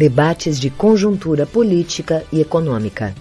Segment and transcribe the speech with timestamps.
[0.00, 3.14] Debates de conjuntura política e econômica.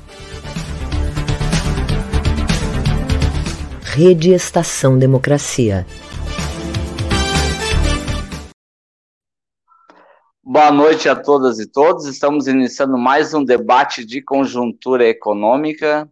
[3.84, 5.86] Rede Estação Democracia.
[10.42, 12.06] Boa noite a todas e todos.
[12.06, 16.10] Estamos iniciando mais um debate de conjuntura econômica,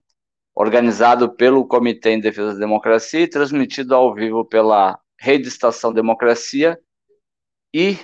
[0.54, 6.77] organizado pelo Comitê em Defesa da Democracia e transmitido ao vivo pela Rede Estação Democracia
[7.74, 7.98] e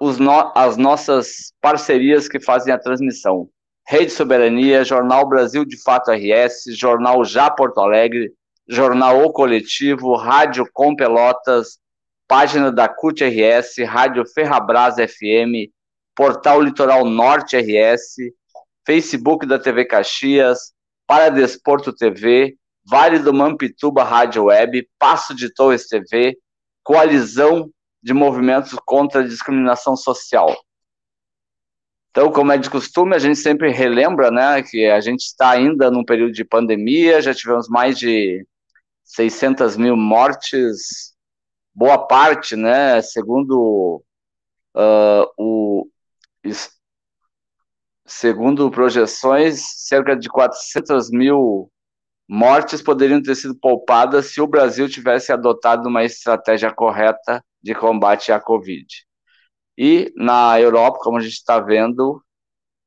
[0.00, 3.48] no, as nossas parcerias que fazem a transmissão.
[3.86, 8.32] Rede Soberania, Jornal Brasil de Fato RS, Jornal Já Porto Alegre,
[8.68, 11.78] Jornal O Coletivo, Rádio Com Pelotas,
[12.28, 15.72] página da CUT RS, Rádio Ferrabras FM,
[16.14, 18.16] Portal Litoral Norte RS,
[18.86, 20.72] Facebook da TV Caxias,
[21.06, 26.36] Paradesporto TV, Vale do Mampituba Rádio Web, Passo de Torres TV,
[26.82, 27.70] Coalizão
[28.08, 30.56] de Movimentos contra a Discriminação Social.
[32.10, 35.90] Então, como é de costume, a gente sempre relembra, né, que a gente está ainda
[35.90, 38.46] num período de pandemia, já tivemos mais de
[39.04, 41.14] 600 mil mortes,
[41.74, 44.02] boa parte, né, segundo
[44.74, 45.86] uh, o
[48.06, 51.70] segundo projeções, cerca de 400 mil
[52.28, 58.30] mortes poderiam ter sido poupadas se o Brasil tivesse adotado uma estratégia correta de combate
[58.30, 58.86] à Covid.
[59.76, 62.22] E na Europa, como a gente está vendo,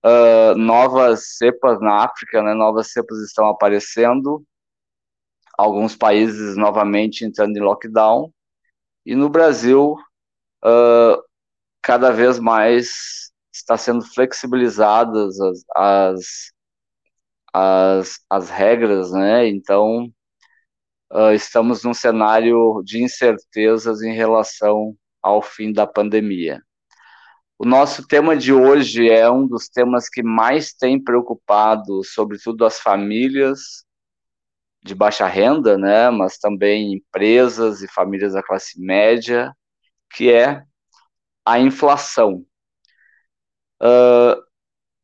[0.06, 4.44] uh, novas cepas na África, né, novas cepas estão aparecendo,
[5.58, 8.32] alguns países novamente entrando em lockdown,
[9.06, 9.96] e no Brasil,
[10.64, 11.24] uh,
[11.82, 16.52] cada vez mais está sendo flexibilizadas as, as,
[17.54, 19.48] as, as regras, né?
[19.48, 20.12] Então,
[21.12, 26.62] uh, estamos num cenário de incertezas em relação ao fim da pandemia.
[27.60, 32.80] O nosso tema de hoje é um dos temas que mais tem preocupado, sobretudo as
[32.80, 33.86] famílias
[34.84, 39.54] de baixa renda, né, mas também empresas e famílias da classe média,
[40.12, 40.64] que é
[41.46, 42.44] a inflação.
[43.82, 44.42] Uh,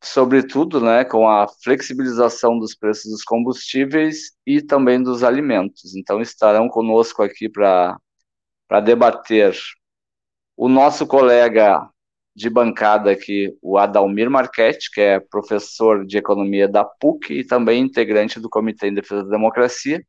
[0.02, 5.94] sobretudo, né, com a flexibilização dos preços dos combustíveis e também dos alimentos.
[5.96, 7.98] Então, estarão conosco aqui para
[8.84, 9.56] debater
[10.56, 11.88] o nosso colega
[12.34, 17.82] de bancada aqui, o Adalmir Marchetti, que é professor de economia da PUC e também
[17.82, 20.00] integrante do Comitê em Defesa da Democracia.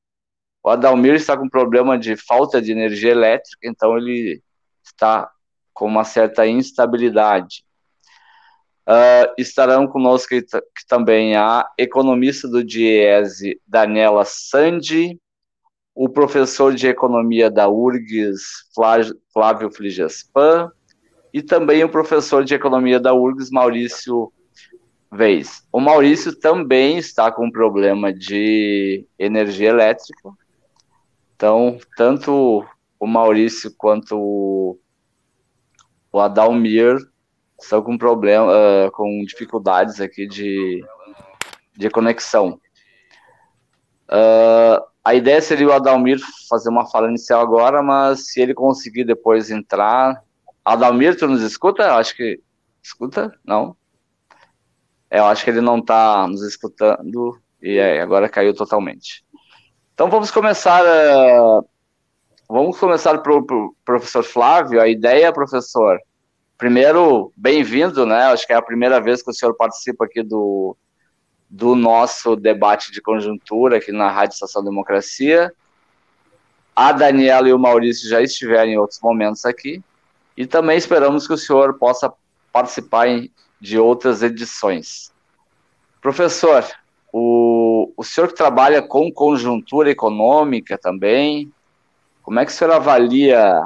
[0.63, 4.43] O Adalmir está com problema de falta de energia elétrica, então ele
[4.83, 5.31] está
[5.73, 7.63] com uma certa instabilidade.
[8.89, 10.33] Uh, estarão conosco
[10.87, 15.19] também a economista do DIESE, Daniela Sandi,
[15.93, 18.41] o professor de economia da URGS,
[19.31, 20.71] Flávio Fligespan,
[21.31, 24.33] e também o professor de economia da URGS, Maurício
[25.11, 25.63] Vez.
[25.71, 30.31] O Maurício também está com problema de energia elétrica.
[31.35, 32.65] Então, tanto
[32.99, 34.79] o Maurício quanto
[36.11, 36.97] o Adalmir
[37.63, 40.83] estão com problema, uh, com dificuldades aqui de,
[41.75, 42.59] de conexão.
[44.09, 49.03] Uh, a ideia seria o Adalmir fazer uma fala inicial agora, mas se ele conseguir
[49.03, 50.23] depois entrar,
[50.63, 51.95] Adalmir, tu nos escuta?
[51.95, 52.39] Acho que.
[52.81, 53.33] Escuta?
[53.43, 53.75] Não?
[55.09, 59.25] É, eu acho que ele não está nos escutando e é, agora caiu totalmente.
[59.93, 60.83] Então vamos começar.
[60.83, 61.65] Uh,
[62.47, 64.81] vamos começar para o professor Flávio.
[64.81, 65.99] A ideia, professor.
[66.59, 68.23] Primeiro, bem-vindo, né?
[68.23, 70.75] Acho que é a primeira vez que o senhor participa aqui do,
[71.49, 75.53] do nosso debate de conjuntura aqui na Rádio Estação Democracia.
[76.75, 79.81] A Daniela e o Maurício já estiveram em outros momentos aqui.
[80.35, 82.11] E também esperamos que o senhor possa
[82.51, 83.07] participar
[83.61, 85.13] de outras edições.
[86.01, 86.65] Professor,
[87.13, 91.53] o, o senhor que trabalha com conjuntura econômica também,
[92.21, 93.63] como é que o senhor avalia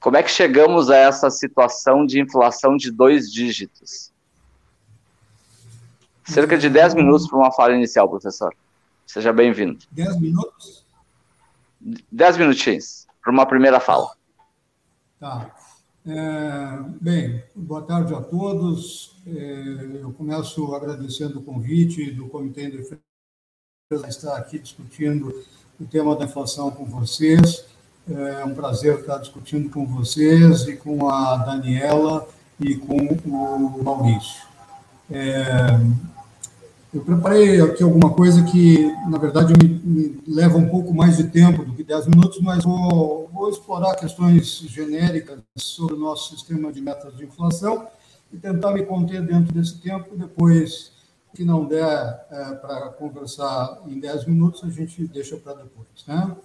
[0.00, 4.12] como é que chegamos a essa situação de inflação de dois dígitos?
[6.24, 8.54] Cerca de 10 minutos para uma fala inicial, professor.
[9.06, 9.78] Seja bem-vindo.
[9.90, 10.84] 10 minutos?
[12.12, 14.14] 10 minutinhos para uma primeira fala.
[15.18, 15.54] Tá.
[16.06, 19.16] É, bem, boa tarde a todos.
[19.26, 23.00] É, eu começo agradecendo o convite do Comitê de Defesa
[24.06, 25.44] estar aqui discutindo
[25.80, 27.66] o tema da inflação com vocês.
[28.10, 32.26] É um prazer estar discutindo com vocês e com a Daniela
[32.58, 34.42] e com o Maurício.
[35.10, 35.78] É,
[36.92, 41.24] eu preparei aqui alguma coisa que, na verdade, me, me, leva um pouco mais de
[41.24, 46.72] tempo do que 10 minutos, mas vou, vou explorar questões genéricas sobre o nosso sistema
[46.72, 47.88] de metas de inflação
[48.32, 50.16] e tentar me conter dentro desse tempo.
[50.16, 50.92] Depois,
[51.34, 55.88] que não der é, para conversar em 10 minutos, a gente deixa para depois.
[56.06, 56.36] Né?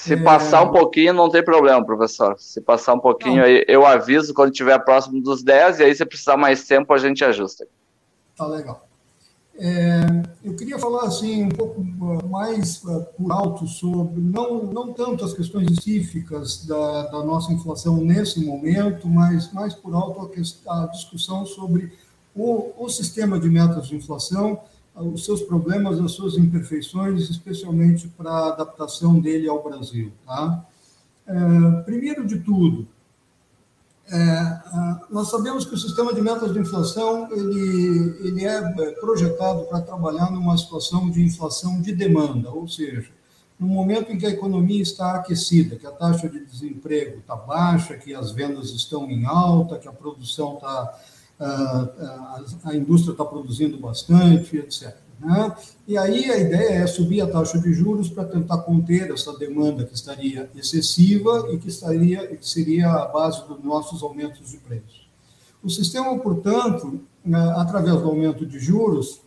[0.00, 0.16] Se é...
[0.16, 2.34] passar um pouquinho, não tem problema, professor.
[2.38, 6.06] Se passar um pouquinho, aí eu aviso quando estiver próximo dos 10, e aí, se
[6.06, 7.68] precisar mais tempo, a gente ajusta.
[8.34, 8.86] Tá legal.
[9.58, 10.00] É,
[10.42, 11.84] eu queria falar assim um pouco
[12.30, 17.98] mais uh, por alto sobre não não tanto as questões específicas da, da nossa inflação
[17.98, 21.92] nesse momento, mas mais por alto a, questão, a discussão sobre
[22.34, 24.62] o, o sistema de metas de inflação,
[24.94, 30.12] os seus problemas, as suas imperfeições, especialmente para a adaptação dele ao Brasil.
[30.26, 30.64] Tá?
[31.26, 32.86] É, primeiro de tudo,
[34.12, 34.60] é,
[35.08, 39.80] nós sabemos que o sistema de metas de inflação ele, ele é, é projetado para
[39.80, 43.08] trabalhar numa situação de inflação de demanda, ou seja,
[43.58, 47.94] no momento em que a economia está aquecida, que a taxa de desemprego está baixa,
[47.94, 50.98] que as vendas estão em alta, que a produção está,
[51.40, 54.94] a, a indústria está produzindo bastante, etc.
[55.20, 55.54] Né?
[55.86, 59.84] E aí a ideia é subir a taxa de juros para tentar conter essa demanda
[59.84, 65.08] que estaria excessiva e que, estaria, que seria a base dos nossos aumentos de preços.
[65.62, 69.20] O sistema, portanto, né, através do aumento de juros,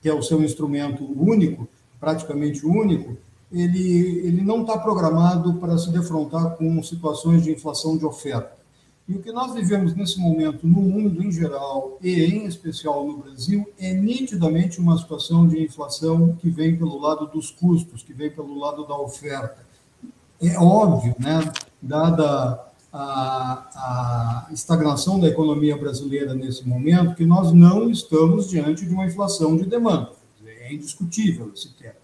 [0.00, 1.68] que é o seu instrumento único,
[2.00, 3.16] praticamente único,
[3.52, 8.63] ele, ele não está programado para se defrontar com situações de inflação de oferta.
[9.06, 13.18] E o que nós vivemos nesse momento no mundo em geral e em especial no
[13.18, 18.30] Brasil é nitidamente uma situação de inflação que vem pelo lado dos custos, que vem
[18.30, 19.58] pelo lado da oferta.
[20.40, 21.52] É óbvio, né,
[21.82, 28.94] dada a, a estagnação da economia brasileira nesse momento, que nós não estamos diante de
[28.94, 30.12] uma inflação de demanda.
[30.46, 31.94] É indiscutível esse tema.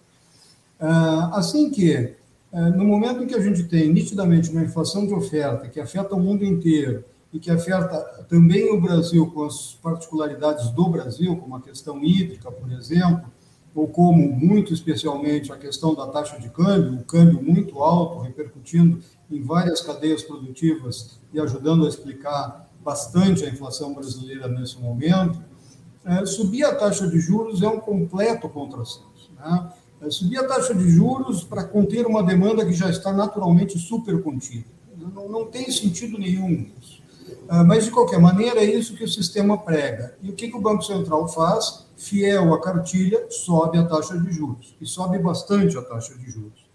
[0.79, 2.15] Ah, assim que
[2.51, 6.19] no momento em que a gente tem nitidamente uma inflação de oferta que afeta o
[6.19, 11.61] mundo inteiro e que afeta também o Brasil com as particularidades do Brasil, como a
[11.61, 13.31] questão hídrica, por exemplo,
[13.73, 18.99] ou como muito especialmente a questão da taxa de câmbio, o câmbio muito alto, repercutindo
[19.29, 25.41] em várias cadeias produtivas e ajudando a explicar bastante a inflação brasileira nesse momento,
[26.03, 29.31] é, subir a taxa de juros é um completo contrassenso.
[29.39, 29.71] Né?
[30.01, 34.21] É, subir a taxa de juros para conter uma demanda que já está naturalmente super
[34.21, 34.65] contida.
[34.97, 37.01] Não, não tem sentido nenhum isso.
[37.47, 40.15] É, mas, de qualquer maneira, é isso que o sistema prega.
[40.21, 41.85] E o que, que o Banco Central faz?
[41.95, 44.75] Fiel à cartilha, sobe a taxa de juros.
[44.81, 46.65] E sobe bastante a taxa de juros.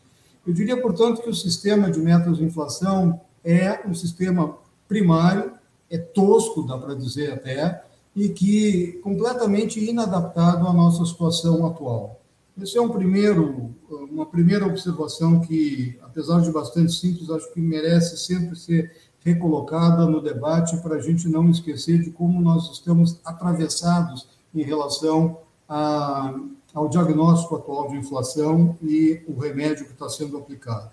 [0.46, 4.56] Eu diria, portanto, que o sistema de metas de inflação é um sistema
[4.86, 5.52] primário,
[5.90, 7.82] é tosco, dá para dizer até,
[8.14, 12.15] e que completamente inadaptado à nossa situação atual.
[12.60, 18.16] Esse é um primeiro, uma primeira observação que, apesar de bastante simples, acho que merece
[18.16, 24.28] sempre ser recolocada no debate para a gente não esquecer de como nós estamos atravessados
[24.54, 25.38] em relação
[25.68, 26.34] a,
[26.72, 30.90] ao diagnóstico atual de inflação e o remédio que está sendo aplicado.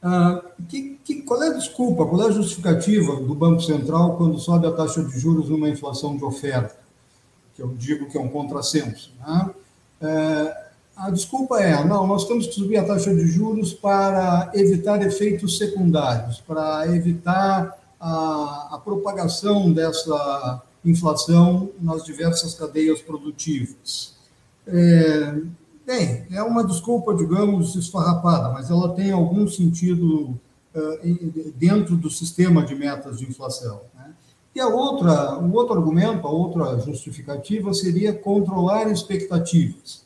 [0.00, 4.38] Ah, que, que, qual é a desculpa, qual é a justificativa do Banco Central quando
[4.38, 6.76] sobe a taxa de juros numa inflação de oferta?
[7.54, 9.12] Que eu digo que é um contrassenso.
[9.18, 9.54] Né?
[10.04, 10.64] É,
[10.96, 15.58] a desculpa é, não, nós temos que subir a taxa de juros para evitar efeitos
[15.58, 24.14] secundários, para evitar a, a propagação dessa inflação nas diversas cadeias produtivas.
[24.66, 25.34] É,
[25.86, 30.38] bem, é uma desculpa, digamos, esfarrapada, mas ela tem algum sentido
[30.74, 33.80] uh, dentro do sistema de metas de inflação.
[33.94, 34.12] Né?
[34.54, 40.04] E a outra, o outro argumento, a outra justificativa seria controlar expectativas.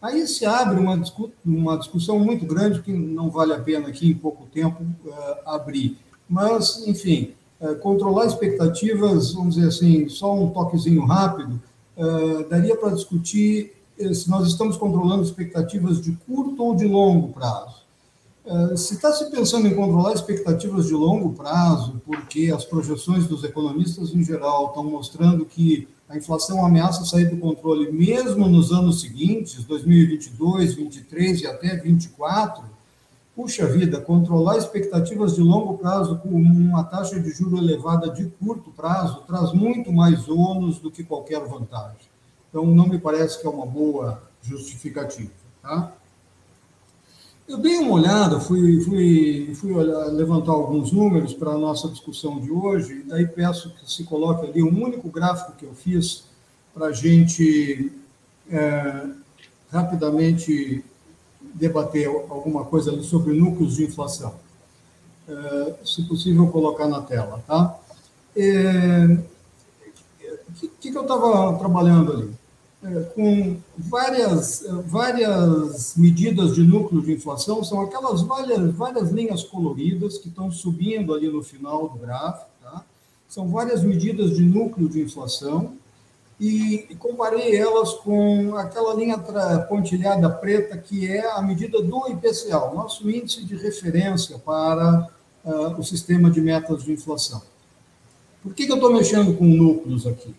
[0.00, 1.02] Aí se abre uma,
[1.44, 5.12] uma discussão muito grande que não vale a pena aqui em pouco tempo uh,
[5.44, 5.98] abrir.
[6.28, 11.60] Mas, enfim, uh, controlar expectativas, vamos dizer assim, só um toquezinho rápido,
[11.96, 13.72] uh, daria para discutir
[14.14, 17.82] se nós estamos controlando expectativas de curto ou de longo prazo.
[18.50, 23.44] Eh, se está se pensando em controlar expectativas de longo prazo, porque as projeções dos
[23.44, 29.02] economistas em geral estão mostrando que a inflação ameaça sair do controle mesmo nos anos
[29.02, 32.64] seguintes, 2022, 2023 e até 2024,
[33.36, 38.70] puxa vida, controlar expectativas de longo prazo com uma taxa de juro elevada de curto
[38.70, 42.08] prazo traz muito mais ônus do que qualquer vantagem.
[42.48, 45.30] Então, não me parece que é uma boa justificativa.
[45.60, 45.92] Tá?
[47.48, 52.38] Eu dei uma olhada, fui, fui, fui olhar, levantar alguns números para a nossa discussão
[52.38, 56.24] de hoje, daí peço que se coloque ali um único gráfico que eu fiz
[56.74, 57.90] para a gente
[58.50, 59.06] é,
[59.72, 60.84] rapidamente
[61.54, 64.34] debater alguma coisa ali sobre núcleos de inflação.
[65.26, 67.42] É, se possível, colocar na tela.
[67.46, 67.78] Tá?
[68.36, 69.18] É,
[70.84, 72.30] estava trabalhando ali?
[72.80, 80.18] É, com várias, várias medidas de núcleo de inflação, são aquelas várias, várias linhas coloridas
[80.18, 82.50] que estão subindo ali no final do gráfico.
[82.62, 82.84] Tá?
[83.28, 85.76] São várias medidas de núcleo de inflação
[86.38, 89.18] e, e comparei elas com aquela linha
[89.68, 95.08] pontilhada preta, que é a medida do IPCA, o nosso índice de referência para
[95.44, 97.42] uh, o sistema de metas de inflação.
[98.40, 100.32] Por que, que eu estou mexendo com núcleos aqui?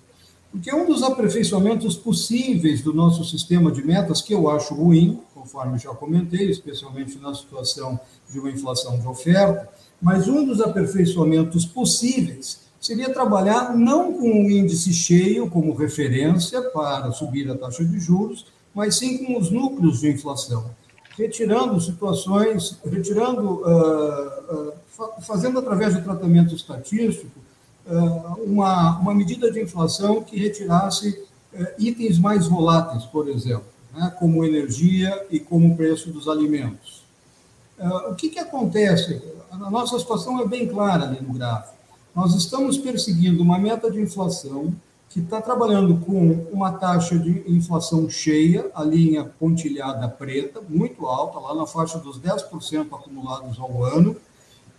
[0.51, 5.77] Porque um dos aperfeiçoamentos possíveis do nosso sistema de metas, que eu acho ruim, conforme
[5.77, 9.69] já comentei, especialmente na situação de uma inflação de oferta,
[10.01, 17.11] mas um dos aperfeiçoamentos possíveis seria trabalhar não com o índice cheio como referência para
[17.11, 20.71] subir a taxa de juros, mas sim com os núcleos de inflação,
[21.15, 27.39] retirando situações, retirando, uh, uh, fazendo através do tratamento estatístico
[28.46, 31.24] uma, uma medida de inflação que retirasse
[31.77, 37.03] itens mais voláteis, por exemplo, né, como energia e como preço dos alimentos.
[38.10, 39.22] o que, que acontece?
[39.50, 41.79] A nossa situação é bem clara ali no gráfico
[42.19, 44.74] nós estamos perseguindo uma meta de inflação
[45.10, 51.39] que está trabalhando com uma taxa de inflação cheia, a linha pontilhada preta, muito alta,
[51.39, 54.15] lá na faixa dos 10% acumulados ao ano,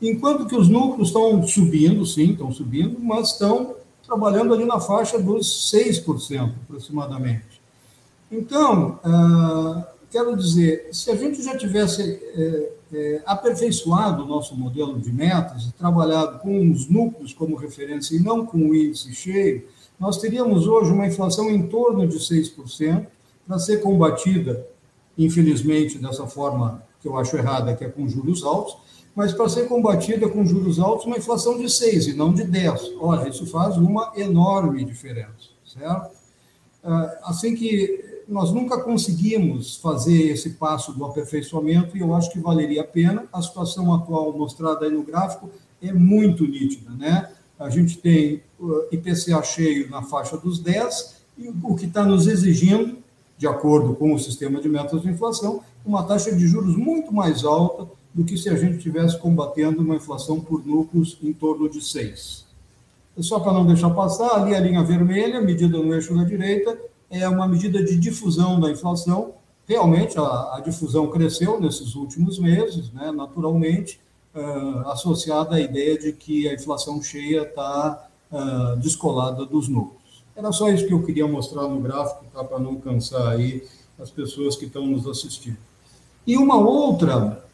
[0.01, 5.19] enquanto que os núcleos estão subindo, sim, estão subindo, mas estão trabalhando ali na faixa
[5.19, 7.61] dos 6% aproximadamente.
[8.31, 14.99] Então, uh, quero dizer, se a gente já tivesse é, é, aperfeiçoado o nosso modelo
[14.99, 19.65] de metas e trabalhado com os núcleos como referência e não com o índice cheio,
[19.99, 23.07] nós teríamos hoje uma inflação em torno de 6%,
[23.47, 24.65] para ser combatida,
[25.19, 28.77] infelizmente, dessa forma que eu acho errada, que é com juros altos,
[29.15, 32.93] mas para ser combatida com juros altos, uma inflação de 6 e não de 10.
[33.01, 36.11] Olha, isso faz uma enorme diferença, certo?
[36.83, 42.39] Ah, assim que nós nunca conseguimos fazer esse passo do aperfeiçoamento e eu acho que
[42.39, 43.25] valeria a pena.
[43.33, 45.51] A situação atual mostrada aí no gráfico
[45.83, 47.31] é muito nítida, né?
[47.59, 48.43] A gente tem
[48.91, 52.99] IPCA cheio na faixa dos 10 e o que está nos exigindo,
[53.37, 57.45] de acordo com o sistema de metas de inflação, uma taxa de juros muito mais
[57.45, 61.81] alta do que se a gente estivesse combatendo uma inflação por núcleos em torno de
[61.81, 62.47] 6.
[63.19, 66.79] Só para não deixar passar, ali a linha vermelha, medida no eixo da direita,
[67.11, 69.35] é uma medida de difusão da inflação.
[69.67, 74.01] Realmente, a, a difusão cresceu nesses últimos meses, né, naturalmente,
[74.35, 80.01] uh, associada à ideia de que a inflação cheia está uh, descolada dos núcleos.
[80.35, 83.63] Era só isso que eu queria mostrar no gráfico, tá, para não cansar aí
[83.99, 85.59] as pessoas que estão nos assistindo.
[86.27, 87.45] E uma outra,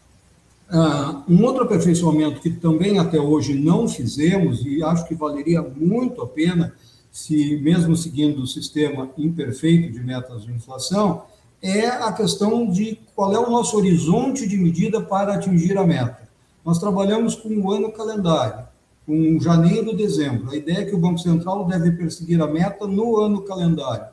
[0.70, 6.22] uh, um outro aperfeiçoamento que também até hoje não fizemos, e acho que valeria muito
[6.22, 6.74] a pena,
[7.10, 11.22] se mesmo seguindo o sistema imperfeito de metas de inflação,
[11.62, 16.28] é a questão de qual é o nosso horizonte de medida para atingir a meta.
[16.64, 18.66] Nós trabalhamos com o ano calendário,
[19.06, 20.50] com janeiro, dezembro.
[20.50, 24.06] A ideia é que o Banco Central deve perseguir a meta no ano calendário.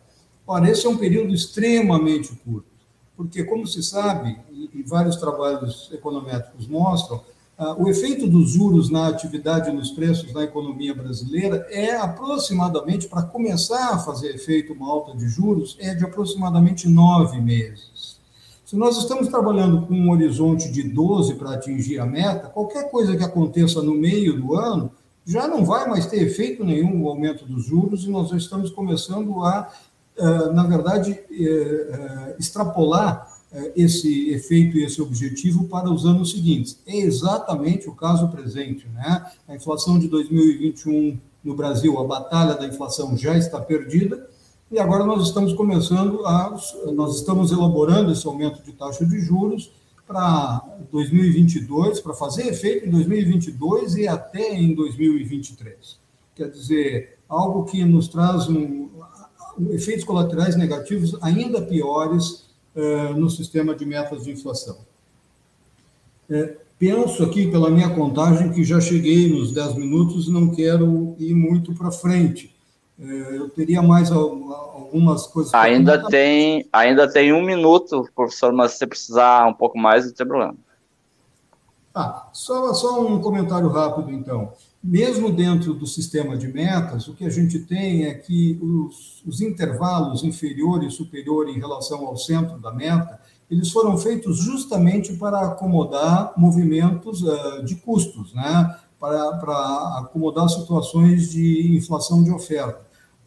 [0.45, 2.67] Ora, esse é um período extremamente curto,
[3.15, 7.21] porque, como se sabe, e vários trabalhos econométricos mostram,
[7.57, 13.07] ah, o efeito dos juros na atividade e nos preços na economia brasileira é aproximadamente,
[13.07, 18.19] para começar a fazer efeito uma alta de juros, é de aproximadamente nove meses.
[18.65, 23.15] Se nós estamos trabalhando com um horizonte de 12 para atingir a meta, qualquer coisa
[23.15, 24.91] que aconteça no meio do ano
[25.25, 28.71] já não vai mais ter efeito nenhum o aumento dos juros e nós já estamos
[28.71, 29.71] começando a,
[30.53, 33.31] na verdade, eh, eh, extrapolar
[33.75, 36.79] esse efeito e esse objetivo para os anos seguintes.
[36.87, 38.87] É exatamente o caso presente.
[38.87, 39.25] Né?
[39.47, 44.27] A inflação de 2021 no Brasil, a batalha da inflação já está perdida,
[44.71, 46.57] e agora nós estamos começando a.
[46.95, 49.71] Nós estamos elaborando esse aumento de taxa de juros
[50.07, 55.99] para 2022, para fazer efeito em 2022 e até em 2023.
[56.33, 58.89] Quer dizer, algo que nos traz um,
[59.71, 62.45] efeitos colaterais negativos ainda piores
[62.75, 64.77] eh, no sistema de metas de inflação.
[66.29, 71.15] É, penso aqui, pela minha contagem, que já cheguei nos 10 minutos e não quero
[71.19, 72.53] ir muito para frente.
[72.99, 75.53] É, eu teria mais algumas coisas.
[75.53, 80.27] Ainda tem, ainda tem um minuto, professor, mas se precisar um pouco mais, não tem
[80.27, 80.55] problema.
[81.93, 84.51] Ah, só, só um comentário rápido, então
[84.83, 89.39] mesmo dentro do sistema de metas, o que a gente tem é que os, os
[89.39, 93.17] intervalos inferior e superior em relação ao centro da meta,
[93.49, 98.75] eles foram feitos justamente para acomodar movimentos uh, de custos, né?
[98.99, 102.81] para, para acomodar situações de inflação de oferta.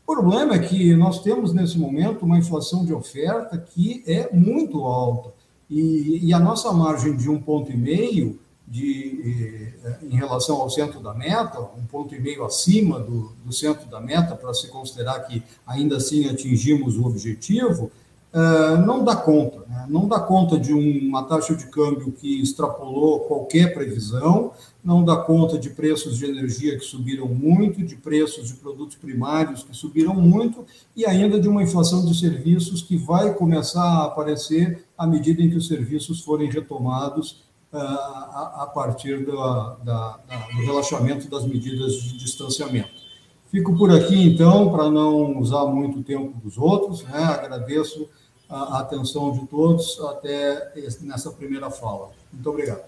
[0.06, 4.84] O problema é que nós temos, nesse momento, uma inflação de oferta que é muito
[4.84, 5.32] alta.
[5.68, 10.68] E, e a nossa margem de um ponto e meio de, eh, em relação ao
[10.68, 14.68] centro da meta, um ponto e meio acima do, do centro da meta, para se
[14.68, 17.90] considerar que ainda assim atingimos o objetivo,
[18.34, 19.64] uh, não dá conta.
[19.68, 19.86] Né?
[19.88, 24.52] Não dá conta de uma taxa de câmbio que extrapolou qualquer previsão,
[24.84, 29.62] não dá conta de preços de energia que subiram muito, de preços de produtos primários
[29.62, 30.64] que subiram muito,
[30.96, 35.50] e ainda de uma inflação de serviços que vai começar a aparecer à medida em
[35.50, 37.45] que os serviços forem retomados
[37.78, 39.36] a, a, partir do,
[39.84, 40.18] da,
[40.54, 43.06] do relaxamento das medidas de distanciamento.
[43.50, 47.02] Fico por aqui, então, para não usar muito tempo dos outros.
[47.04, 47.22] Né?
[47.22, 48.08] Agradeço
[48.48, 52.10] a atenção de todos até nessa primeira fala.
[52.32, 52.82] Muito obrigado.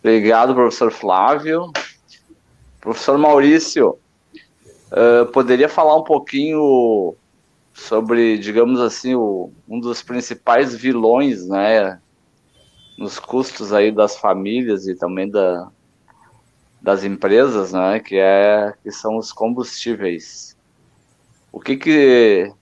[0.00, 1.72] Obrigado, professor Flávio.
[2.80, 3.98] Professor Maurício,
[5.32, 7.16] poderia falar um pouquinho
[7.74, 12.00] sobre, digamos assim, um dos principais vilões, né,
[12.96, 15.70] nos custos aí das famílias e também da,
[16.80, 20.56] das empresas, né, que é que são os combustíveis.
[21.52, 22.52] O que que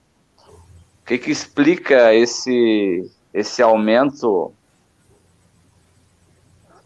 [0.47, 4.53] o que que explica esse esse aumento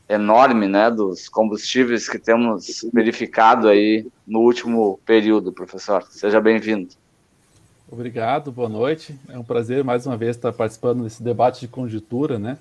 [0.10, 6.01] enorme, né, dos combustíveis que temos verificado aí no último período, professor.
[6.10, 6.89] Seja bem-vindo.
[7.91, 9.15] Obrigado, boa noite.
[9.29, 12.58] É um prazer mais uma vez estar participando desse debate de conjuntura, né?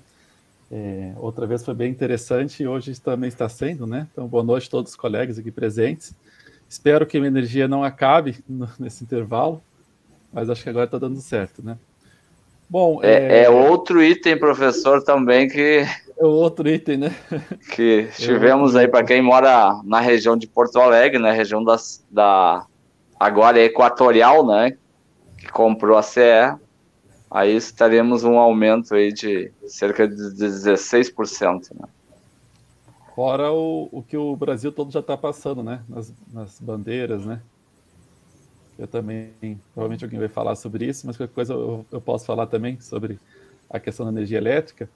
[0.71, 4.07] É, outra vez foi bem interessante e hoje também está sendo, né?
[4.11, 6.13] Então, boa noite a todos os colegas aqui presentes.
[6.67, 9.61] Espero que a minha energia não acabe no, nesse intervalo,
[10.31, 11.77] mas acho que agora está dando certo, né?
[12.69, 13.43] Bom, é, é...
[13.45, 15.83] é outro item, professor, também que
[16.19, 17.15] é outro item, né?
[17.71, 21.33] Que tivemos aí, para quem mora na região de Porto Alegre, na né?
[21.33, 22.65] região das, da.
[23.19, 24.77] Agora é equatorial, né?
[25.37, 26.19] Que comprou a CE.
[27.29, 31.69] Aí estaremos um aumento aí de cerca de 16%.
[31.79, 31.87] Né?
[33.15, 35.83] Fora o, o que o Brasil todo já está passando, né?
[35.87, 37.41] Nas, nas bandeiras, né?
[38.79, 42.47] Eu também, provavelmente alguém vai falar sobre isso, mas qualquer coisa eu, eu posso falar
[42.47, 43.19] também sobre
[43.69, 44.89] a questão da energia elétrica.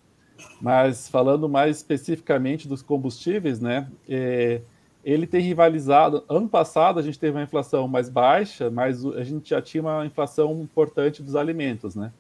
[0.62, 3.88] Mas falando mais especificamente dos combustíveis, né?
[4.08, 4.62] É,
[5.04, 6.24] ele tem rivalizado.
[6.30, 10.06] Ano passado a gente teve uma inflação mais baixa, mas a gente já tinha uma
[10.06, 12.12] inflação importante dos alimentos, né?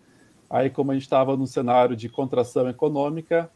[0.54, 3.50] Aí, como a gente estava no cenário de contração econômica,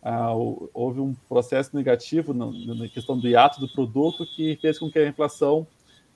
[0.00, 0.32] ah,
[0.72, 5.00] houve um processo negativo na, na, questão do hiato do produto que fez com que
[5.00, 5.66] a inflação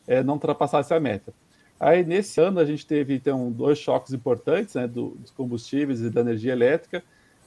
[0.06, 1.34] é, não ultrapassasse a meta.
[1.80, 6.08] Aí, nesse ano, a gente teve então dois choques importantes, né, do, dos combustíveis e
[6.08, 7.02] da energia elétrica.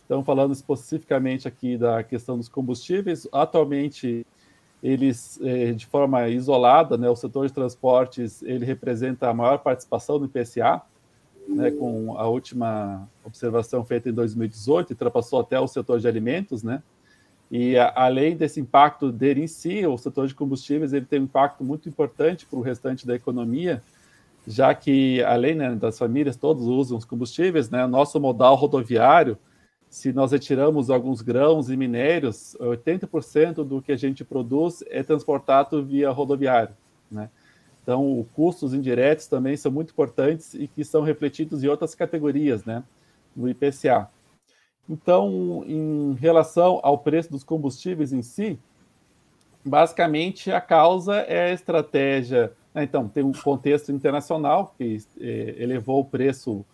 [0.05, 4.27] Então, falando especificamente aqui da questão dos combustíveis, atualmente
[4.83, 10.19] eles, eh, de forma isolada, né, o setor de transportes, ele representa a maior participação
[10.19, 10.81] no IPCA,
[11.47, 16.81] né, com a última observação feita em 2018, ultrapassou até o setor de alimentos, né,
[17.49, 21.23] e a, além desse impacto dele em si, o setor de combustíveis ele tem um
[21.23, 23.81] impacto muito importante para o restante da economia,
[24.47, 29.37] já que além né, das famílias todos usam os combustíveis, né, nosso modal rodoviário
[29.91, 35.83] se nós retiramos alguns grãos e minérios, 80% do que a gente produz é transportado
[35.83, 36.73] via rodoviário,
[37.11, 37.29] né?
[37.81, 42.63] Então, os custos indiretos também são muito importantes e que são refletidos em outras categorias,
[42.63, 42.83] né,
[43.35, 44.09] no IPCA.
[44.87, 48.59] Então, em relação ao preço dos combustíveis em si,
[49.65, 52.51] basicamente a causa é a estratégia.
[52.73, 52.83] Né?
[52.83, 56.65] Então, tem um contexto internacional que eh, elevou o preço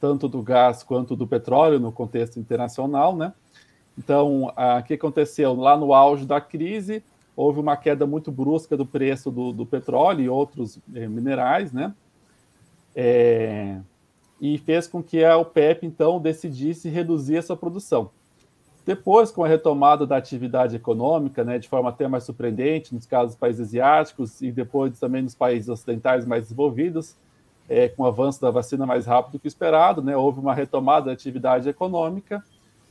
[0.00, 3.32] tanto do gás quanto do petróleo no contexto internacional, né?
[3.96, 5.54] Então, o que aconteceu?
[5.54, 7.02] Lá no auge da crise,
[7.36, 11.94] houve uma queda muito brusca do preço do, do petróleo e outros eh, minerais, né?
[12.94, 13.78] É,
[14.40, 18.10] e fez com que a OPEP, então, decidisse reduzir essa produção.
[18.86, 23.30] Depois, com a retomada da atividade econômica, né, de forma até mais surpreendente, nos casos
[23.30, 27.16] dos países asiáticos e depois também nos países ocidentais mais desenvolvidos,
[27.66, 30.14] é, com o avanço da vacina mais rápido que esperado, né?
[30.14, 32.44] Houve uma retomada da atividade econômica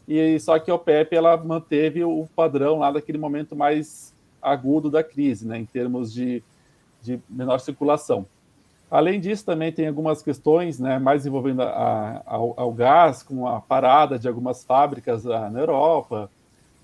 [0.08, 5.04] e só que a OPEP ela manteve o padrão lá daquele momento mais agudo da
[5.04, 5.58] crise, né?
[5.58, 6.44] Em termos de,
[7.02, 8.26] de menor circulação.
[8.94, 13.60] Além disso, também tem algumas questões né, mais envolvendo a, a, ao, gás, com a
[13.60, 16.30] parada de algumas fábricas a, ah, na Europa,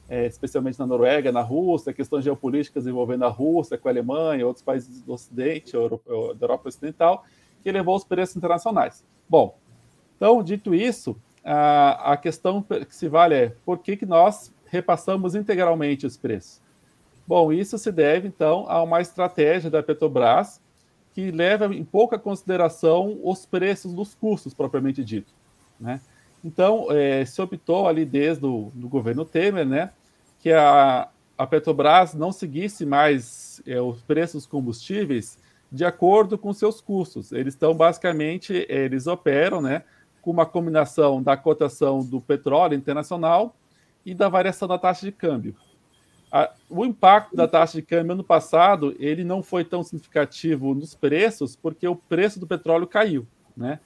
[0.10, 4.64] é, especialmente na Noruega, na Rússia, questões geopolíticas envolvendo a Rússia com a Alemanha, outros
[4.66, 7.24] países do Ocidente, Europa, da Europa Ocidental,
[7.62, 9.04] que levou os preços internacionais.
[9.30, 9.56] Bom,
[10.18, 15.36] então, dito isso, a, a questão que se vale é por que, que nós repassamos
[15.36, 16.60] integralmente os preços?
[17.30, 20.60] Bom, isso se deve, então, a uma estratégia da Petrobras
[21.14, 25.32] que leva em pouca consideração os preços dos custos propriamente dito,
[25.80, 26.02] né?
[26.44, 29.92] Então, é, se optou ali desde o do governo Temer, né,
[30.40, 35.38] que a, a Petrobras não seguisse mais é, os preços dos combustíveis
[35.72, 37.32] de acordo com seus custos.
[37.32, 39.84] Eles estão basicamente, eles operam, né,
[40.20, 43.56] com uma combinação da cotação do petróleo internacional
[44.04, 45.56] e da variação da taxa de câmbio.
[46.32, 50.94] A, o impacto da taxa de câmbio ano passado ele não foi tão significativo nos
[50.94, 53.80] preços porque o preço do petróleo caiu, né?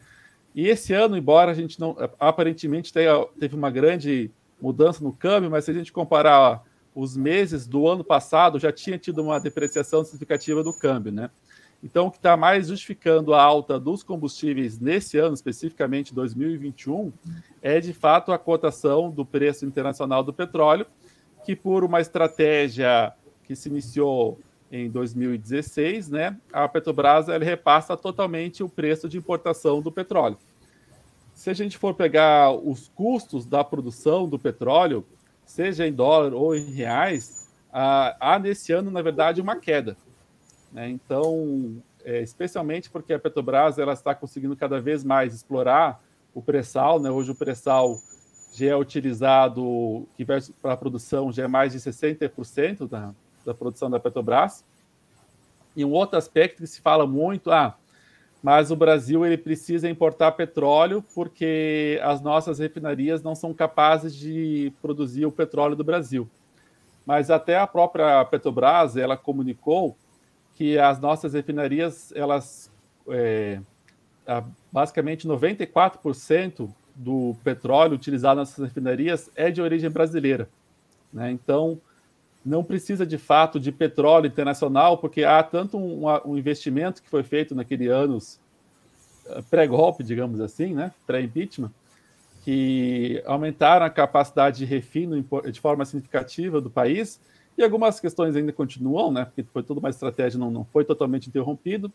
[0.55, 4.29] E esse ano, embora a gente não aparentemente tenha, teve uma grande
[4.61, 6.63] mudança no câmbio, mas se a gente comparar
[6.95, 11.29] os meses do ano passado, já tinha tido uma depreciação significativa do câmbio, né?
[11.83, 17.11] Então, o que está mais justificando a alta dos combustíveis nesse ano, especificamente 2021,
[17.61, 20.85] é de fato a cotação do preço internacional do petróleo,
[21.43, 24.39] que por uma estratégia que se iniciou
[24.71, 30.37] em 2016, né, a Petrobras ela repassa totalmente o preço de importação do petróleo.
[31.33, 35.05] Se a gente for pegar os custos da produção do petróleo,
[35.45, 39.97] seja em dólar ou em reais, há nesse ano, na verdade, uma queda.
[40.71, 40.89] Né?
[40.89, 46.03] Então, é, especialmente porque a Petrobras ela está conseguindo cada vez mais explorar
[46.33, 46.99] o pré-sal.
[46.99, 47.09] Né?
[47.09, 47.99] Hoje o pré-sal
[48.53, 50.39] já é utilizado, que para
[50.73, 53.13] a produção já é mais de 60% da,
[53.43, 54.63] da produção da Petrobras.
[55.75, 57.75] E um outro aspecto que se fala muito, ah,
[58.43, 64.71] mas o Brasil ele precisa importar petróleo porque as nossas refinarias não são capazes de
[64.81, 66.29] produzir o petróleo do Brasil.
[67.05, 69.97] Mas até a própria Petrobras ela comunicou
[70.55, 72.71] que as nossas refinarias elas
[73.09, 73.59] é,
[74.71, 80.47] basicamente 94% do petróleo utilizado nas refinarias é de origem brasileira.
[81.11, 81.31] Né?
[81.31, 81.79] Então
[82.45, 87.23] não precisa de fato de petróleo internacional, porque há tanto um, um investimento que foi
[87.23, 88.39] feito naquele anos
[89.27, 91.71] eh, pré-golpe, digamos assim, né, pré-impeachment,
[92.43, 97.19] que aumentaram a capacidade de refino de forma significativa do país,
[97.57, 101.29] e algumas questões ainda continuam, né, porque foi toda uma estratégia, não, não foi totalmente
[101.29, 101.91] interrompido.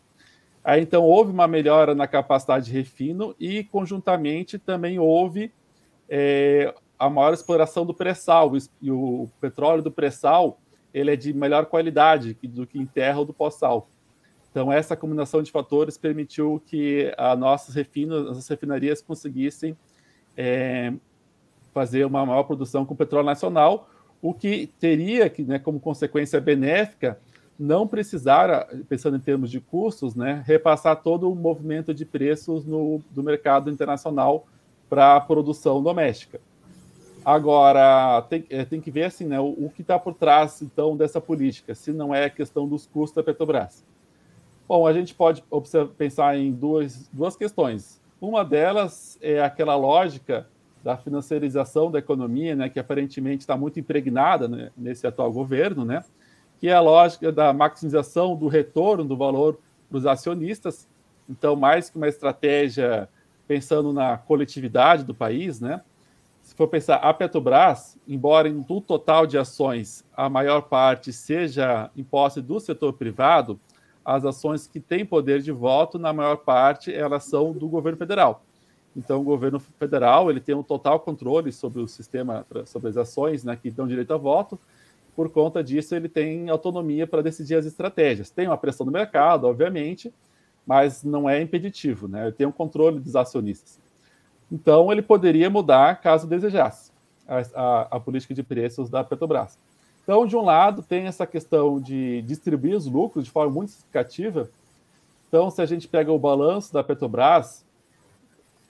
[0.63, 5.51] Aí, então, houve uma melhora na capacidade de refino e, conjuntamente, também houve
[6.09, 8.51] é, a maior exploração do pré-sal.
[8.81, 10.59] E o petróleo do pré-sal
[10.93, 13.87] ele é de melhor qualidade do que em terra ou do pós-sal.
[14.51, 19.77] Então, essa combinação de fatores permitiu que a nossas refinas, as refinarias conseguissem
[20.35, 20.91] é,
[21.71, 23.89] fazer uma maior produção com petróleo nacional,
[24.21, 27.19] o que teria, né, como consequência benéfica,
[27.59, 33.01] não precisar, pensando em termos de custos, né, repassar todo o movimento de preços no,
[33.11, 34.47] do mercado internacional
[34.89, 36.39] para a produção doméstica.
[37.23, 40.95] Agora, tem, é, tem que ver assim, né, o, o que está por trás, então,
[40.95, 43.83] dessa política, se não é a questão dos custos da Petrobras.
[44.65, 45.43] Bom, a gente pode
[45.97, 47.99] pensar em duas, duas questões.
[48.21, 50.47] Uma delas é aquela lógica
[50.81, 56.05] da financiarização da economia, né, que aparentemente está muito impregnada né, nesse atual governo, né,
[56.59, 59.57] que é a lógica da maximização do retorno do valor
[59.89, 60.87] para os acionistas.
[61.27, 63.07] Então, mais que uma estratégia
[63.47, 65.81] pensando na coletividade do país, né,
[66.41, 71.91] se for pensar, a Petrobras, embora em do total de ações a maior parte seja
[71.95, 73.59] imposta do setor privado,
[74.03, 78.43] as ações que têm poder de voto, na maior parte, elas são do governo federal.
[78.95, 83.43] Então, o governo federal ele tem um total controle sobre o sistema, sobre as ações
[83.43, 84.59] né, que dão direito a voto.
[85.19, 88.29] Por conta disso, ele tem autonomia para decidir as estratégias.
[88.29, 90.13] Tem uma pressão do mercado, obviamente,
[90.65, 92.27] mas não é impeditivo, né?
[92.27, 93.81] Ele tem um controle dos acionistas.
[94.49, 96.93] Então, ele poderia mudar caso desejasse
[97.27, 99.59] a, a, a, política de preços da Petrobras.
[100.03, 104.49] Então, de um lado, tem essa questão de distribuir os lucros de forma muito significativa.
[105.27, 107.65] Então, se a gente pega o balanço da Petrobras,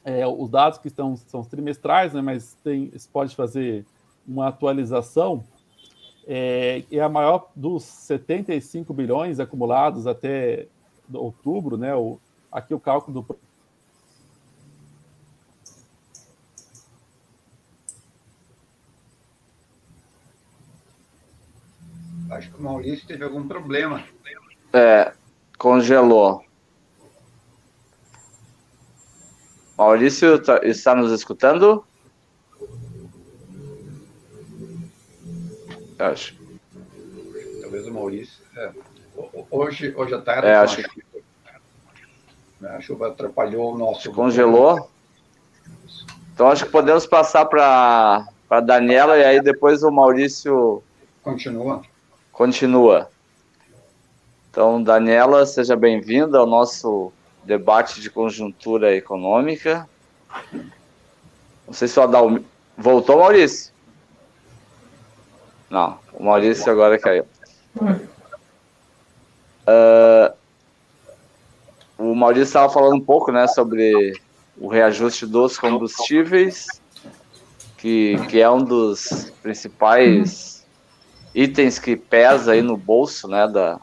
[0.04, 3.86] é, os dados que estão são trimestrais, né, mas tem, pode fazer
[4.28, 5.44] uma atualização,
[6.28, 10.68] é, é a maior dos 75 bilhões acumulados até
[11.14, 11.96] outubro, né?
[11.96, 12.20] O,
[12.52, 13.40] aqui o cálculo do
[22.30, 24.04] Acho que o Maurício teve algum problema.
[24.72, 25.14] É,
[25.58, 26.44] congelou.
[29.76, 31.84] Maurício, tá, está nos escutando?
[36.00, 36.36] Acho.
[37.62, 38.42] Talvez o Maurício.
[38.56, 38.72] É.
[39.52, 40.82] Hoje, hoje à tarde, é, acho...
[42.64, 44.12] a chuva atrapalhou o nosso.
[44.14, 44.90] Congelou.
[46.34, 50.82] Então acho que podemos passar para a Daniela e aí depois o Maurício.
[51.22, 51.82] Continua.
[52.32, 53.12] Continua.
[54.50, 57.12] Então, Daniela, seja bem-vinda ao nosso
[57.44, 59.88] debate de conjuntura econômica.
[60.54, 62.44] Não sei se o Adalmir...
[62.78, 63.74] Voltou, Maurício?
[65.70, 67.26] Não, o Maurício agora caiu.
[69.68, 70.34] Uh,
[71.98, 74.14] o Maurício estava falando um pouco né, sobre
[74.58, 76.68] o reajuste dos combustíveis,
[77.78, 80.66] que, que é um dos principais
[81.36, 83.80] itens que pesa aí no bolso né, da,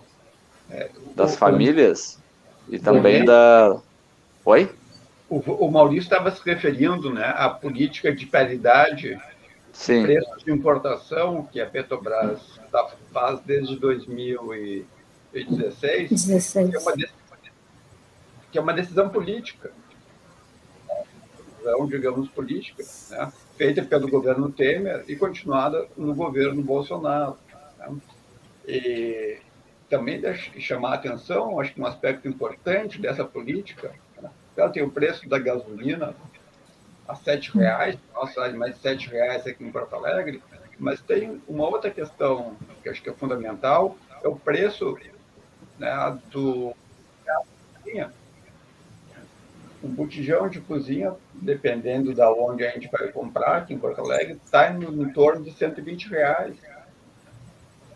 [1.14, 2.18] das famílias
[2.68, 3.79] e também da.
[4.44, 4.70] Oi?
[5.29, 9.18] O, o Maurício estava se referindo né, à política de paridade
[9.77, 10.03] Sim.
[10.03, 16.71] preços de importação que a Petrobras tá, faz desde 2016, 16.
[16.71, 16.97] Que, é uma,
[18.53, 19.71] que é uma decisão política.
[21.59, 27.37] Decisão, digamos, política, né, feita pelo governo Temer e continuada no governo Bolsonaro.
[27.79, 27.97] Né.
[28.67, 29.39] E
[29.91, 30.23] também
[30.59, 35.29] chamar a atenção, acho que um aspecto importante dessa política, né, ela tem o preço
[35.29, 36.17] da gasolina
[37.09, 40.42] a sete reais, nossa, mais de sete reais aqui em Porto Alegre,
[40.79, 44.99] mas tem uma outra questão que acho que é fundamental, é o preço
[45.79, 46.75] né, do
[49.83, 54.40] um botijão de cozinha, dependendo da onde a gente vai comprar aqui em Porto Alegre,
[54.45, 56.57] está em, em torno de 120 reais,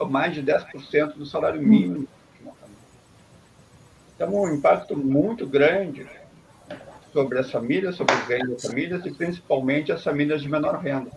[0.08, 2.06] mais de 10% do salário mínimo.
[4.14, 6.06] Então, um impacto muito grande
[7.12, 11.10] sobre as famílias, sobre os ganhos das famílias e principalmente as famílias de menor renda.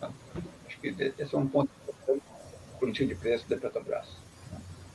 [0.00, 2.22] Acho que esse é um ponto importante
[2.72, 4.08] da política de preço da Petrobras.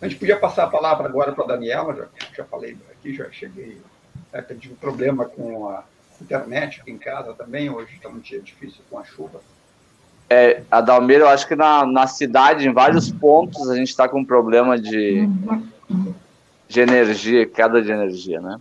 [0.02, 2.08] A gente podia passar a palavra agora para a Daniela, já,
[2.38, 3.82] já falei aqui, já cheguei.
[4.32, 5.84] É, tive um problema com a
[6.22, 9.42] internet aqui em casa também, hoje está um dia difícil com a chuva.
[10.30, 14.20] É, Adalmir, eu acho que na, na cidade, em vários pontos, a gente está com
[14.20, 15.28] um problema de,
[16.68, 18.60] de energia, queda de energia, né?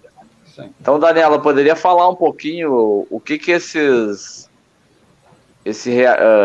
[0.81, 4.49] Então, Daniela, poderia falar um pouquinho o que que esses
[5.65, 5.91] esse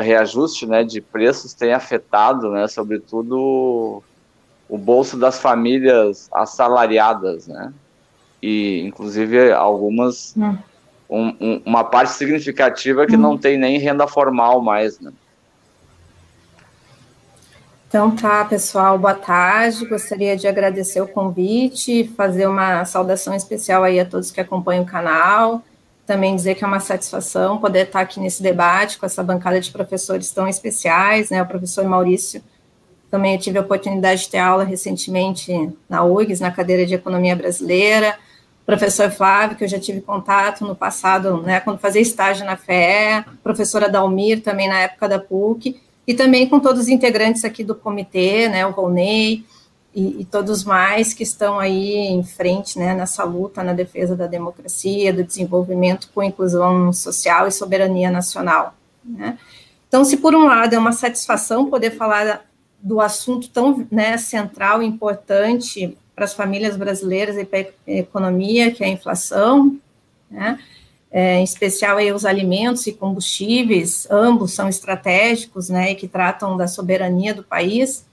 [0.02, 4.04] reajuste, né, de preços tem afetado, né, sobretudo
[4.68, 7.74] o bolso das famílias assalariadas, né?
[8.42, 10.58] E inclusive algumas hum.
[11.10, 13.20] um, um, uma parte significativa que hum.
[13.20, 15.14] não tem nem renda formal mais, né?
[17.94, 19.86] Então tá, pessoal, boa tarde.
[19.86, 24.88] Gostaria de agradecer o convite, fazer uma saudação especial aí a todos que acompanham o
[24.88, 25.62] canal.
[26.04, 29.70] Também dizer que é uma satisfação poder estar aqui nesse debate com essa bancada de
[29.70, 31.40] professores tão especiais, né?
[31.44, 32.42] O professor Maurício
[33.12, 37.36] também eu tive a oportunidade de ter aula recentemente na URGS, na cadeira de Economia
[37.36, 38.18] Brasileira.
[38.64, 42.58] O professor Flávio, que eu já tive contato no passado, né, quando fazia estágio na
[42.58, 47.64] FE, professora Dalmir, também na época da PUC, e também com todos os integrantes aqui
[47.64, 49.46] do comitê, né, o Volney
[49.96, 54.28] e, e, todos mais que estão aí em frente, né, nessa luta na defesa da
[54.28, 59.38] democracia, do desenvolvimento com inclusão social e soberania nacional, né.
[59.88, 62.44] Então, se por um lado é uma satisfação poder falar
[62.82, 68.72] do assunto tão né, central e importante para as famílias brasileiras e para a economia,
[68.72, 69.78] que é a inflação,
[70.32, 70.58] né,
[71.14, 76.58] é, em especial aí os alimentos e combustíveis, ambos são estratégicos, né, e que tratam
[76.58, 78.04] da soberania do país.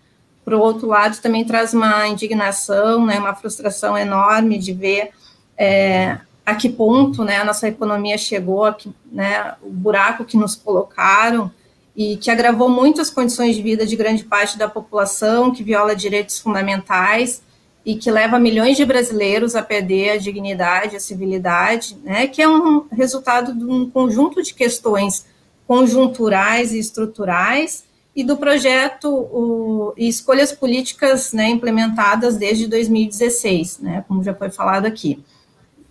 [0.44, 5.12] Por outro lado, também traz uma indignação, né, uma frustração enorme de ver
[5.56, 10.54] é, a que ponto, né, a nossa economia chegou, aqui, né, o buraco que nos
[10.54, 11.50] colocaram
[11.96, 15.96] e que agravou muito as condições de vida de grande parte da população, que viola
[15.96, 17.42] direitos fundamentais,
[17.84, 22.48] e que leva milhões de brasileiros a perder a dignidade, a civilidade, né, que é
[22.48, 25.26] um resultado de um conjunto de questões
[25.66, 34.04] conjunturais e estruturais e do projeto o, e escolhas políticas né, implementadas desde 2016, né,
[34.06, 35.22] como já foi falado aqui.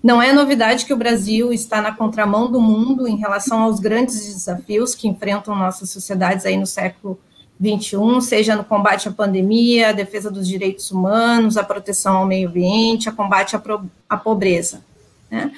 [0.02, 4.34] Não é novidade que o Brasil está na contramão do mundo em relação aos grandes
[4.34, 7.20] desafios que enfrentam nossas sociedades aí no século
[7.60, 12.48] 21, seja no combate à pandemia, a defesa dos direitos humanos, a proteção ao meio
[12.48, 13.62] ambiente, a combate à,
[14.08, 14.82] à pobreza.
[15.30, 15.52] Né?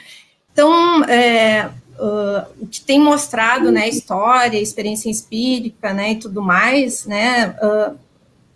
[0.52, 7.06] Então, é, uh, o que tem mostrado, né, história, experiência empírica, né, e tudo mais,
[7.06, 7.96] né, uh,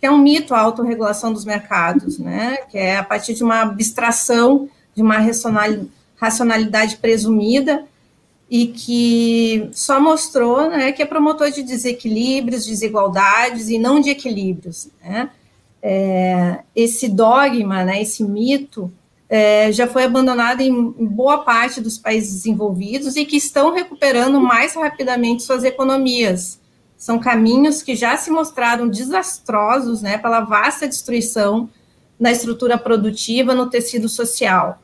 [0.00, 3.62] que é um mito a autorregulação dos mercados, né, que é a partir de uma
[3.62, 5.18] abstração, de uma
[6.16, 7.84] racionalidade presumida,
[8.48, 14.88] e que só mostrou né, que é promotor de desequilíbrios, desigualdades e não de equilíbrios.
[15.02, 15.30] Né?
[15.82, 18.92] É, esse dogma, né, esse mito,
[19.28, 24.74] é, já foi abandonado em, boa parte dos países desenvolvidos e que estão recuperando mais
[24.74, 26.60] rapidamente suas economias.
[26.96, 31.68] São caminhos que já se mostraram desastrosos né, pela vasta destruição
[32.18, 34.80] na estrutura produtiva, no tecido social.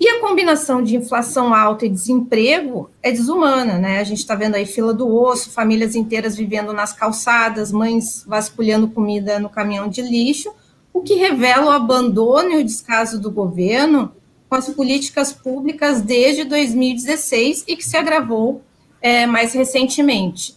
[0.00, 3.98] E a combinação de inflação alta e desemprego é desumana, né?
[3.98, 8.88] A gente está vendo aí fila do osso, famílias inteiras vivendo nas calçadas, mães vasculhando
[8.88, 10.52] comida no caminhão de lixo,
[10.92, 14.12] o que revela o abandono e o descaso do governo
[14.48, 18.62] com as políticas públicas desde 2016 e que se agravou
[19.02, 20.56] é, mais recentemente.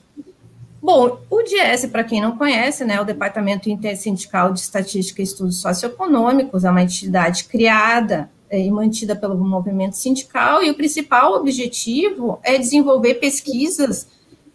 [0.82, 5.62] Bom, o DIES, para quem não conhece, né, o Departamento Intersindical de Estatística e Estudos
[5.62, 12.40] Socioeconômicos, é uma entidade criada é, e mantida pelo movimento sindical, e o principal objetivo
[12.44, 14.08] é desenvolver pesquisas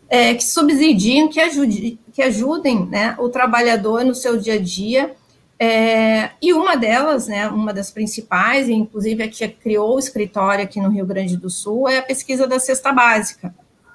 [0.09, 5.15] é, que subsidiem, que, ajude, que ajudem né, o trabalhador no seu dia a dia.
[5.59, 10.81] É, e uma delas, né, uma das principais, inclusive a que criou o escritório aqui
[10.81, 13.55] no Rio Grande do Sul, é a pesquisa da cesta básica.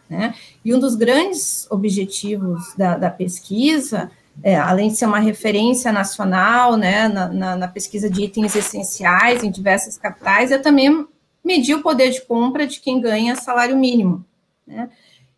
[0.10, 0.34] Né?
[0.66, 4.12] E um dos grandes objetivos da, da pesquisa
[4.44, 9.44] é, além de ser uma referência nacional, né, na, na, na, pesquisa de itens essenciais
[9.44, 11.06] em diversas capitais, é também
[11.44, 14.26] medir o poder de compra de quem ganha salário mínimo.
[14.66, 14.90] Né?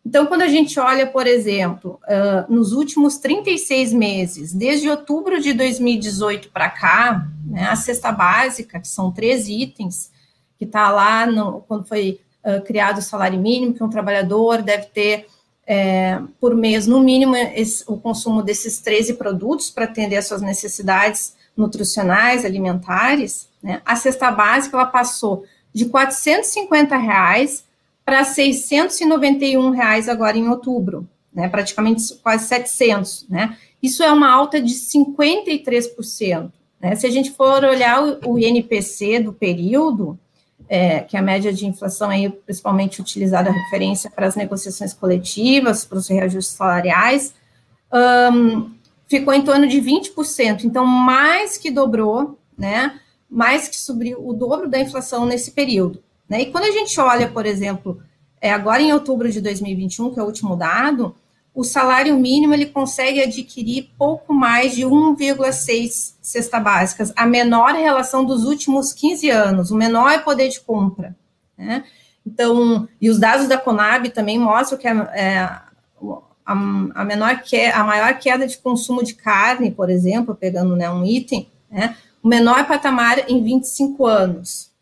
[0.06, 5.54] Então, quando a gente olha, por exemplo, uh, nos últimos 36 meses, desde outubro de
[5.54, 10.12] 2018 para cá, né, a cesta básica, que são três itens,
[10.58, 14.88] que está lá no, quando foi uh, criado o salário mínimo, que um trabalhador deve
[14.88, 15.26] ter
[15.66, 20.42] é, por mês, no mínimo, esse, o consumo desses 13 produtos para atender às suas
[20.42, 27.64] necessidades nutricionais, alimentares, né, a cesta básica ela passou de 450 reais
[28.04, 33.58] para 691 reais agora em outubro, né, praticamente quase 700, né?
[33.82, 36.52] Isso é uma alta de 53%.
[36.80, 36.96] Né?
[36.96, 40.18] Se a gente for olhar o, o INPC do período,
[40.68, 44.94] é, que é a média de inflação aí principalmente utilizada a referência para as negociações
[44.94, 47.34] coletivas, para os reajustes salariais,
[48.34, 48.72] um,
[49.08, 53.00] ficou em torno de 20%, então mais que dobrou, né,
[53.30, 56.02] mais que subiu o dobro da inflação nesse período.
[56.28, 56.42] Né?
[56.42, 58.02] E quando a gente olha, por exemplo,
[58.42, 61.16] é, agora em outubro de 2021, que é o último dado,
[61.54, 68.26] o salário mínimo ele consegue adquirir pouco mais de 1,6 cesta básicas, a menor relação
[68.26, 71.16] dos últimos 15 anos, o menor poder de compra.
[71.56, 71.84] Né?
[72.26, 75.64] Então, e os dados da Conab também mostram que a, é, a,
[76.46, 81.06] a, menor que, a maior queda de consumo de carne, por exemplo, pegando né, um
[81.06, 84.73] item, né, o menor patamar em 25 anos.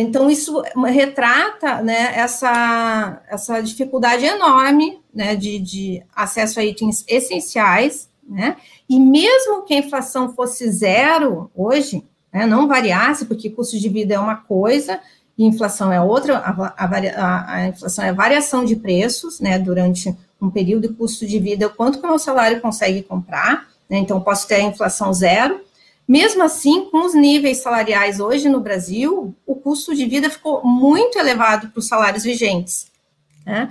[0.00, 8.08] Então, isso retrata né, essa, essa dificuldade enorme né, de, de acesso a itens essenciais,
[8.28, 8.56] né,
[8.88, 14.14] e mesmo que a inflação fosse zero hoje, né, não variasse, porque custo de vida
[14.14, 15.00] é uma coisa
[15.36, 20.50] e inflação é outra, a, a, a inflação é variação de preços né, durante um
[20.50, 24.46] período de custo de vida, quanto que o meu salário consegue comprar, né, então posso
[24.46, 25.60] ter a inflação zero,
[26.08, 31.18] mesmo assim, com os níveis salariais hoje no Brasil, o custo de vida ficou muito
[31.18, 32.90] elevado para os salários vigentes.
[33.44, 33.68] Né?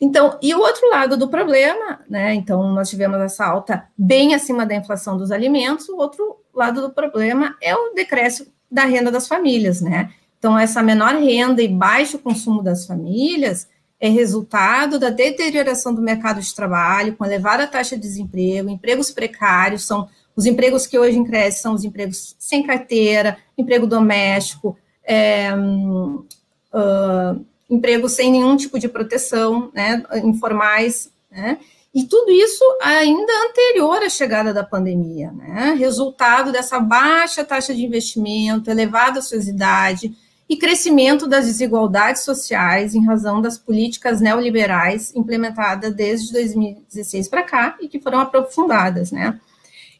[0.00, 2.34] Então, e o outro lado do problema, né?
[2.34, 6.90] Então, nós tivemos essa alta bem acima da inflação dos alimentos, o outro lado do
[6.90, 10.10] problema é o decréscimo da renda das famílias, né?
[10.38, 13.68] Então, essa menor renda e baixo consumo das famílias
[14.00, 19.84] é resultado da deterioração do mercado de trabalho, com elevada taxa de desemprego, empregos precários,
[19.84, 20.08] são
[20.38, 28.12] os empregos que hoje crescem são os empregos sem carteira, emprego doméstico, é, uh, empregos
[28.12, 31.58] sem nenhum tipo de proteção, né, informais, né,
[31.92, 37.84] e tudo isso ainda anterior à chegada da pandemia, né, resultado dessa baixa taxa de
[37.84, 40.16] investimento, elevada ociosidade
[40.48, 47.76] e crescimento das desigualdades sociais em razão das políticas neoliberais implementadas desde 2016 para cá
[47.80, 49.36] e que foram aprofundadas, né.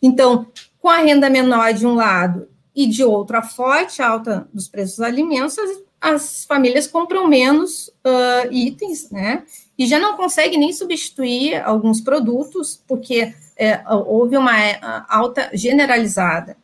[0.02, 0.46] Então,
[0.80, 4.96] com a renda menor de um lado e de outro a forte alta dos preços
[4.96, 5.70] dos alimentos, as,
[6.00, 9.44] as famílias compram menos uh, itens, né?
[9.76, 16.56] E já não conseguem nem substituir alguns produtos, porque é, houve uma é, alta generalizada.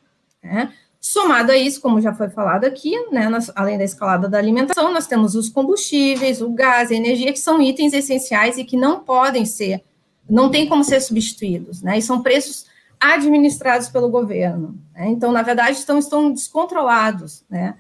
[0.43, 0.72] Né?
[1.01, 4.93] Somado a isso, como já foi falado aqui, né, nós, além da escalada da alimentação,
[4.93, 9.01] nós temos os combustíveis, o gás, a energia, que são itens essenciais e que não
[9.01, 9.85] podem ser,
[10.28, 11.99] não tem como ser substituídos, né?
[11.99, 12.66] E são preços
[13.01, 14.78] administrados pelo governo.
[14.95, 15.09] Né?
[15.09, 17.74] Então, na verdade, estão, estão descontrolados né,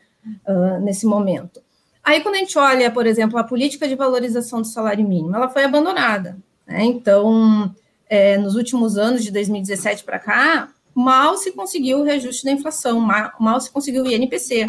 [0.46, 1.62] uh, nesse momento.
[2.02, 5.48] Aí, quando a gente olha, por exemplo, a política de valorização do salário mínimo, ela
[5.48, 6.36] foi abandonada.
[6.66, 6.84] Né?
[6.84, 7.74] Então,
[8.08, 13.00] é, nos últimos anos, de 2017 para cá, mal se conseguiu o reajuste da inflação,
[13.00, 14.68] mal, mal se conseguiu o INPC.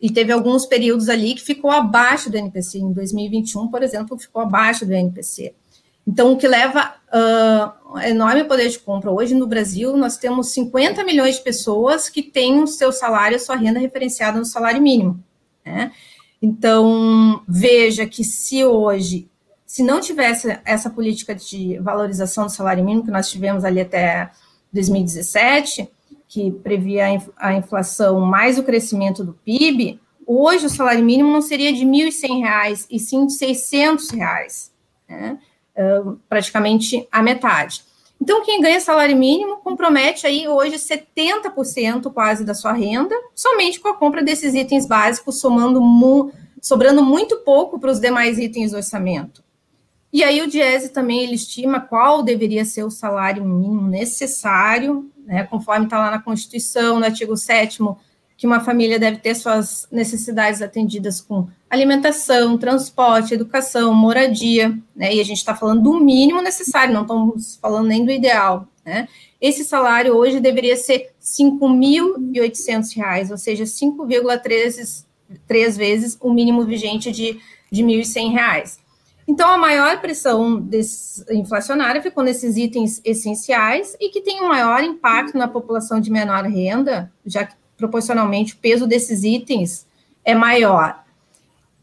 [0.00, 2.78] E teve alguns períodos ali que ficou abaixo do INPC.
[2.78, 5.54] Em 2021, por exemplo, ficou abaixo do INPC.
[6.06, 9.10] Então, o que leva uh, enorme poder de compra.
[9.10, 13.40] Hoje, no Brasil, nós temos 50 milhões de pessoas que têm o seu salário, a
[13.40, 15.22] sua renda referenciada no salário mínimo.
[15.64, 15.92] Né?
[16.42, 19.28] Então, veja que se hoje,
[19.64, 24.30] se não tivesse essa política de valorização do salário mínimo que nós tivemos ali até
[24.72, 25.88] 2017,
[26.28, 31.72] que previa a inflação mais o crescimento do PIB, hoje o salário mínimo não seria
[31.72, 34.72] de R$ 1.100, e sim de 600 reais,
[35.08, 35.38] né?
[36.28, 37.84] Praticamente a metade.
[38.20, 43.88] Então, quem ganha salário mínimo compromete aí hoje 70% quase da sua renda, somente com
[43.88, 48.78] a compra desses itens básicos, somando mu sobrando muito pouco para os demais itens do
[48.78, 49.44] orçamento.
[50.10, 55.44] E aí o Diese também ele estima qual deveria ser o salário mínimo necessário, né,
[55.44, 57.82] conforme está lá na Constituição, no artigo 7
[58.36, 65.14] que uma família deve ter suas necessidades atendidas com alimentação, transporte, educação, moradia, né?
[65.14, 69.08] E a gente está falando do mínimo necessário, não estamos falando nem do ideal, né?
[69.40, 77.38] Esse salário hoje deveria ser R$ 5.800, ou seja, 5,3 vezes o mínimo vigente de,
[77.70, 78.78] de R$ 1.100.
[79.26, 84.82] Então, a maior pressão desse, inflacionária ficou nesses itens essenciais e que tem um maior
[84.82, 89.86] impacto na população de menor renda, já que proporcionalmente o peso desses itens
[90.24, 91.03] é maior.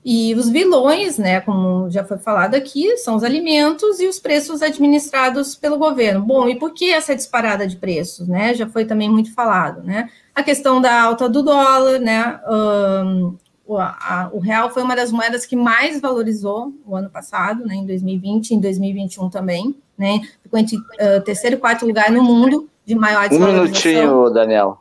[0.03, 4.63] E os vilões, né, como já foi falado aqui, são os alimentos e os preços
[4.63, 6.21] administrados pelo governo.
[6.21, 8.55] Bom, e por que essa disparada de preços, né?
[8.55, 10.09] Já foi também muito falado, né?
[10.33, 12.39] A questão da alta do dólar, né?
[12.49, 17.63] Um, o, a, o real foi uma das moedas que mais valorizou o ano passado,
[17.63, 17.75] né?
[17.75, 20.19] Em 2020, em 2021 também, né?
[20.41, 23.91] Ficou entre uh, terceiro e quarto lugar no mundo de maior desvalorização.
[23.91, 24.79] Um minutinho, Daniel.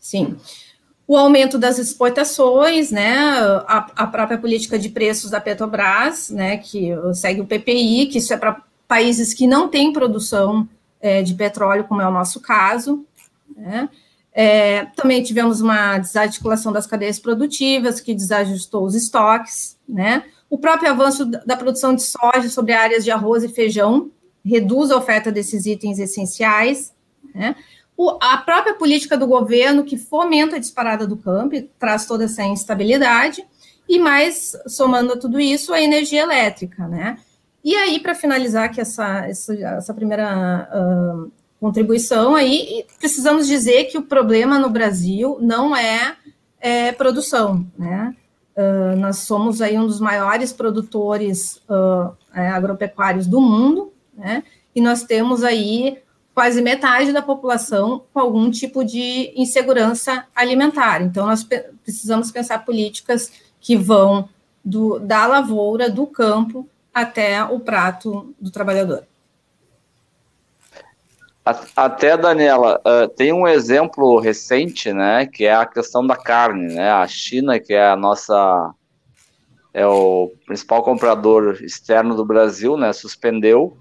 [0.00, 0.36] Sim.
[1.10, 3.18] O aumento das exportações, né,
[3.66, 8.32] a, a, própria política de preços da Petrobras, né, que segue o PPI, que isso
[8.32, 10.68] é para países que não têm produção
[11.00, 13.04] é, de petróleo, como é o nosso caso,
[13.56, 13.88] né.
[14.32, 20.92] É, também tivemos uma desarticulação das cadeias produtivas, que desajustou os estoques, né, o próprio
[20.92, 24.12] avanço da produção de soja sobre áreas de arroz e feijão
[24.44, 26.94] reduz a oferta desses itens essenciais,
[27.34, 27.56] né,
[28.20, 33.44] a própria política do governo que fomenta a disparada do campo, traz toda essa instabilidade,
[33.88, 37.18] e mais, somando a tudo isso, a energia elétrica, né?
[37.62, 44.02] E aí, para finalizar aqui essa, essa, primeira uh, contribuição, aí precisamos dizer que o
[44.02, 46.16] problema no Brasil não é,
[46.60, 48.14] é produção, né?
[48.56, 54.44] Uh, nós somos aí um dos maiores produtores uh, agropecuários do mundo, né?
[54.74, 55.98] E nós temos aí
[56.34, 61.02] quase metade da população com algum tipo de insegurança alimentar.
[61.02, 61.46] Então, nós
[61.82, 64.28] precisamos pensar políticas que vão
[64.64, 69.04] do, da lavoura, do campo, até o prato do trabalhador.
[71.74, 76.90] Até, Daniela, uh, tem um exemplo recente, né, que é a questão da carne, né,
[76.90, 78.72] a China, que é a nossa,
[79.72, 83.76] é o principal comprador externo do Brasil, né, suspendeu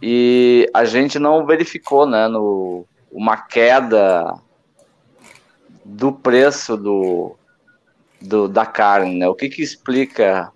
[0.00, 4.34] e a gente não verificou, né, no, uma queda
[5.84, 7.36] do preço do,
[8.20, 9.28] do da carne, né?
[9.28, 10.52] O que que explica,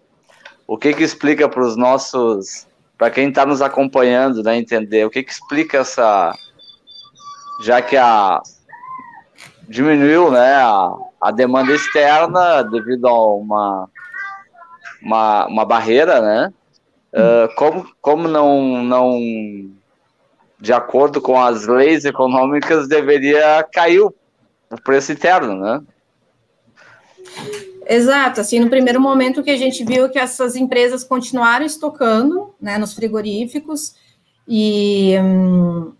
[0.66, 2.66] o que que explica para os nossos,
[2.96, 6.32] para quem está nos acompanhando, né, entender, o que que explica essa,
[7.62, 8.40] já que a
[9.68, 13.88] diminuiu, né, a, a demanda externa devido a uma
[15.02, 16.52] uma, uma barreira, né?
[17.12, 19.20] Uh, como, como não, não,
[20.58, 24.14] de acordo com as leis econômicas, deveria cair o,
[24.82, 25.82] preço interno, né?
[27.86, 32.78] Exato, assim, no primeiro momento que a gente viu que essas empresas continuaram estocando, né,
[32.78, 33.94] nos frigoríficos,
[34.48, 35.92] e hum,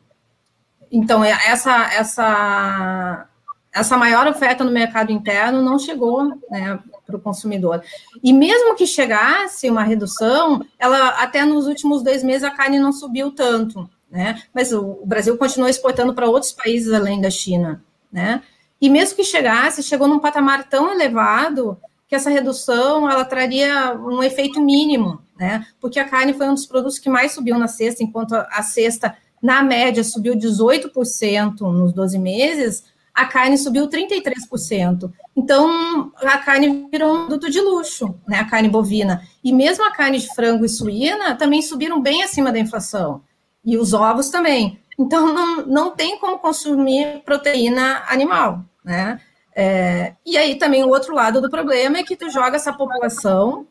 [0.90, 3.28] então essa, essa,
[3.74, 7.82] essa maior oferta no mercado interno não chegou, né, para o consumidor.
[8.22, 12.92] E mesmo que chegasse uma redução, ela até nos últimos dois meses a carne não
[12.92, 14.42] subiu tanto, né?
[14.52, 18.42] Mas o, o Brasil continuou exportando para outros países além da China, né?
[18.78, 24.22] E mesmo que chegasse, chegou num patamar tão elevado que essa redução ela traria um
[24.22, 25.66] efeito mínimo, né?
[25.80, 29.16] Porque a carne foi um dos produtos que mais subiu na cesta, enquanto a cesta,
[29.40, 35.12] na média, subiu 18% nos 12 meses, a carne subiu 33%.
[35.36, 38.38] Então, a carne virou um produto de luxo, né?
[38.38, 39.22] A carne bovina.
[39.42, 43.22] E mesmo a carne de frango e suína também subiram bem acima da inflação.
[43.64, 44.80] E os ovos também.
[44.98, 49.20] Então, não, não tem como consumir proteína animal, né?
[49.54, 53.66] É, e aí também o outro lado do problema é que tu joga essa população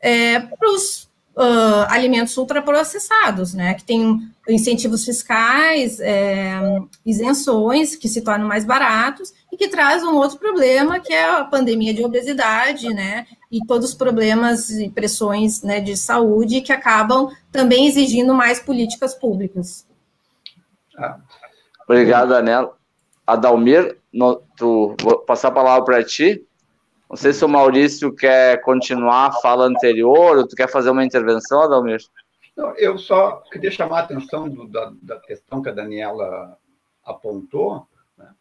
[0.00, 1.09] é, para os
[1.40, 6.60] uh, alimentos ultraprocessados, né, que tem incentivos fiscais, é,
[7.06, 11.44] isenções que se tornam mais baratos e que traz um outro problema, que é a
[11.44, 17.30] pandemia de obesidade, né, e todos os problemas e pressões né, de saúde que acabam
[17.50, 19.86] também exigindo mais políticas públicas.
[20.96, 21.16] Ah.
[21.88, 22.76] Obrigado, Anela.
[23.26, 26.44] Adalmir, no, tu, vou passar a palavra para ti.
[27.10, 31.04] Não sei se o Maurício quer continuar a fala anterior ou tu quer fazer uma
[31.04, 31.98] intervenção, Adalmir?
[32.56, 36.56] Não, eu só queria chamar a atenção do, da, da, questão que a Daniela
[37.04, 37.84] apontou,
[38.16, 38.32] né,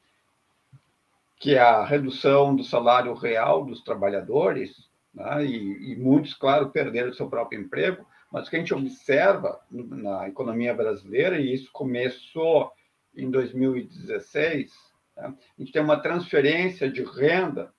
[1.39, 7.11] que é a redução do salário real dos trabalhadores, né, e, e, muitos, claro, perderam
[7.11, 12.72] seu próprio emprego, mas o que a gente observa na economia brasileira, e isso começou
[13.15, 14.72] em 2016,
[15.17, 17.74] né, a gente tem uma transferência de renda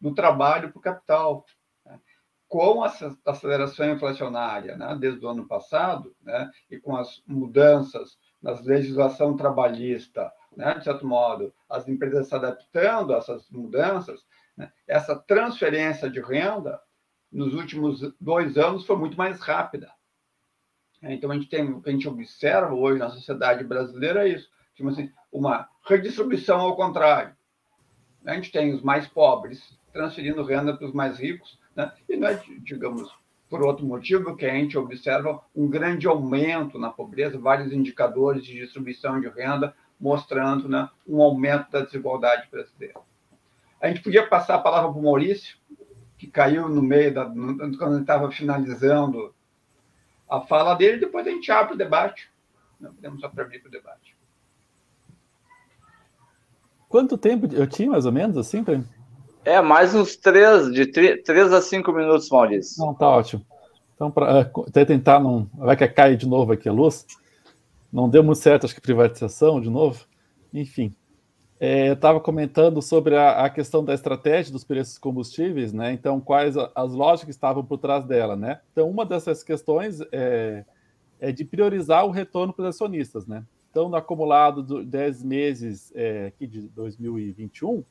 [0.00, 1.44] do trabalho para o capital.
[2.46, 2.92] Com a
[3.26, 10.30] aceleração inflacionária né, desde o ano passado, né, e com as mudanças na legislação trabalhista,
[10.56, 14.24] né, de certo modo, as empresas se adaptando a essas mudanças,
[14.56, 16.80] né, essa transferência de renda
[17.32, 19.90] nos últimos dois anos foi muito mais rápida.
[21.02, 24.48] Então, a gente tem, o que a gente observa hoje na sociedade brasileira é isso,
[24.74, 27.36] tipo assim, uma redistribuição ao contrário.
[28.24, 31.92] A gente tem os mais pobres transferindo renda para os mais ricos, né?
[32.08, 33.08] e não é, digamos,
[33.48, 38.52] por outro motivo que a gente observa um grande aumento na pobreza, vários indicadores de
[38.52, 43.00] distribuição de renda mostrando né, um aumento da desigualdade brasileira.
[43.80, 45.56] A gente podia passar a palavra para o Maurício,
[46.18, 49.32] que caiu no meio da, quando estava finalizando
[50.28, 52.28] a fala dele, depois a gente abre o debate.
[52.80, 54.16] Não podemos abrir para o debate.
[56.88, 58.82] Quanto tempo eu tinha, mais ou menos, assim, para
[59.44, 62.84] é, mais uns três, de três a cinco minutos, Maurício.
[62.84, 63.44] Não, tá ótimo.
[63.94, 65.48] Então, para até tentar não.
[65.54, 67.06] Vai que cai de novo aqui a luz.
[67.92, 70.04] Não deu muito certo, acho que privatização de novo.
[70.52, 70.94] Enfim.
[71.60, 75.92] É, eu estava comentando sobre a, a, questão da estratégia dos preços combustíveis, né?
[75.92, 78.60] Então, quais as lógicas estavam por trás dela, né?
[78.72, 80.64] Então, uma dessas questões é,
[81.20, 83.44] é de priorizar o retorno para os acionistas, né?
[83.70, 87.84] Então, no acumulado de 10 meses é, aqui de 2021,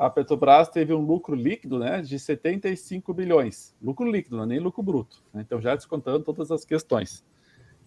[0.00, 3.76] a Petrobras teve um lucro líquido né, de 75 bilhões.
[3.82, 5.22] Lucro líquido, não é nem lucro bruto.
[5.30, 5.42] Né?
[5.42, 7.22] Então, já descontando todas as questões.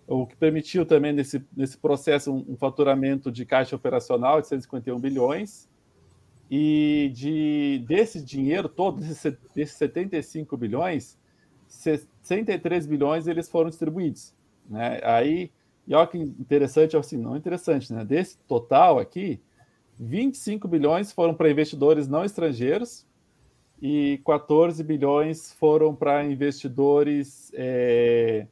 [0.05, 4.99] O que permitiu também, nesse, nesse processo, um, um faturamento de caixa operacional de 151
[4.99, 5.67] bilhões.
[6.51, 11.17] E de, desse dinheiro todo, desses, desses 75 bilhões,
[11.67, 14.35] 63 bilhões eles foram distribuídos.
[14.69, 14.99] Né?
[15.01, 15.51] Aí,
[15.87, 18.05] e olha que interessante, assim, não interessante, né?
[18.05, 19.41] Desse total aqui,
[19.99, 23.05] 25 bilhões foram para investidores não estrangeiros
[23.81, 28.47] e 14 bilhões foram para investidores é,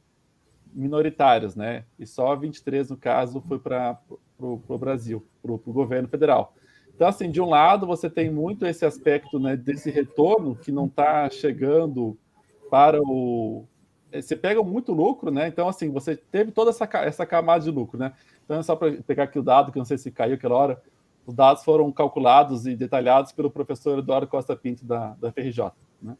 [0.74, 1.84] minoritários, né?
[1.98, 3.98] E só 23, no caso, foi para
[4.38, 6.54] o Brasil, para o governo federal.
[6.94, 10.86] Então, assim, de um lado, você tem muito esse aspecto né, desse retorno que não
[10.86, 12.16] está chegando
[12.70, 13.64] para o.
[14.12, 15.48] Você pega muito lucro, né?
[15.48, 18.12] Então, assim, você teve toda essa, essa camada de lucro, né?
[18.44, 20.82] Então, é só para pegar aqui o dado, que não sei se caiu aquela hora,
[21.26, 25.70] os dados foram calculados e detalhados pelo professor Eduardo Costa Pinto, da, da FRJ.
[26.00, 26.16] Né?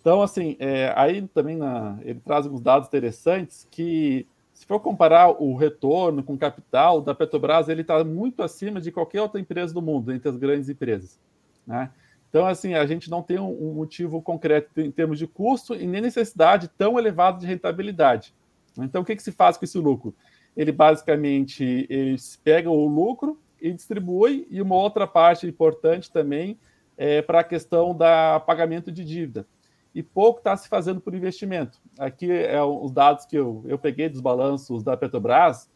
[0.00, 5.30] Então, assim, é, aí também na, ele traz alguns dados interessantes que, se for comparar
[5.30, 9.74] o retorno com o capital da Petrobras, ele está muito acima de qualquer outra empresa
[9.74, 11.18] do mundo, entre as grandes empresas.
[11.66, 11.90] Né?
[12.28, 15.86] Então, assim, a gente não tem um, um motivo concreto em termos de custo e
[15.86, 18.34] nem necessidade tão elevada de rentabilidade.
[18.78, 20.14] Então, o que, que se faz com esse lucro?
[20.54, 26.58] Ele basicamente eles pegam o lucro e distribui, e uma outra parte importante também
[26.96, 29.46] é para a questão da pagamento de dívida.
[29.94, 31.80] E pouco está se fazendo por investimento.
[31.98, 35.70] Aqui é os dados que eu, eu peguei dos balanços da Petrobras,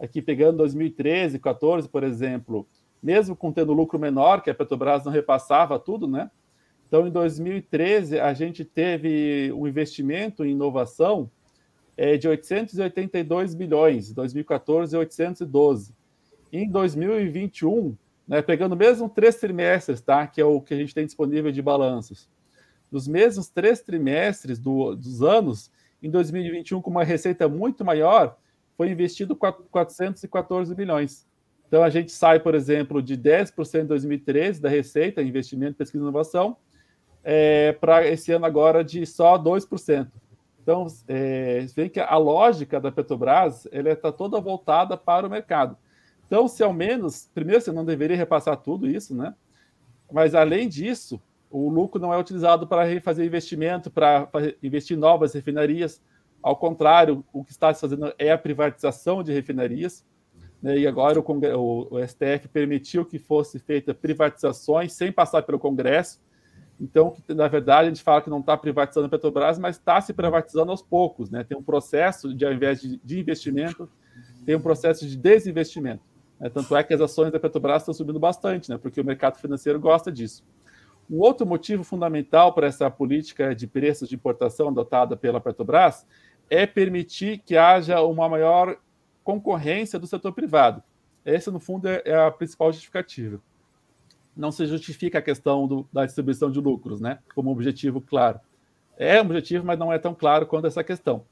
[0.00, 2.66] aqui pegando 2013, 14, por exemplo,
[3.02, 6.30] mesmo com tendo lucro menor, que a Petrobras não repassava tudo, né?
[6.86, 11.30] Então, em 2013, a gente teve um investimento em inovação
[11.94, 15.97] é, de 882 bilhões, em 2014, 812
[16.52, 17.96] em 2021,
[18.26, 21.62] né, pegando mesmo três trimestres, tá, que é o que a gente tem disponível de
[21.62, 22.28] balanços,
[22.90, 25.70] nos mesmos três trimestres do, dos anos,
[26.02, 28.36] em 2021, com uma receita muito maior,
[28.76, 31.26] foi investido 414 bilhões.
[31.66, 36.04] Então, a gente sai, por exemplo, de 10% em 2013 da receita, investimento, pesquisa e
[36.04, 36.56] inovação,
[37.22, 40.08] é, para esse ano agora de só 2%.
[40.62, 45.76] Então, é, vê que a lógica da Petrobras está toda voltada para o mercado.
[46.28, 49.34] Então, se ao menos, primeiro, você não deveria repassar tudo isso, né?
[50.12, 51.20] Mas, além disso,
[51.50, 54.28] o lucro não é utilizado para fazer investimento, para
[54.62, 56.02] investir em novas refinarias.
[56.42, 60.06] Ao contrário, o que está se fazendo é a privatização de refinarias.
[60.60, 66.20] Né, e agora o, o, STF permitiu que fosse feita privatizações sem passar pelo Congresso.
[66.78, 70.12] Então, na verdade, a gente fala que não está privatizando a Petrobras, mas está se
[70.12, 71.30] privatizando aos poucos.
[71.30, 71.42] Né?
[71.42, 73.88] Tem um processo, de, ao invés de, de investimento,
[74.44, 76.02] tem um processo de desinvestimento.
[76.38, 76.48] Né?
[76.48, 78.78] Tanto é que as ações da Petrobras estão subindo bastante, né?
[78.78, 80.44] porque o mercado financeiro gosta disso.
[81.10, 86.06] Um outro motivo fundamental para essa política de preços de importação adotada pela Petrobras
[86.50, 88.76] é permitir que haja uma maior
[89.24, 90.82] concorrência do setor privado.
[91.24, 93.40] Essa, no fundo, é, é a principal justificativa.
[94.36, 97.18] Não se justifica a questão do, da distribuição de lucros, né?
[97.34, 98.40] Como objetivo claro.
[98.96, 101.24] É um objetivo, mas não é tão claro quanto essa questão.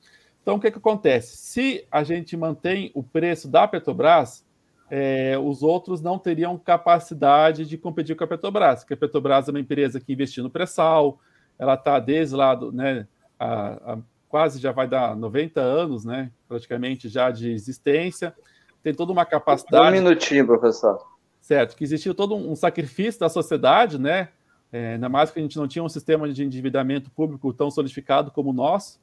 [0.42, 1.36] Então, o que, que acontece?
[1.36, 4.45] Se a gente mantém o preço da Petrobras,
[4.90, 9.50] é, os outros não teriam capacidade de competir com a Petrobras, porque a Petrobras é
[9.50, 11.18] uma empresa que investiu no pré-sal,
[11.58, 13.06] ela está desde lá, do, né,
[13.38, 16.30] a, a quase já vai dar 90 anos, né?
[16.48, 18.34] Praticamente já de existência.
[18.82, 19.88] Tem toda uma capacidade.
[19.88, 20.98] Um minutinho, professor.
[21.40, 24.28] Certo, que existiu todo um sacrifício da sociedade, né?
[24.72, 28.30] É, ainda mais que a gente não tinha um sistema de endividamento público tão solidificado
[28.30, 29.00] como o nosso.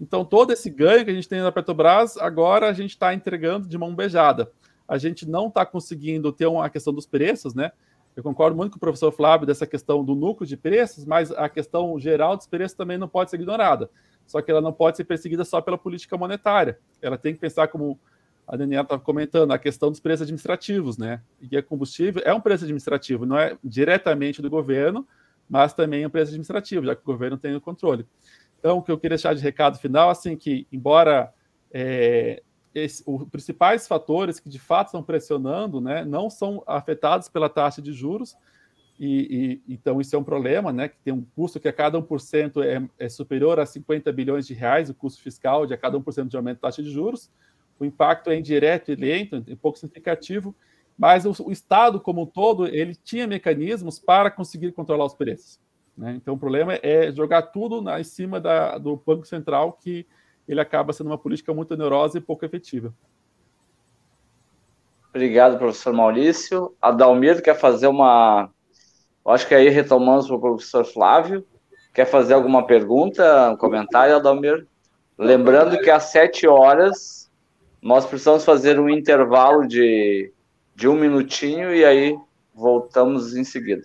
[0.00, 3.68] Então, todo esse ganho que a gente tem na Petrobras, agora a gente está entregando
[3.68, 4.50] de mão beijada.
[4.86, 7.72] A gente não está conseguindo ter uma questão dos preços, né?
[8.16, 11.48] Eu concordo muito com o professor Flávio dessa questão do núcleo de preços, mas a
[11.48, 13.90] questão geral dos preços também não pode ser ignorada.
[14.26, 16.78] Só que ela não pode ser perseguida só pela política monetária.
[17.02, 17.98] Ela tem que pensar, como
[18.46, 21.20] a Daniela estava comentando, a questão dos preços administrativos, né?
[21.40, 25.06] E a combustível é um preço administrativo, não é diretamente do governo,
[25.48, 28.06] mas também é um preço administrativo, já que o governo tem o controle.
[28.58, 31.32] Então, o que eu queria deixar de recado final, assim, que embora
[31.72, 32.42] é,
[32.74, 37.80] esse, os principais fatores que de fato estão pressionando, né, não são afetados pela taxa
[37.80, 38.36] de juros,
[38.98, 40.88] e, e, então isso é um problema, né?
[40.88, 44.54] Que tem um custo que a cada 1% é, é superior a 50 bilhões de
[44.54, 47.30] reais, o custo fiscal de a cada 1% de aumento da taxa de juros.
[47.78, 50.54] O impacto é indireto e lento, é pouco significativo,
[50.96, 55.58] mas o, o, Estado como um todo ele tinha mecanismos para conseguir controlar os preços.
[55.96, 56.14] Né?
[56.14, 60.06] Então o problema é jogar tudo na, em cima da, do Banco Central, que
[60.48, 62.92] ele acaba sendo uma política muito onerosa e pouco efetiva.
[65.10, 66.74] Obrigado, professor Maurício.
[66.82, 68.50] Adalmir quer fazer uma
[69.26, 71.44] Acho que aí retomamos para o professor Flávio.
[71.94, 74.66] Quer fazer alguma pergunta, um comentário, Adalmir?
[75.16, 77.30] Lembrando que às sete horas
[77.80, 80.32] nós precisamos fazer um intervalo de,
[80.74, 82.18] de um minutinho e aí
[82.54, 83.84] voltamos em seguida.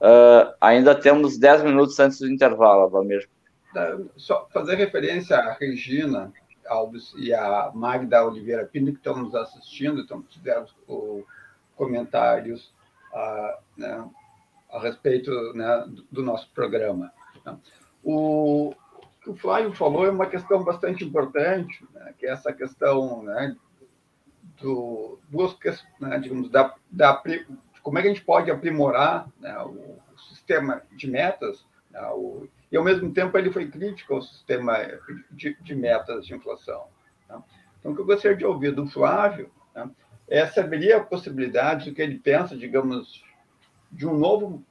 [0.00, 3.28] Uh, ainda temos dez minutos antes do intervalo, Adalmir.
[4.16, 6.32] Só fazer referência à Regina
[6.66, 10.66] Alves e à Magda Oliveira Pinto, que estão nos assistindo, então fizeram
[11.76, 12.74] comentários.
[13.12, 14.10] Uh, né,
[14.70, 17.10] a respeito né, do nosso programa.
[18.04, 18.74] O
[19.26, 23.56] o Flávio falou é uma questão bastante importante, né, que é essa questão né,
[24.60, 27.22] do busca, né, digamos, da, da,
[27.82, 29.96] como é que a gente pode aprimorar né, o,
[30.30, 34.76] sistema de metas, né, o, e ao mesmo tempo ele foi crítico ao sistema
[35.30, 36.86] de, de metas de inflação.
[37.28, 37.42] Né.
[37.78, 39.88] Então, o que eu gostaria de ouvir do Flávio né,
[40.28, 43.24] é saber a possibilidade do que ele pensa, digamos,
[43.90, 44.64] de um novo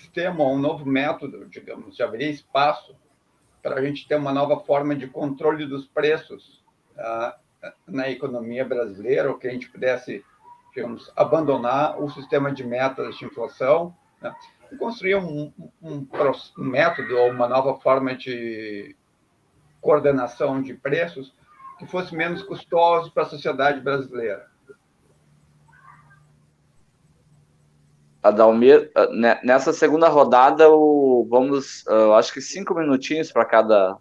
[0.00, 2.94] sistema, um novo método, digamos, já haveria espaço
[3.62, 6.62] para a gente ter uma nova forma de controle dos preços
[6.96, 10.24] uh, na economia brasileira, ou que a gente pudesse,
[10.74, 14.34] digamos, abandonar o sistema de metas de inflação né,
[14.70, 15.52] e construir um,
[15.82, 16.06] um,
[16.58, 18.96] um método ou uma nova forma de
[19.80, 21.34] coordenação de preços
[21.78, 24.48] que fosse menos custoso para a sociedade brasileira.
[28.22, 29.08] Adalmir, ah,
[29.42, 33.96] nessa segunda rodada, o, vamos, uh, acho que cinco minutinhos para cada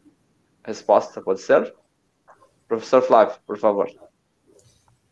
[0.61, 1.74] resposta, pode ser?
[2.67, 3.89] Professor Flávio, por favor.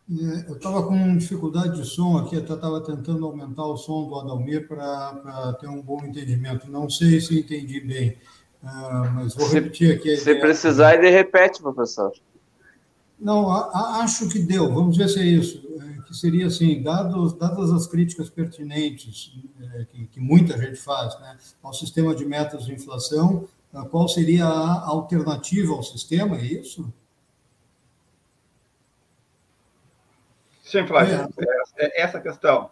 [0.10, 4.16] É, eu estava com dificuldade de som aqui, até estava tentando aumentar o som do
[4.16, 6.72] Adalmir para ter um bom entendimento.
[6.72, 8.12] Não sei se entendi bem,
[8.64, 10.16] uh, mas vou repetir aqui.
[10.16, 12.14] Se precisar, ele repete, professor.
[13.20, 14.74] Não, a, a, acho que deu.
[14.74, 15.62] Vamos ver se é isso.
[15.82, 21.20] É, que seria assim, dados, dadas as críticas pertinentes é, que, que, muita gente faz
[21.20, 23.46] né, ao sistema de metas de inflação,
[23.92, 26.38] qual seria a alternativa ao sistema?
[26.38, 26.92] É isso?
[30.68, 31.30] Sim, Flávio.
[31.78, 31.86] É.
[31.86, 32.70] é essa questão.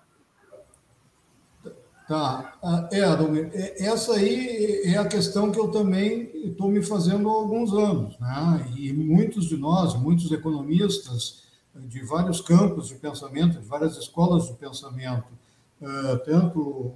[2.08, 2.54] Tá.
[2.62, 7.28] Ah, é, Adomir, é, essa aí é a questão que eu também estou me fazendo
[7.30, 8.20] há alguns anos.
[8.20, 8.74] Né?
[8.78, 11.44] E muitos de nós, muitos economistas
[11.74, 15.26] de vários campos de pensamento, de várias escolas de pensamento,
[15.82, 16.94] ah, tanto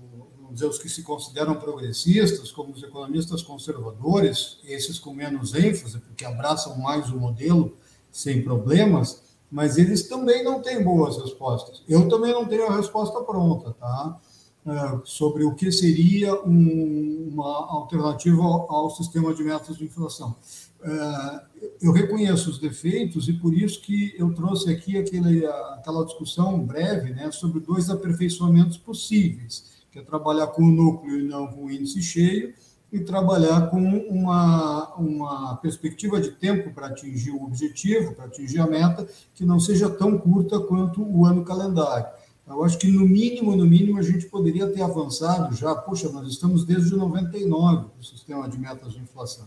[0.49, 5.99] vamos dizer, os que se consideram progressistas, como os economistas conservadores, esses com menos ênfase,
[5.99, 7.77] porque abraçam mais o modelo
[8.11, 11.83] sem problemas, mas eles também não têm boas respostas.
[11.87, 14.19] Eu também não tenho a resposta pronta, tá?
[14.67, 20.35] É, sobre o que seria um, uma alternativa ao, ao, sistema de metas de inflação.
[20.83, 21.41] É,
[21.81, 27.13] eu reconheço os defeitos e por isso que eu trouxe aqui aquele, aquela discussão breve
[27.13, 31.71] né, sobre dois aperfeiçoamentos possíveis, que é trabalhar com o núcleo e não com o
[31.71, 32.53] índice cheio,
[32.91, 38.67] e trabalhar com uma, uma perspectiva de tempo para atingir o objetivo, para atingir a
[38.67, 42.07] meta, que não seja tão curta quanto o ano calendário.
[42.47, 45.75] Eu acho que, no mínimo, no mínimo, a gente poderia ter avançado já.
[45.75, 49.45] Poxa, nós estamos desde 99 o sistema de metas de inflação.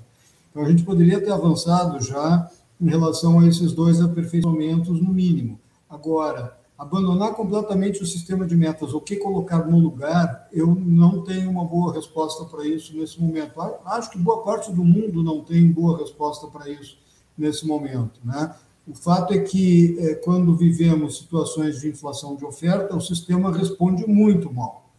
[0.50, 2.48] Então, a gente poderia ter avançado já
[2.80, 5.58] em relação a esses dois aperfeiçoamentos, no mínimo.
[5.90, 11.48] Agora, abandonar completamente o sistema de metas, o que colocar no lugar, eu não tenho
[11.48, 13.60] uma boa resposta para isso nesse momento.
[13.84, 16.98] Acho que boa parte do mundo não tem boa resposta para isso
[17.38, 18.18] nesse momento.
[18.24, 18.52] Né?
[18.84, 24.04] O fato é que, é, quando vivemos situações de inflação de oferta, o sistema responde
[24.08, 24.90] muito mal.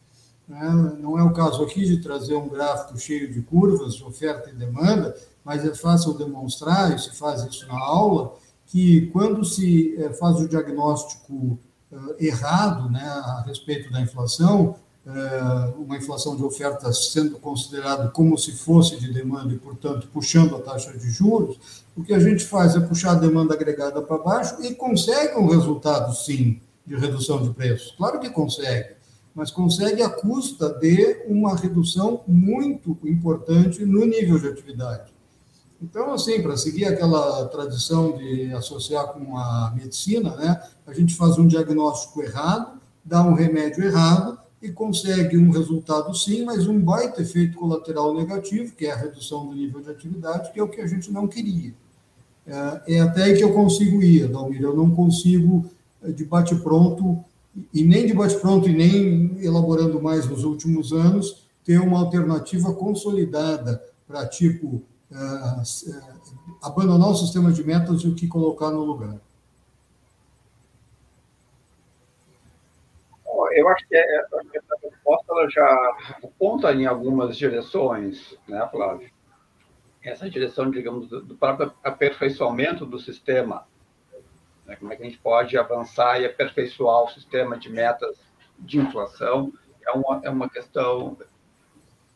[0.47, 0.97] Né?
[1.01, 4.53] Não é o caso aqui de trazer um gráfico cheio de curvas de oferta e
[4.53, 5.13] demanda,
[5.43, 10.39] mas é fácil demonstrar, e se faz isso na aula, que quando se é, faz
[10.39, 11.59] o diagnóstico
[12.19, 14.75] errado né, a respeito da inflação,
[15.05, 20.55] eh, uma inflação de oferta sendo considerado como se fosse de demanda e, portanto, puxando
[20.55, 21.57] a taxa de juros,
[21.95, 25.47] o que a gente faz é puxar a demanda agregada para baixo e consegue um
[25.47, 27.93] resultado, sim, de redução de preços.
[27.97, 28.95] Claro que consegue,
[29.35, 35.11] mas consegue à custa de uma redução muito importante no nível de atividade.
[35.81, 41.37] Então, assim, para seguir aquela tradição de associar com a medicina, né, a gente faz
[41.37, 47.21] um diagnóstico errado, dá um remédio errado e consegue um resultado sim, mas um baita
[47.21, 50.79] efeito colateral negativo, que é a redução do nível de atividade, que é o que
[50.79, 51.73] a gente não queria.
[52.47, 55.65] É, é até aí que eu consigo ir, Dalmir, eu não consigo
[56.01, 57.23] eh, de bate-pronto,
[57.73, 63.83] e nem de bate-pronto, e nem elaborando mais nos últimos anos, ter uma alternativa consolidada
[64.07, 64.81] para, tipo,
[66.61, 69.19] abandonar o sistema de metas e o que colocar no lugar?
[73.55, 79.11] Eu acho que é, essa resposta ela já aponta em algumas direções, né, Flávio?
[80.03, 83.65] Essa direção, digamos, do próprio aperfeiçoamento do sistema.
[84.65, 84.75] Né?
[84.75, 88.17] Como é que a gente pode avançar e aperfeiçoar o sistema de metas
[88.59, 89.53] de inflação?
[89.85, 91.17] É uma, é uma questão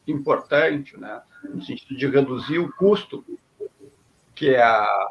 [0.07, 1.21] importante, né?
[1.43, 3.23] No sentido de reduzir o custo,
[4.35, 5.07] que é a,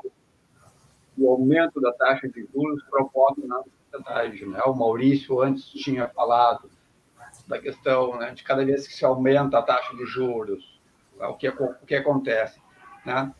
[1.17, 4.47] o aumento da taxa de juros provoca na sociedade.
[4.47, 4.61] Né?
[4.63, 6.71] O Maurício antes tinha falado
[7.47, 10.81] da questão né, de cada vez que se aumenta a taxa de juros,
[11.19, 12.61] o que, o que acontece?
[13.05, 13.33] Né?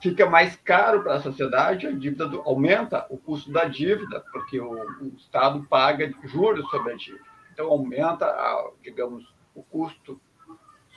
[0.00, 4.60] Fica mais caro para a sociedade, a dívida do, aumenta o custo da dívida, porque
[4.60, 7.24] o, o Estado paga juros sobre a dívida.
[7.52, 10.20] Então, aumenta, a, digamos, o custo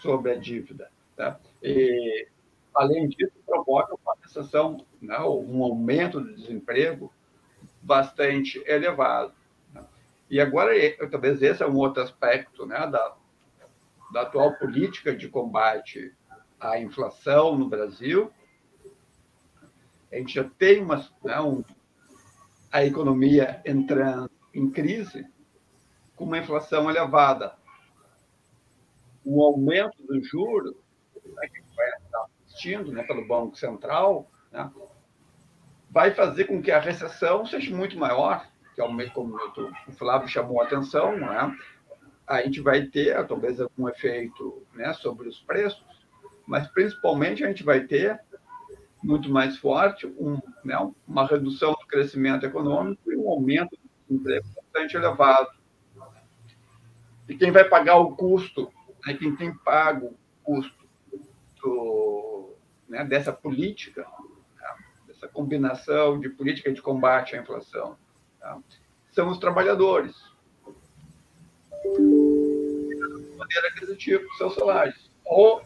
[0.02, 0.90] sobre a dívida.
[1.16, 1.40] Tá?
[1.62, 2.28] E,
[2.74, 7.12] além disso, provoca uma recessão, né, um aumento do desemprego
[7.82, 9.34] bastante elevado.
[9.74, 9.84] Né?
[10.30, 10.72] E agora,
[11.10, 13.16] talvez esse é um outro aspecto né, da,
[14.12, 16.14] da atual política de combate
[16.60, 18.32] à inflação no Brasil.
[20.12, 21.64] A gente já tem uma, né, um,
[22.72, 25.26] a economia entrando em crise
[26.16, 27.56] com uma inflação elevada
[29.26, 30.78] o aumento do juro
[31.36, 34.72] né, que vai estar assistindo né, pelo Banco Central né,
[35.90, 39.38] vai fazer com que a recessão seja muito maior, que é como
[39.88, 41.58] o Flávio chamou a atenção, né,
[42.28, 45.86] a gente vai ter talvez algum efeito né, sobre os preços,
[46.46, 48.20] mas principalmente a gente vai ter
[49.04, 50.76] muito mais forte um, né,
[51.08, 53.78] uma redução do crescimento econômico e um aumento
[54.10, 55.50] do emprego bastante elevado.
[57.30, 58.72] E quem vai pagar o custo
[59.08, 60.85] é quem tem pago o custo
[62.88, 64.06] né, dessa política,
[64.58, 64.78] tá?
[65.08, 67.98] dessa combinação de política de combate à inflação,
[68.40, 68.60] tá?
[69.12, 70.16] são os trabalhadores.
[71.84, 75.12] De maneira aquisitiva dos seus salários.
[75.26, 75.62] Ou,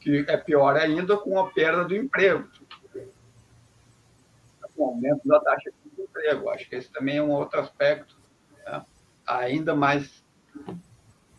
[0.00, 2.48] que é pior ainda, com a perda do emprego.
[4.76, 6.50] Com o aumento da taxa de desemprego.
[6.50, 8.16] Acho que esse também é um outro aspecto
[8.64, 8.86] tá?
[9.26, 10.24] ainda mais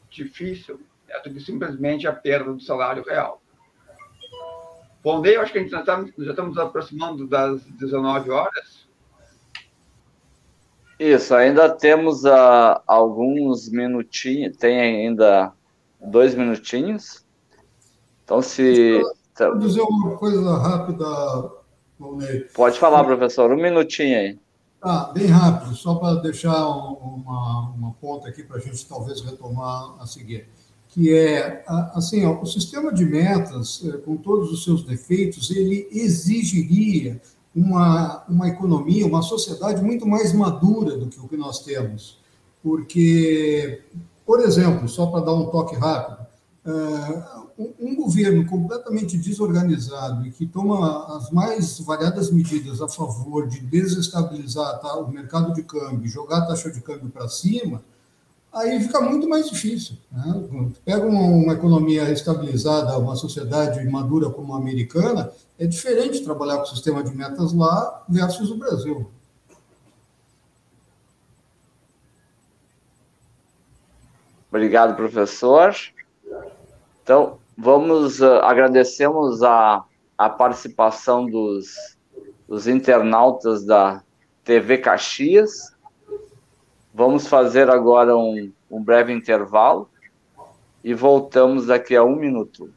[0.10, 0.89] difícil né,
[1.24, 3.42] do que simplesmente a perda do salário real.
[5.04, 8.88] Bom, daí eu acho que a gente já, está, já estamos aproximando das 19 horas.
[11.00, 15.54] Isso, ainda temos uh, alguns minutinhos, tem ainda
[16.00, 17.26] dois minutinhos.
[18.26, 19.02] Então, se.
[19.40, 21.06] Vou dizer uma coisa rápida,
[21.98, 22.42] Valnei.
[22.54, 24.40] Pode falar, professor, um minutinho aí.
[24.82, 29.96] Ah, bem rápido, só para deixar uma, uma ponta aqui para a gente talvez retomar
[30.02, 30.48] a seguir,
[30.90, 31.64] que é,
[31.94, 37.22] assim, ó, o sistema de metas, eh, com todos os seus defeitos, ele exigiria
[37.56, 42.18] uma, uma economia, uma sociedade muito mais madura do que o que nós temos.
[42.64, 43.84] Porque,
[44.26, 46.26] por exemplo, só para dar um toque rápido,
[46.66, 53.60] uh, um, governo completamente desorganizado e que toma as mais variadas medidas a favor de
[53.60, 57.84] desestabilizar o mercado de câmbio, jogar a taxa de câmbio para cima,
[58.54, 59.96] aí fica muito mais difícil.
[60.12, 60.70] Né?
[60.84, 66.64] Pega uma, uma, economia estabilizada, uma sociedade madura como a americana, é diferente trabalhar com
[66.64, 69.10] o sistema de metas lá versus o Brasil.
[74.52, 75.76] Obrigado, professor.
[77.04, 79.84] Então, vamos, uh, agradecemos a,
[80.18, 81.98] a participação dos,
[82.48, 84.02] dos internautas da
[84.44, 85.76] TV Caxias.
[87.00, 89.90] Vamos fazer agora um, um breve intervalo
[90.84, 92.70] e voltamos daqui a um minuto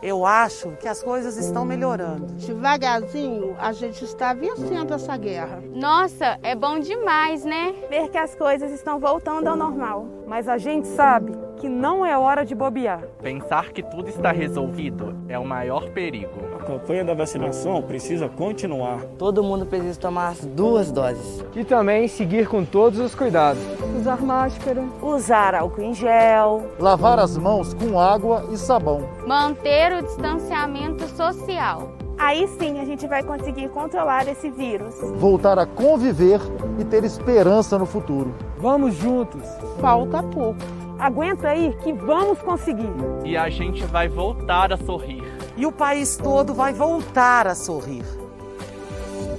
[0.00, 2.26] eu acho que as coisas estão melhorando.
[2.34, 5.60] Devagarzinho, a gente está vencendo essa guerra.
[5.74, 7.74] Nossa, é bom demais, né?
[7.90, 10.06] Ver que as coisas estão voltando ao normal.
[10.24, 13.02] Mas a gente sabe que não é hora de bobear.
[13.20, 16.30] Pensar que tudo está resolvido é o maior perigo.
[16.58, 19.00] A campanha da vacinação precisa continuar.
[19.18, 21.44] Todo mundo precisa tomar as duas doses.
[21.54, 23.62] E também seguir com todos os cuidados.
[23.98, 24.84] Usar máscara.
[25.02, 26.66] Usar álcool em gel.
[26.78, 29.08] Lavar as mãos com água e sabão.
[29.26, 31.92] Manter o distanciamento social.
[32.18, 34.94] Aí sim a gente vai conseguir controlar esse vírus.
[35.16, 36.40] Voltar a conviver
[36.78, 38.34] e ter esperança no futuro.
[38.58, 39.42] Vamos juntos.
[39.80, 40.58] Falta pouco.
[40.98, 42.90] Aguenta aí que vamos conseguir.
[43.24, 45.22] E a gente vai voltar a sorrir.
[45.56, 48.02] E o país todo vai voltar a sorrir.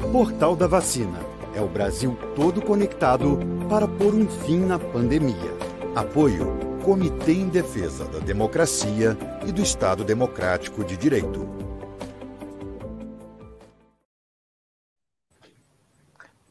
[0.09, 1.19] Portal da Vacina.
[1.53, 3.39] É o Brasil todo conectado
[3.69, 5.57] para pôr um fim na pandemia.
[5.93, 11.45] Apoio Comitê em Defesa da Democracia e do Estado Democrático de Direito.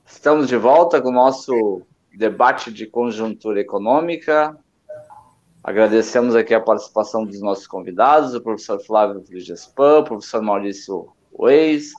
[0.05, 1.81] Estamos de volta com o nosso
[2.15, 4.55] debate de conjuntura econômica.
[5.69, 11.93] Agradecemos aqui a participação dos nossos convidados, o professor Flávio Frigespan, o professor Maurício Weis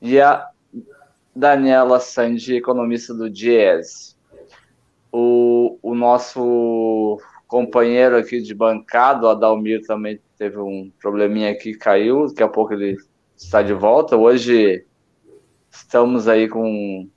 [0.00, 0.48] e a
[1.34, 4.16] Daniela Sandi, economista do DIES.
[5.10, 12.28] O, o nosso companheiro aqui de bancada, o Adalmir, também teve um probleminha aqui, caiu,
[12.28, 12.96] daqui a pouco ele
[13.36, 14.16] está de volta.
[14.16, 14.86] Hoje
[15.72, 17.08] estamos aí com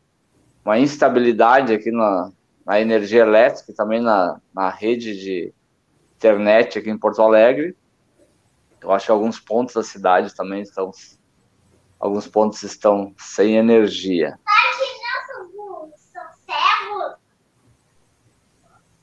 [0.66, 2.32] uma instabilidade aqui na,
[2.66, 5.54] na energia elétrica e também na, na rede de
[6.16, 7.76] internet aqui em Porto Alegre.
[8.82, 10.92] Eu acho que alguns pontos da cidade também estão.
[12.00, 14.38] Alguns pontos estão sem energia.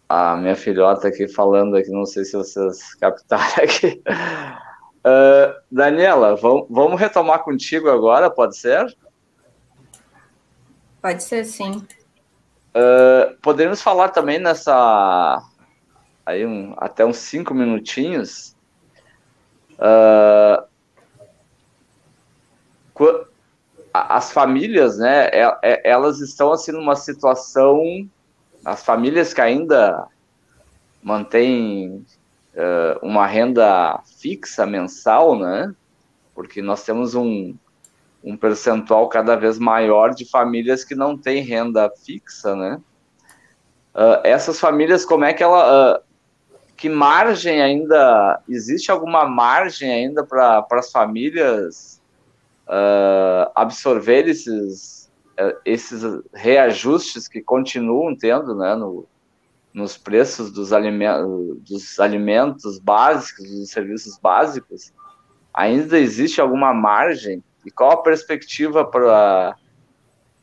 [0.07, 4.03] A minha filhota aqui falando aqui, não sei se vocês captaram aqui.
[5.01, 8.95] Uh, Daniela, vamos, vamos retomar contigo agora, pode ser?
[11.01, 11.87] Pode ser, sim.
[12.73, 15.43] Uh, falar também nessa
[16.25, 18.55] aí um, até uns cinco minutinhos
[19.75, 20.65] uh,
[23.93, 28.09] as famílias né é, é, elas estão assim numa situação
[28.65, 30.07] as famílias que ainda
[31.03, 32.07] mantêm
[32.55, 35.75] uh, uma renda fixa mensal né
[36.37, 37.57] porque nós temos um
[38.23, 42.81] um percentual cada vez maior de famílias que não têm renda fixa, né?
[43.95, 45.99] Uh, essas famílias, como é que ela.
[45.99, 46.03] Uh,
[46.77, 48.41] que margem ainda.
[48.49, 52.01] Existe alguma margem ainda para as famílias
[52.67, 55.11] uh, absorver esses,
[55.65, 56.03] esses
[56.33, 58.75] reajustes que continuam tendo, né?
[58.75, 59.07] No,
[59.73, 64.93] nos preços dos alimentos, dos alimentos básicos, dos serviços básicos,
[65.53, 69.57] ainda existe alguma margem e qual a perspectiva para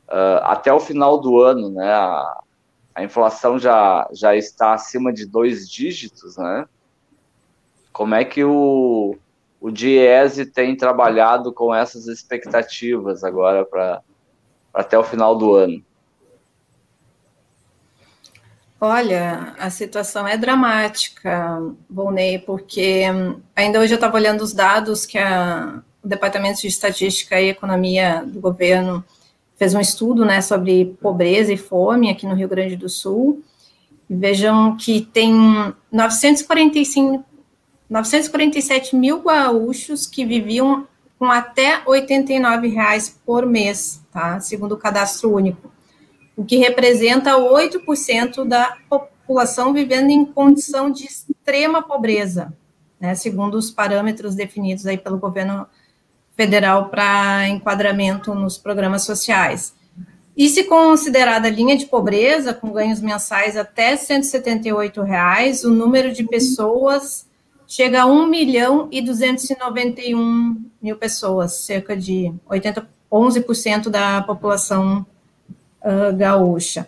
[0.07, 1.91] uh, até o final do ano, né?
[1.91, 2.41] A,
[2.95, 6.65] a, inflação já, já está acima de dois dígitos, né?
[7.91, 9.17] Como é que o,
[9.59, 14.01] o Diese tem trabalhado com essas expectativas agora para
[14.73, 15.83] até o final do ano?
[18.79, 21.59] Olha, a situação é dramática,
[21.89, 23.05] Volney, porque
[23.55, 28.23] ainda hoje eu estava olhando os dados que a, o Departamento de Estatística e Economia
[28.25, 29.03] do governo
[29.57, 33.43] fez um estudo né, sobre pobreza e fome aqui no Rio Grande do Sul.
[34.09, 35.33] Vejam que tem
[35.91, 37.25] 945,
[37.89, 40.87] 947 mil gaúchos que viviam
[41.19, 44.39] com até 89 reais por mês, tá?
[44.39, 45.69] Segundo o cadastro único,
[46.37, 52.53] o que representa 8% da população vivendo em condição de extrema pobreza,
[52.97, 53.13] né?
[53.13, 55.67] Segundo os parâmetros definidos aí pelo governo
[56.37, 59.73] federal para enquadramento nos programas sociais.
[60.37, 66.23] E se considerada linha de pobreza, com ganhos mensais até 178 reais, o número de
[66.23, 67.25] pessoas
[67.67, 75.05] chega a 1 milhão e 291 mil pessoas, cerca de 80, 11% da população
[75.81, 76.87] uh, gaúcha.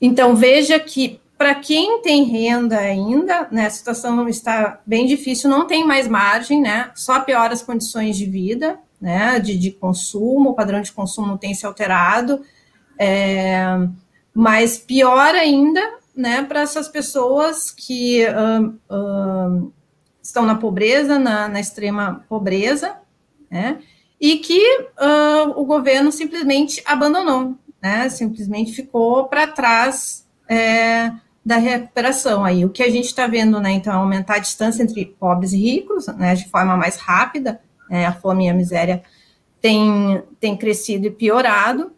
[0.00, 5.66] Então, veja que para quem tem renda ainda, né, a situação está bem difícil, não
[5.66, 10.54] tem mais margem, né, só piora as condições de vida, né, de, de consumo, o
[10.54, 12.42] padrão de consumo tem se alterado,
[12.96, 13.64] é,
[14.32, 15.80] mas pior ainda,
[16.14, 18.24] né, para essas pessoas que
[20.22, 22.94] estão na pobreza, na, na extrema pobreza,
[23.50, 23.80] né,
[24.20, 31.10] e que uh, o governo simplesmente abandonou, né, simplesmente ficou para trás é,
[31.44, 32.44] da recuperação.
[32.44, 35.52] Aí o que a gente está vendo, né, então, é aumentar a distância entre pobres
[35.52, 39.02] e ricos, né, de forma mais rápida, né, a fome e a miséria
[39.60, 41.92] tem, tem crescido e piorado,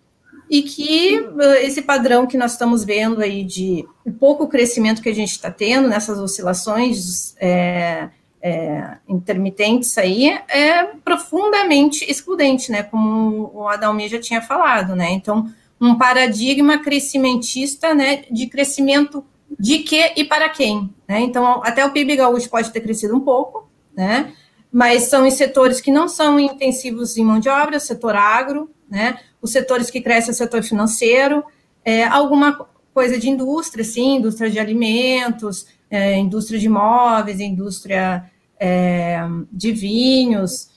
[0.50, 3.86] e que uh, esse padrão que nós estamos vendo aí de
[4.20, 8.10] pouco crescimento que a gente está tendo nessas oscilações é,
[8.42, 12.82] é, intermitentes aí é profundamente excludente, né?
[12.82, 15.10] Como o Adalmir já tinha falado, né?
[15.12, 18.24] Então, um paradigma crescimentista, né?
[18.30, 19.24] De crescimento
[19.58, 21.20] de que e para quem, né?
[21.20, 24.32] Então, até o PIB gaúcho pode ter crescido um pouco, né?
[24.72, 29.18] Mas são em setores que não são intensivos em mão de obra, setor agro, né?
[29.40, 31.44] Os setores que crescem é o setor financeiro,
[31.84, 39.20] é, alguma coisa de indústria, sim, indústria de alimentos, é, indústria de imóveis, indústria é,
[39.52, 40.70] de vinhos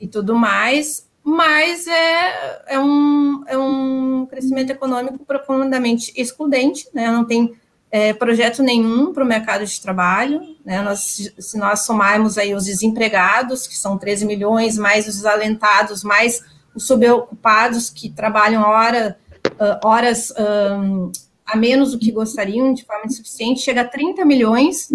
[0.00, 7.10] e tudo mais, mas é, é, um, é um crescimento econômico profundamente excludente, né?
[7.10, 7.54] não tem
[7.90, 10.82] é, projeto nenhum para o mercado de trabalho, né?
[10.82, 16.42] nós, se nós somarmos aí os desempregados, que são 13 milhões, mais os desalentados, mais
[16.74, 19.18] os subocupados que trabalham hora,
[19.54, 21.10] uh, horas um,
[21.46, 24.88] a menos do que gostariam, de forma insuficiente, chega a 30 milhões,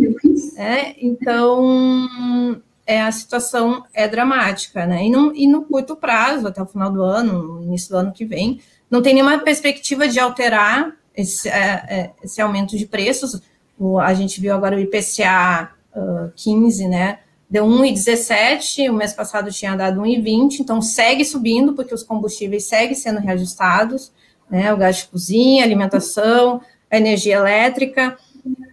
[0.53, 0.93] né?
[1.01, 5.05] então é, a situação é dramática, né?
[5.05, 8.11] E, não, e no curto prazo, até o final do ano, no início do ano
[8.11, 13.41] que vem, não tem nenhuma perspectiva de alterar esse, é, é, esse aumento de preços.
[13.78, 17.20] O, a gente viu agora o IPCA uh, 15, né?
[17.53, 22.95] deu 1,17, o mês passado tinha dado 1,20, então segue subindo, porque os combustíveis seguem
[22.95, 24.11] sendo reajustados,
[24.49, 28.18] né, o gás de cozinha, alimentação, a energia elétrica,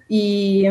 [0.08, 0.64] e,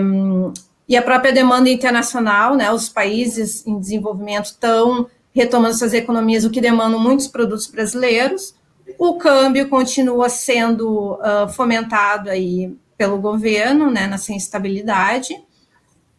[0.87, 6.49] e a própria demanda internacional, né, os países em desenvolvimento estão retomando suas economias, o
[6.49, 8.55] que demanda muitos produtos brasileiros,
[8.99, 15.33] o câmbio continua sendo uh, fomentado aí pelo governo, né, nessa instabilidade,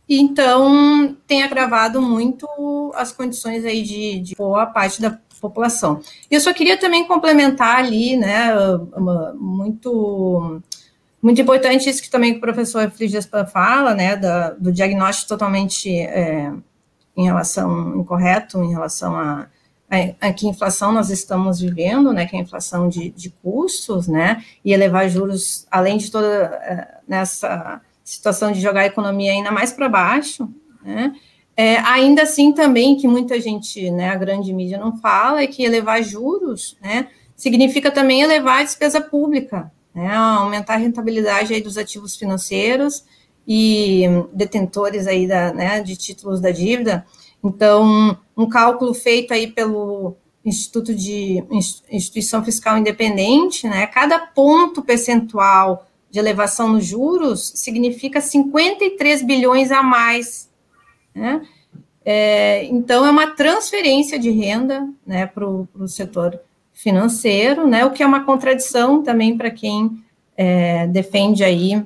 [0.08, 2.48] então tem agravado muito
[2.96, 6.00] as condições aí de, de boa parte da população.
[6.30, 8.50] Eu só queria também complementar ali, né,
[8.96, 10.62] uma, muito
[11.22, 16.50] muito importante isso que também o professor Frigespan fala, né, da, do diagnóstico totalmente é,
[17.14, 19.46] em relação incorreto, em relação a,
[19.90, 24.06] a, a, que inflação nós estamos vivendo, né, que é a inflação de, de custos,
[24.06, 29.50] né, e elevar juros, além de toda é, nessa situação de jogar a economia ainda
[29.50, 30.48] mais para baixo,
[30.82, 31.14] né?
[31.56, 35.62] É, ainda assim também que muita gente, né, a grande mídia não fala, é que
[35.62, 41.76] elevar juros, né, significa também elevar a despesa pública, né, aumentar a rentabilidade aí dos
[41.76, 43.04] ativos financeiros
[43.46, 47.04] e detentores aí da, né, de títulos da dívida.
[47.42, 51.44] Então, um cálculo feito aí pelo Instituto de
[51.90, 59.82] Instituição Fiscal Independente, né, cada ponto percentual de elevação nos juros significa 53 bilhões a
[59.82, 60.50] mais.
[61.14, 61.42] Né?
[62.04, 66.40] É, então, é uma transferência de renda né, para o setor
[66.72, 70.02] financeiro, né, o que é uma contradição também para quem
[70.36, 71.84] é, defende aí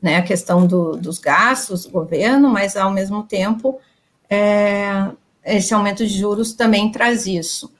[0.00, 3.80] né, a questão do, dos gastos do governo, mas, ao mesmo tempo,
[4.28, 5.10] é,
[5.56, 7.72] esse aumento de juros também traz isso.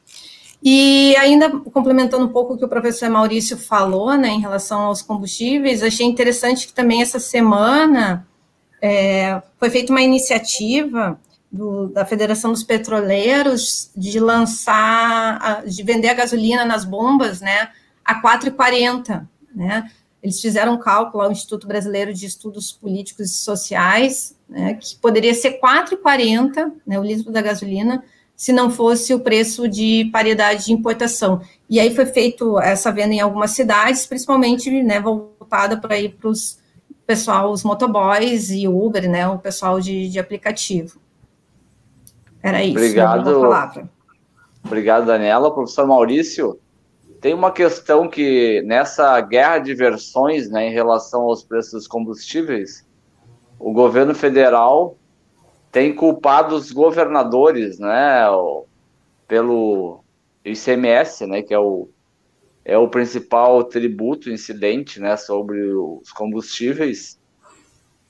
[0.63, 5.03] E ainda complementando um pouco o que o professor Maurício falou, né, em relação aos
[5.03, 8.27] combustíveis, achei interessante que também essa semana
[8.83, 11.19] é, foi feita uma iniciativa
[11.51, 17.71] do, da Federação dos Petroleiros de lançar, de vender a gasolina nas bombas, né,
[18.05, 19.89] a 4,40, né,
[20.23, 25.35] eles fizeram um cálculo ao Instituto Brasileiro de Estudos Políticos e Sociais, né, que poderia
[25.35, 28.03] ser 4,40 né, o litro da gasolina,
[28.37, 31.41] se não fosse o preço de paridade de importação.
[31.69, 36.29] E aí foi feito essa venda em algumas cidades, principalmente né, voltada para ir para
[36.29, 36.59] os
[37.07, 41.01] pessoal, os motoboys e Uber, né, o pessoal de, de aplicativo.
[42.43, 42.77] Era isso.
[42.77, 43.89] Obrigado.
[44.65, 45.53] Obrigado, Daniela.
[45.53, 46.59] Professor Maurício,
[47.21, 52.87] tem uma questão que nessa guerra de versões né, em relação aos preços dos combustíveis,
[53.59, 54.97] o governo federal
[55.73, 58.25] tem culpado os governadores né,
[59.27, 60.05] pelo
[60.45, 61.89] ICMS, né, que é o,
[62.65, 67.19] é o principal tributo incidente né, sobre os combustíveis.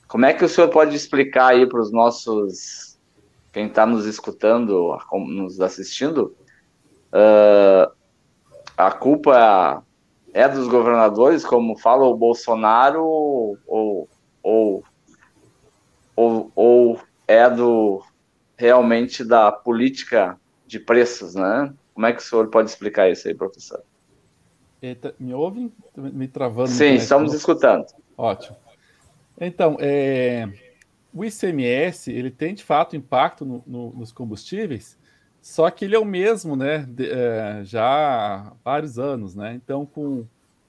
[0.07, 2.99] Como é que o senhor pode explicar aí para os nossos,
[3.51, 4.95] quem está nos escutando,
[5.27, 6.35] nos assistindo,
[7.11, 7.98] uh,
[8.79, 9.83] a culpa
[10.33, 14.07] é dos governadores, como fala o Bolsonaro, ou,
[14.41, 14.83] ou,
[16.15, 18.01] ou, ou é do
[18.55, 21.73] realmente da política de preços, né?
[21.93, 23.83] Como é que o senhor pode explicar isso aí, professor?
[24.81, 25.73] Eita, me ouvem?
[25.97, 26.69] Me travando.
[26.69, 27.85] Sim, estamos escutando.
[28.17, 28.55] Ótimo.
[29.41, 30.47] Então, é,
[31.13, 34.97] o ICMS, ele tem de fato impacto no, no, nos combustíveis,
[35.41, 36.79] só que ele é o mesmo, né?
[36.87, 39.53] De, é, já há vários anos, né?
[39.53, 40.25] Então, com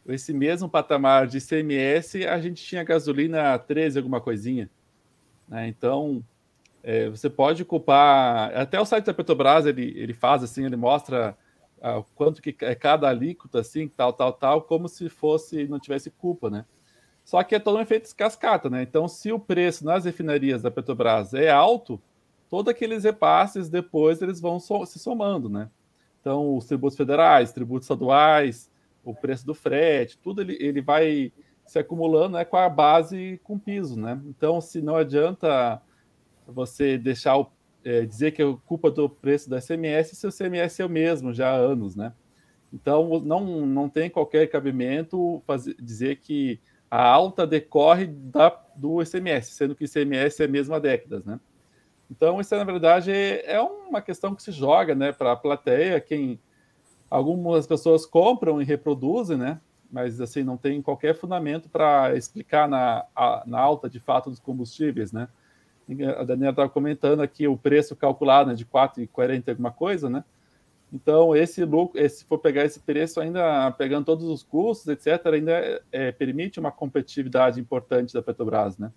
[0.07, 4.71] esse mesmo patamar de ICMS, a gente tinha gasolina 13, alguma coisinha.
[5.49, 5.69] Né?
[5.69, 6.25] Então,
[6.83, 8.57] é, você pode culpar.
[8.57, 11.37] Até o site da Petrobras ele, ele faz assim, ele mostra
[11.83, 16.11] ah, quanto que é cada alíquota, assim, tal, tal, tal, como se fosse, não tivesse
[16.11, 16.65] culpa, né?
[17.25, 18.83] Só que é todo um efeito cascata, né?
[18.83, 22.01] Então, se o preço nas refinarias da Petrobras é alto,
[22.51, 25.71] todos aqueles repasses depois eles vão so se somando, né?
[26.21, 28.71] Então, os tributos federais, tributos estaduais,
[29.03, 31.33] o preço do frete, tudo ele, ele vai
[31.65, 34.21] se acumulando né, com a base com piso, né?
[34.27, 35.81] Então, se não adianta
[36.47, 37.47] você deixar o,
[37.85, 41.33] é, dizer que é culpa do preço da SMS, se o CMS é o mesmo
[41.33, 42.13] já há anos, né?
[42.73, 49.53] Então, não, não tem qualquer cabimento fazer, dizer que a alta decorre da, do ICMS,
[49.53, 51.39] sendo que o ICMS é mesmo há décadas, né?
[52.11, 56.01] Então, isso, na verdade, é uma questão que se joga né, para a plateia.
[56.01, 56.41] Quem
[57.11, 59.61] Algumas pessoas compram e reproduzem, né?
[59.91, 64.39] Mas, assim, não tem qualquer fundamento para explicar na, a, na alta, de fato, dos
[64.39, 65.29] combustíveis, né?
[66.17, 70.23] A Daniela estava comentando aqui o preço calculado né, de 4,40 alguma coisa, né?
[70.93, 75.53] Então, esse lucro, se for pegar esse preço, ainda pegando todos os custos, etc., ainda
[75.53, 78.93] é, é, permite uma competitividade importante da Petrobras, né?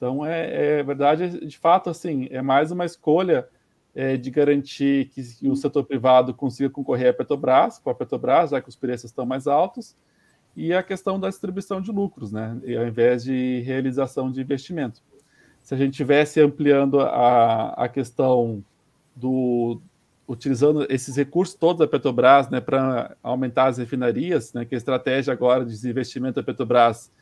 [0.00, 3.46] Então, é, é verdade, de fato, assim, é mais uma escolha
[3.94, 8.62] é, de garantir que, o setor privado consiga concorrer à Petrobras, com a Petrobras, já
[8.62, 9.94] que os preços estão mais altos,
[10.56, 15.02] e a questão da distribuição de lucros, né, ao invés de realização de investimento.
[15.62, 18.64] Se a gente tivesse ampliando a, a questão
[19.14, 19.82] do
[20.26, 25.30] utilizando esses recursos todos da Petrobras, né, para aumentar as refinarias, né, que a estratégia
[25.30, 27.12] agora de desinvestimento da Petrobras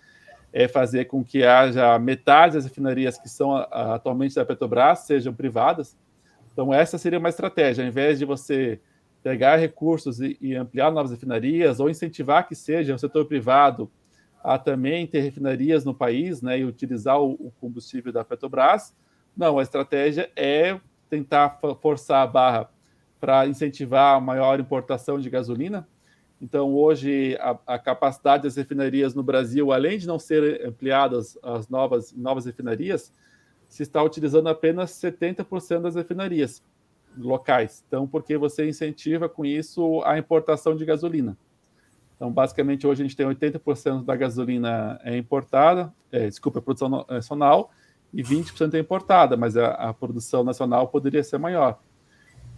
[0.53, 5.97] é fazer com que haja metade das refinarias que são atualmente da Petrobras sejam privadas.
[6.53, 8.81] Então, essa seria uma estratégia, ao invés de você
[9.23, 13.91] pegar recursos e, e ampliar novas refinarias, ou incentivar que seja o setor privado
[14.43, 18.95] a também ter refinarias no país né, e utilizar o, o combustível da Petrobras.
[19.37, 22.71] Não, a estratégia é tentar forçar a barra
[23.21, 25.87] para incentivar a maior importação de gasolina,
[26.41, 31.69] então, hoje, a, a, capacidade das refinarias no Brasil, além de não ser ampliadas as
[31.69, 33.13] novas, novas refinarias,
[33.69, 36.63] se está utilizando apenas 70% das refinarias
[37.17, 37.85] locais.
[37.87, 41.37] Então, porque você incentiva com isso a importação de gasolina.
[42.15, 47.05] Então, basicamente, hoje a gente tem 80% da gasolina é importada, é, desculpa, a produção
[47.09, 47.71] nacional,
[48.15, 51.81] e 20% é importada, mas a, a produção nacional poderia ser maior.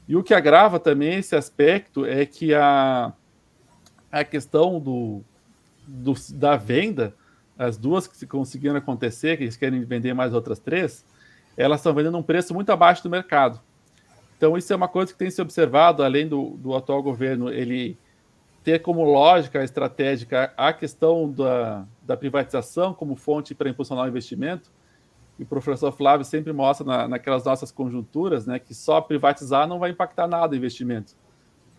[0.07, 3.12] E o que agrava também esse aspecto é que a,
[4.11, 5.23] a questão do,
[5.87, 7.15] do, da venda,
[7.59, 11.05] as duas que conseguiram acontecer, que eles querem vender mais outras três,
[11.57, 13.61] elas estão vendendo um preço muito abaixo do mercado.
[14.37, 17.99] Então, isso é uma coisa que tem se observado, além do, do atual governo, ele
[18.65, 24.70] ter como lógica estratégica a questão da, da privatização como fonte para impulsionar o investimento.
[25.39, 29.78] E o professor Flávio sempre mostra na, naquelas nossas conjunturas né, que só privatizar não
[29.78, 31.15] vai impactar nada o investimento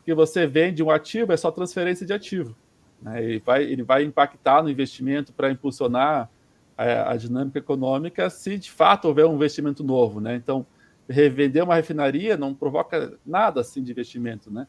[0.01, 2.55] porque você vende um ativo, é só transferência de ativo.
[2.99, 3.23] Né?
[3.23, 6.27] Ele, vai, ele vai impactar no investimento para impulsionar
[6.75, 10.19] a, a, dinâmica econômica se de fato houver um investimento novo.
[10.19, 10.35] Né?
[10.35, 10.65] Então,
[11.07, 14.51] revender uma refinaria não provoca nada assim de investimento.
[14.51, 14.65] Né?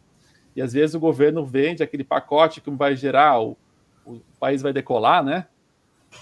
[0.54, 3.56] E às vezes o governo vende aquele pacote que vai gerar o,
[4.04, 5.46] o país vai decolar, né?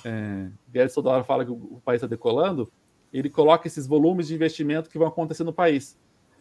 [0.05, 2.71] É, Guedes toda hora fala que o país está decolando,
[3.13, 5.99] ele coloca esses volumes de investimento que vão acontecer no país.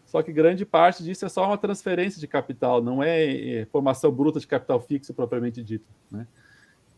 [0.09, 4.11] Só que grande parte disso é só uma transferência de capital, não é, é formação
[4.11, 6.25] bruta de capital fixo propriamente dito, né?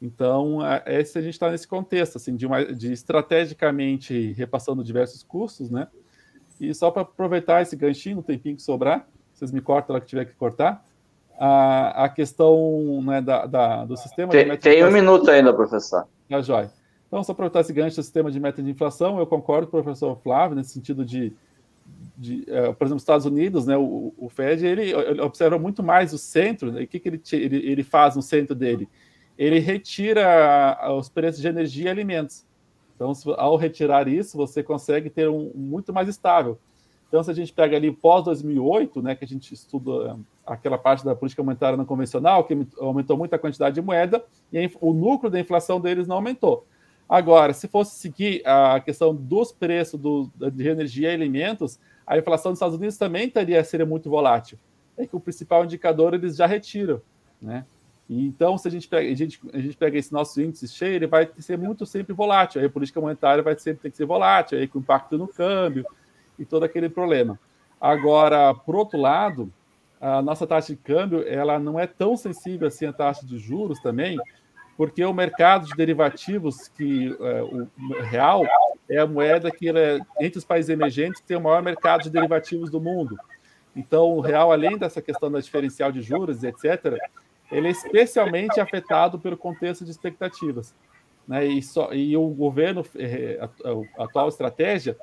[0.01, 5.69] Então, esse, a gente está nesse contexto, assim, de, uma, de estrategicamente repassando diversos custos,
[5.69, 5.89] né?
[6.57, 10.07] E só para aproveitar esse ganchinho, no tempinho que sobrar, vocês me cortam lá que
[10.07, 10.83] tiver que cortar,
[11.37, 14.31] a, a questão né, da, da, do sistema...
[14.31, 16.07] Tem, tem um minuto ainda, professor.
[16.29, 16.71] Tá, joia.
[17.07, 19.83] Então, só aproveitar esse gancho do sistema de meta de inflação, eu concordo com o
[19.83, 21.33] professor Flávio, nesse sentido de,
[22.21, 26.13] de uh, por exemplo, Estados Unidos, né, o, o Fed, ele, ele, observa muito mais
[26.13, 28.87] o centro, né, o que, que ele, ele, ele faz no centro dele?
[29.41, 32.45] ele retira os preços de energia e alimentos.
[32.95, 36.59] Então, ao retirar isso, você consegue ter um, muito mais estável.
[37.07, 40.15] Então, se a gente pega ali pós-2008, né, que a gente estuda
[40.45, 44.23] aquela parte da política monetária não convencional, que aumentou muito a quantidade de moeda,
[44.53, 46.67] e o núcleo da inflação deles não aumentou.
[47.09, 51.79] Agora, se fosse seguir a questão dos preços do, de energia e alimentos,
[52.11, 54.59] a inflação dos Estados Unidos também teria, seria muito volátil.
[54.97, 57.01] É que o principal indicador eles já retiram,
[57.41, 57.65] né?
[58.09, 61.07] Então, se a gente pega, a gente, a gente pega esse nosso índice cheio, ele
[61.07, 62.59] vai ser muito sempre volátil.
[62.59, 65.85] Aí a política monetária vai sempre ter que ser volátil, aí com impacto no câmbio
[66.37, 67.39] e todo aquele problema.
[67.79, 69.49] Agora, por outro lado,
[70.01, 73.79] a nossa taxa de câmbio ela não é tão sensível assim à taxa de juros
[73.79, 74.19] também,
[74.75, 77.69] porque o mercado de derivativos, que é, o
[78.01, 78.43] real
[78.91, 82.69] é a moeda que é, entre os países emergentes tem o maior mercado de derivativos
[82.69, 83.17] do mundo.
[83.73, 86.97] Então, o real, além dessa questão da diferencial de juros, etc.,
[87.49, 90.75] ele é especialmente afetado pelo contexto de expectativas.
[91.25, 91.45] Né?
[91.45, 93.45] E, só, e o governo, é, a,
[93.99, 94.97] a, atual estratégia,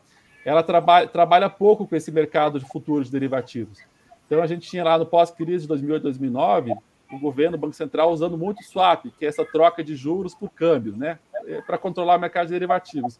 [0.44, 3.78] ela traba, trabalha pouco com esse mercado de futuros de derivativos.
[4.26, 6.74] Então, a gente tinha lá no pós-crise de 2008, 2009,
[7.10, 10.50] o governo, o Banco Central, usando muito swap, que é essa troca de juros por
[10.50, 11.18] câmbio, né?
[11.46, 13.18] É, para controlar o mercado de derivativos.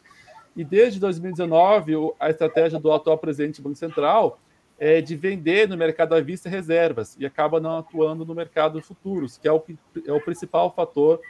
[0.58, 4.40] E desde 2019, a estratégia do atual presidente do Banco Central
[4.76, 9.38] é, de vender no mercado à vista reservas e acaba não atuando no mercado futuros,
[9.38, 9.62] que é o,
[10.04, 11.20] é o principal fator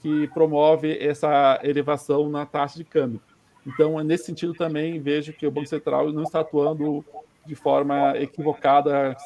[0.00, 3.20] que promove essa elevação na taxa de câmbio.
[3.64, 7.04] Então, nesse sentido, também vejo que o Banco Central não está atuando
[7.46, 9.16] de forma equivocada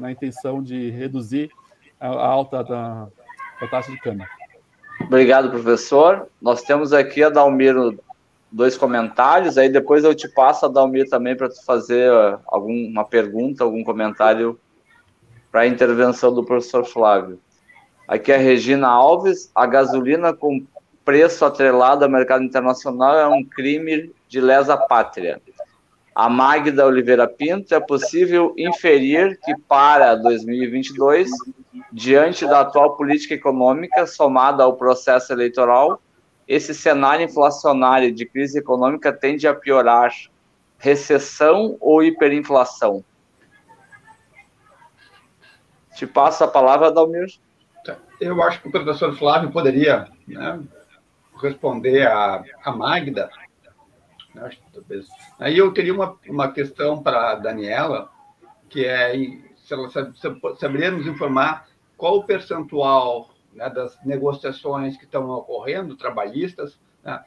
[0.00, 1.52] na intenção de reduzir
[2.00, 3.06] a alta da,
[3.60, 4.26] da taxa de câmbio.
[5.02, 6.26] Obrigado, professor.
[6.42, 7.96] Nós temos aqui a Dalmiro
[8.54, 13.04] dois comentários, aí depois eu te passo a Dalmir também para tu fazer uh, alguma
[13.04, 14.58] pergunta, algum comentário
[15.50, 17.40] para a intervenção do professor Flávio.
[18.06, 20.64] Aqui é a Regina Alves, a gasolina com
[21.04, 25.42] preço atrelado ao mercado internacional é um crime de lesa pátria.
[26.14, 31.28] A Magda Oliveira Pinto, é possível inferir que para 2022,
[31.92, 36.00] diante da atual política econômica somada ao processo eleitoral,
[36.46, 40.12] esse cenário inflacionário de crise econômica tende a piorar?
[40.78, 43.04] Recessão ou hiperinflação?
[45.94, 47.32] Te passo a palavra, Dalmir.
[47.84, 47.96] Tá.
[48.20, 50.60] Eu acho que o professor Flávio poderia né,
[51.40, 53.30] responder a, a Magda.
[55.38, 58.10] Aí eu teria uma, uma questão para a Daniela,
[58.68, 59.12] que é
[59.56, 59.88] se ela
[60.58, 67.24] saberia nos informar qual o percentual né, das negociações que estão ocorrendo, trabalhistas, está né,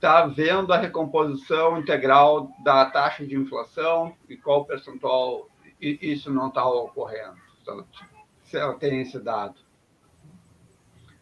[0.00, 5.48] tá havendo a recomposição integral da taxa de inflação e qual percentual
[5.80, 7.36] isso não está ocorrendo,
[8.44, 9.54] se ela tem esse dado.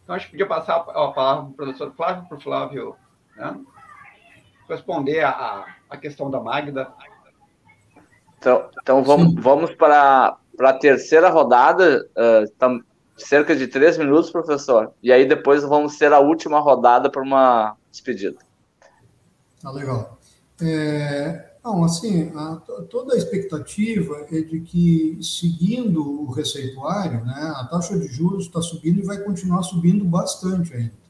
[0.02, 2.96] Então, acho que podia passar a palavra para o professor Flávio, para o Flávio
[3.36, 3.60] né,
[4.68, 6.92] responder a, a questão da Magda.
[8.38, 12.06] Então, então vamos, vamos para, para a terceira rodada.
[12.10, 12.84] Uh,
[13.16, 14.92] cerca de três minutos, professor.
[15.02, 18.38] E aí depois vamos ter a última rodada para uma despedida.
[19.60, 20.18] Tá legal.
[20.60, 22.56] É, não, assim, a,
[22.90, 28.60] toda a expectativa é de que, seguindo o receituário, né, a taxa de juros está
[28.60, 31.04] subindo e vai continuar subindo bastante ainda.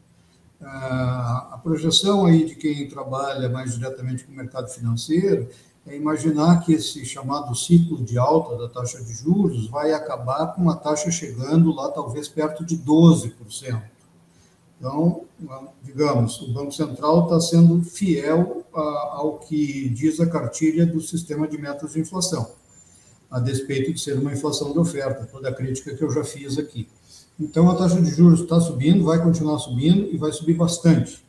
[0.61, 5.49] É, a projeção aí de quem trabalha mais diretamente com o mercado financeiro
[5.87, 10.71] é imaginar que esse chamado ciclo de alta da taxa de juros vai acabar com
[10.71, 13.83] a taxa chegando lá talvez perto de 12%.
[14.79, 15.25] Então,
[15.83, 21.57] digamos, o Banco Central está sendo fiel ao que diz a cartilha do sistema de
[21.59, 22.53] metas de inflação,
[23.31, 26.59] a despeito de ser uma inflação de oferta, toda a crítica que eu já fiz
[26.59, 26.89] aqui.
[27.39, 31.25] Então, a taxa de juros está subindo, vai continuar subindo e vai subir bastante.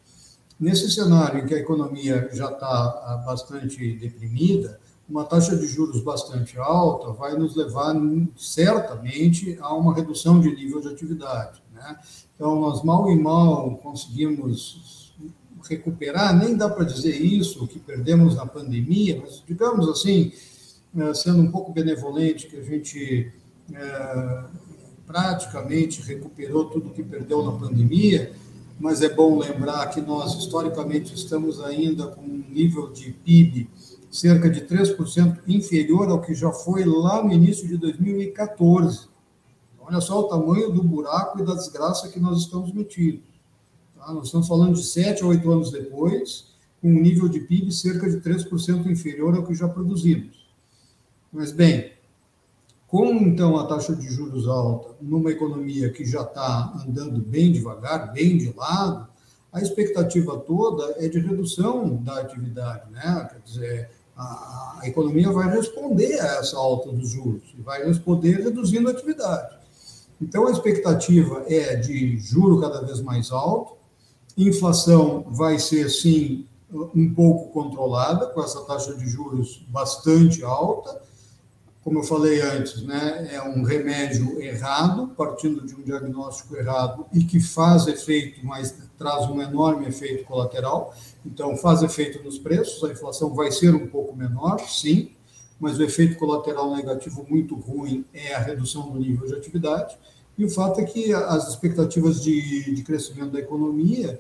[0.60, 6.02] Nesse cenário em que a economia já está ah, bastante deprimida, uma taxa de juros
[6.02, 7.95] bastante alta vai nos levar
[8.38, 11.61] certamente a uma redução de nível de atividade.
[11.73, 11.98] Né?
[12.34, 15.14] Então, nós mal e mal conseguimos
[15.69, 20.32] recuperar, nem dá para dizer isso, que perdemos na pandemia, mas digamos assim,
[20.98, 23.32] eh, sendo um pouco benevolente, que a gente
[23.73, 24.44] é,
[25.07, 28.32] praticamente recuperou tudo que perdeu na pandemia,
[28.80, 33.69] mas é bom lembrar que nós, historicamente, estamos ainda com um nível de PIB
[34.11, 39.07] cerca de 3% inferior ao que já foi lá no início de 2014.
[39.80, 43.22] Olha só o tamanho do buraco e da desgraça que nós estamos metidos.
[43.95, 44.11] Tá?
[44.14, 48.10] Nós estamos falando de sete a oito anos depois, com um nível de PIB cerca
[48.10, 50.49] de 3% inferior ao que já produzimos.
[51.31, 51.91] Mas, bem,
[52.95, 58.13] com então a taxa de juros alta numa economia que já está andando bem devagar,
[58.13, 59.05] bem de lado,
[59.51, 63.27] a expectativa toda é de redução da atividade, né?
[63.30, 68.41] Quer dizer, a, a economia vai responder a essa alta dos juros e vai responder
[68.41, 69.57] reduzindo a atividade.
[70.22, 73.76] Então, a expectativa é de juro cada vez mais alto,
[74.38, 81.03] inflação vai ser, sim, um pouco controlada, com essa taxa de juros bastante alta.
[81.85, 87.23] Como eu falei antes, né, é um remédio errado, partindo de um diagnóstico errado e
[87.23, 90.95] que faz efeito, mas traz um enorme efeito colateral.
[91.23, 95.11] Então, faz efeito nos preços, a inflação vai ser um pouco menor, sim,
[95.59, 99.95] mas o efeito colateral negativo muito ruim é a redução do nível de atividade.
[100.39, 104.19] E o fato é que as expectativas de, de crescimento da economia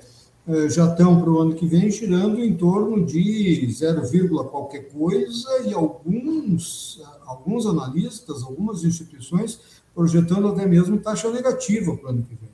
[0.69, 5.73] já estão para o ano que vem girando em torno de 0, qualquer coisa, e
[5.73, 9.59] alguns, alguns analistas, algumas instituições
[9.93, 12.49] projetando até mesmo taxa negativa para o ano que vem.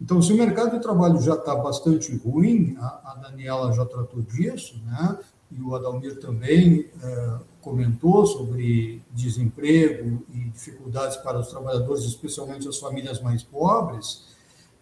[0.00, 4.22] Então, se o mercado de trabalho já está bastante ruim, a, a Daniela já tratou
[4.22, 5.18] disso, né?
[5.50, 12.78] e o Adalmir também é, comentou sobre desemprego e dificuldades para os trabalhadores, especialmente as
[12.78, 14.33] famílias mais pobres,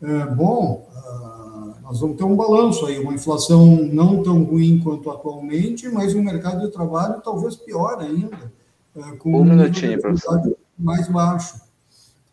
[0.02, 5.08] é, bom, uh, nós vamos ter um balanço aí, uma inflação não tão ruim quanto
[5.08, 8.52] atualmente, mas um mercado de trabalho talvez pior ainda,
[8.96, 10.56] uh, com um minutinho, professor.
[10.76, 11.60] mais baixo.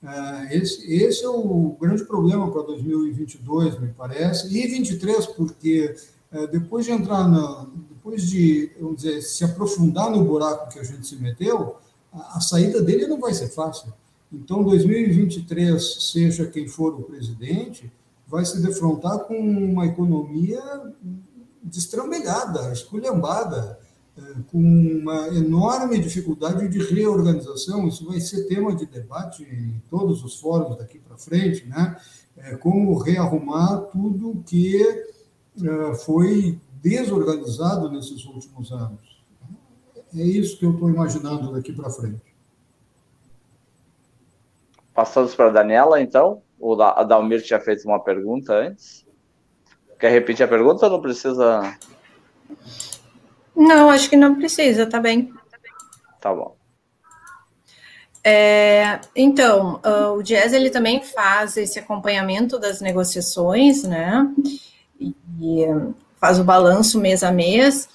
[0.01, 5.95] Uh, esse, esse é o grande problema para 2022, me parece, e 2023, porque
[6.51, 11.05] depois de entrar na, depois de, vamos dizer, se aprofundar no buraco que a gente
[11.05, 11.77] se meteu,
[12.13, 13.93] a, a saída dele não vai ser fácil.
[14.31, 17.91] Então, 2023, seja quem for o presidente,
[18.27, 20.61] vai se defrontar com uma economia
[21.63, 23.79] destrambelhada, esculhambada,
[24.15, 27.87] é, com uma enorme dificuldade de reorganização.
[27.87, 31.95] Isso vai ser tema de debate em todos os fóruns daqui para frente, né?
[32.37, 39.19] É como rearrumar tudo que é, foi desorganizado nesses últimos anos.
[40.15, 42.28] É isso que eu estou imaginando daqui para frente.
[44.99, 46.41] Passamos para a Daniela, então.
[46.59, 49.07] O Adalmir tinha feito uma pergunta antes.
[49.97, 51.77] Quer repetir a pergunta ou não precisa?
[53.55, 55.33] Não, acho que não precisa, tá bem.
[56.19, 56.53] Tá bom.
[58.21, 64.29] É, então, uh, o Jazz ele também faz esse acompanhamento das negociações, né?
[64.99, 65.65] E
[66.19, 67.87] faz o balanço mês a mês.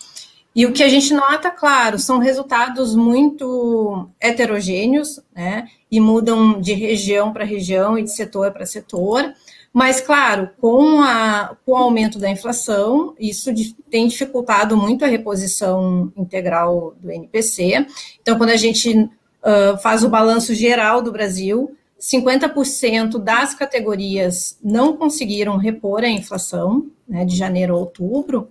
[0.55, 5.67] E o que a gente nota, claro, são resultados muito heterogêneos, né?
[5.91, 9.35] E mudam de região para região e de setor para setor.
[9.73, 13.51] Mas, claro, com, a, com o aumento da inflação, isso
[13.91, 17.85] tem dificultado muito a reposição integral do NPC.
[18.23, 24.97] Então, quando a gente uh, faz o balanço geral do Brasil, 50% das categorias não
[24.97, 28.49] conseguiram repor a inflação, né, de janeiro a outubro,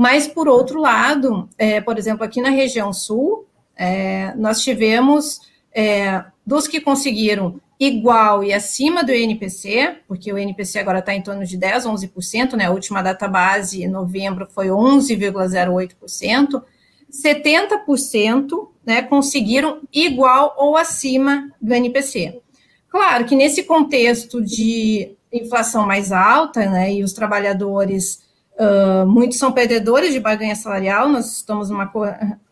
[0.00, 3.46] mas, por outro lado, é, por exemplo, aqui na região sul,
[3.76, 5.40] é, nós tivemos
[5.74, 11.20] é, dos que conseguiram igual e acima do INPC, porque o INPC agora está em
[11.20, 12.64] torno de 10, 11%, né?
[12.64, 16.62] A última data base, em novembro, foi 11,08%.
[17.12, 22.40] 70% né, conseguiram igual ou acima do INPC.
[22.88, 28.29] Claro que nesse contexto de inflação mais alta, né, e os trabalhadores,
[28.60, 31.90] uh, muitos são perdedores de barganha salarial, nós estamos numa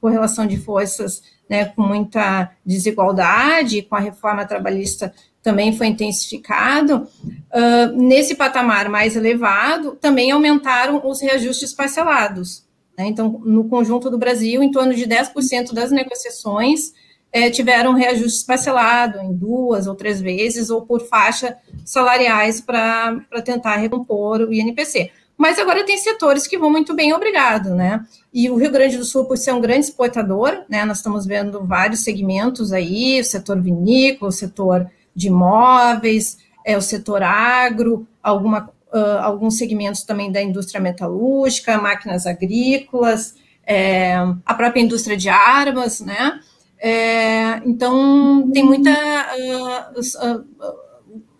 [0.01, 5.12] correlação de forças né, com muita desigualdade, com a reforma trabalhista
[5.43, 12.66] também foi intensificado, uh, nesse patamar mais elevado, também aumentaram os reajustes parcelados.
[12.97, 16.93] Né, então, no conjunto do Brasil, em torno de 10% das negociações
[17.32, 23.76] é, tiveram reajuste parcelado em duas ou três vezes, ou por faixa salariais para tentar
[23.76, 25.10] recompor o INPC.
[25.39, 28.05] Mas agora tem setores que vão muito bem, obrigado, né?
[28.35, 30.85] E o Rio Grande do Sul, por ser um grande exportador, né?
[30.85, 36.82] Nós estamos vendo vários segmentos aí, o setor vinícola, o setor de imóveis, é o
[36.82, 44.81] setor agro, alguma, uh, alguns segmentos também da indústria metalúrgica, máquinas agrícolas, é, a própria
[44.81, 46.40] indústria de armas, né?
[46.81, 50.44] É, então tem muita uh,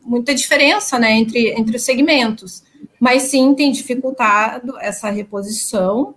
[0.09, 2.62] muita diferença, né, entre, entre os segmentos,
[3.01, 6.15] mas sim tem dificultado essa reposição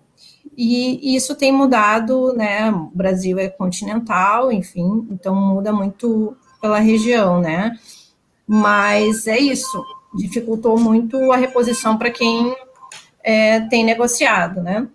[0.56, 2.70] e, isso tem mudado, né?
[2.70, 7.78] O Brasil é continental, enfim, então muda muito pela região, né?
[8.46, 9.82] Mas é isso,
[10.14, 12.54] dificultou muito a reposição para quem
[13.22, 14.86] é, tem negociado, né?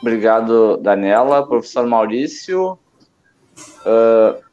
[0.00, 1.46] Obrigado, Daniela.
[1.46, 2.78] Professor Maurício,
[3.86, 4.44] uh,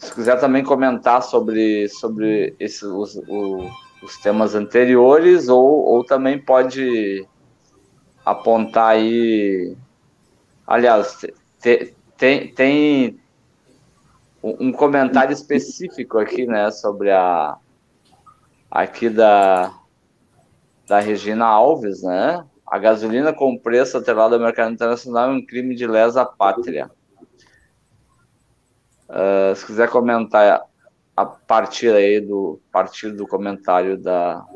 [0.00, 3.70] se quiser também comentar sobre, sobre esse, os, o,
[4.02, 7.26] os temas anteriores, ou, ou também pode
[8.24, 9.76] apontar aí.
[10.66, 11.18] Aliás,
[11.60, 13.20] te, tem, tem
[14.42, 17.56] um comentário específico aqui, né, sobre a
[18.70, 19.74] aqui da
[20.86, 22.44] da Regina Alves, né?
[22.66, 26.90] A gasolina com preço atrelado ao mercado internacional é um crime de lesa pátria.
[29.10, 30.64] Uh, se quiser comentar
[31.16, 34.46] a partir aí do partir do comentário da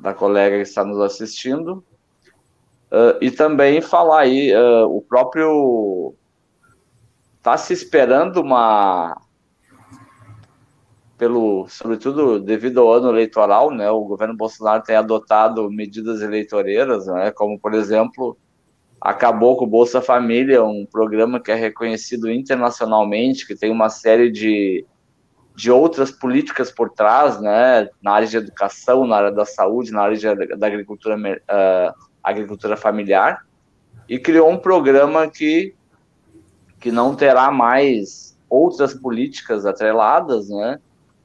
[0.00, 1.84] da colega que está nos assistindo
[2.90, 6.14] uh, e também falar aí uh, o próprio
[7.36, 9.14] está se esperando uma
[11.18, 17.30] pelo sobretudo devido ao ano eleitoral né o governo Bolsonaro tem adotado medidas eleitoreiras né
[17.30, 18.38] como por exemplo
[19.00, 24.30] acabou com o Bolsa Família, um programa que é reconhecido internacionalmente, que tem uma série
[24.30, 24.84] de,
[25.56, 30.02] de outras políticas por trás, né, na área de educação, na área da saúde, na
[30.02, 33.46] área de, da agricultura, uh, agricultura familiar,
[34.06, 35.74] e criou um programa que,
[36.78, 40.78] que não terá mais outras políticas atreladas, né,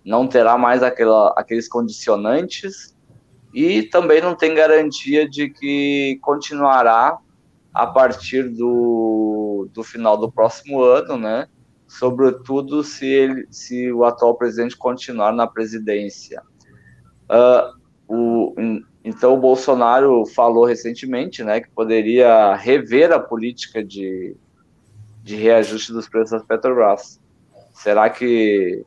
[0.05, 2.95] não terá mais aquela, aqueles condicionantes,
[3.53, 7.17] e também não tem garantia de que continuará
[7.75, 11.45] a partir do, do final do próximo ano, né?
[11.85, 16.41] Sobretudo se, ele, se o atual presidente continuar na presidência.
[17.29, 17.75] Uh,
[18.07, 18.55] o,
[19.03, 24.37] então, o Bolsonaro falou recentemente né, que poderia rever a política de,
[25.21, 27.21] de reajuste dos preços das Petrobras.
[27.73, 28.85] Será que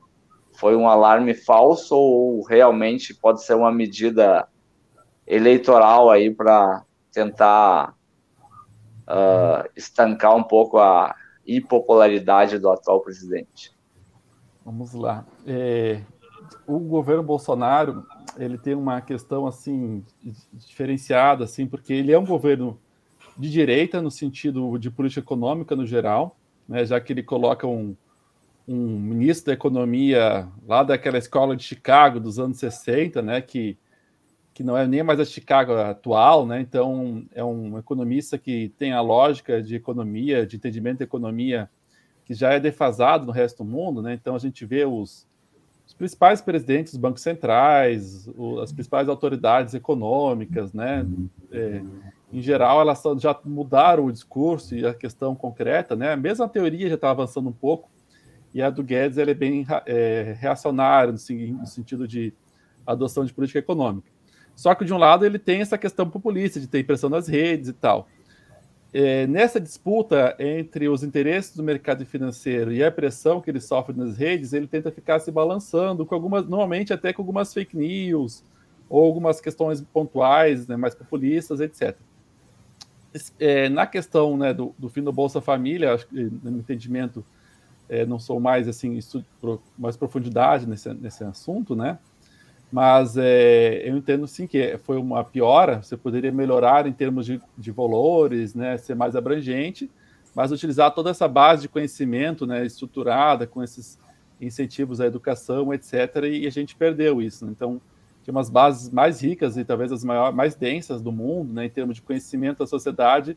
[0.55, 4.49] foi um alarme falso ou realmente pode ser uma medida
[5.27, 6.83] eleitoral aí para
[7.13, 7.98] tentar
[9.09, 11.17] uh, estancar um pouco a
[11.47, 13.73] impopularidade do atual presidente.
[14.65, 15.27] Vamos lá.
[15.47, 16.03] É,
[16.67, 18.07] o governo Bolsonaro
[18.37, 20.05] ele tem uma questão assim
[20.53, 22.79] diferenciada, assim, porque ele é um governo
[23.37, 26.37] de direita no sentido de política econômica no geral,
[26.69, 27.97] né, já que ele coloca um,
[28.67, 33.79] um ministro da economia lá daquela escola de Chicago dos anos 60, né, que
[34.59, 36.61] que não é nem mais a Chicago atual, né?
[36.61, 41.71] Então é um economista que tem a lógica de economia, de entendimento de economia
[42.25, 44.15] que já é defasado no resto do mundo, né?
[44.15, 45.29] Então a gente vê os,
[45.87, 51.07] os principais presidentes dos bancos centrais, o, as principais autoridades econômicas, né?
[51.53, 51.81] É,
[52.33, 56.17] em geral, elas já mudaram o discurso e a questão concreta, né?
[56.17, 57.89] Mesmo a teoria já está avançando um pouco,
[58.53, 62.35] e a do Guedes é bem é, reacionária no, no sentido de
[62.85, 64.18] adoção de política econômica.
[64.59, 67.69] Só que de um lado ele tem essa questão populista de ter impressão nas redes
[67.69, 68.09] e tal.
[68.93, 73.97] É, nessa disputa entre os interesses do mercado financeiro e a pressão que ele sofre
[73.97, 78.43] nas redes, ele tenta ficar se balançando com algumas, normalmente até com algumas fake news
[78.91, 81.97] ou algumas questões pontuais, né, mais populistas, etc.
[83.39, 87.25] É, na questão né, do, do, fim do Bolsa Família, acho que, no meu entendimento,
[87.89, 88.99] é, não sou mais assim,
[89.79, 91.97] mais profundidade nesse, nesse assunto, né?
[92.71, 97.41] Mas é, eu entendo sim que foi uma piora, você poderia melhorar em termos de,
[97.57, 99.91] de valores, né, ser mais abrangente,
[100.35, 103.99] mas utilizar toda essa base de conhecimento né, estruturada com esses
[104.41, 107.47] incentivos à educação, etc., e a gente perdeu isso.
[107.47, 107.53] Né?
[107.55, 107.81] Então,
[108.23, 111.97] tinha umas bases mais ricas e talvez as mais densas do mundo, né, em termos
[111.97, 113.37] de conhecimento da sociedade,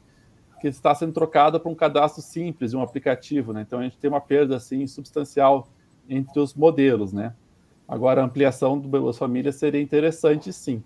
[0.60, 3.54] que está sendo trocada para um cadastro simples de um aplicativo.
[3.54, 3.62] Né?
[3.62, 5.68] Então, a gente tem uma perda assim, substancial
[6.08, 7.34] entre os modelos, né?
[7.92, 10.82] Agora, a ampliação do Bolsa Família seria interessante, sim.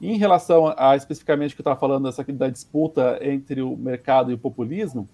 [0.00, 4.30] Em relação a especificamente o que eu estava falando dessa, da disputa entre o mercado
[4.30, 5.08] e o populismo,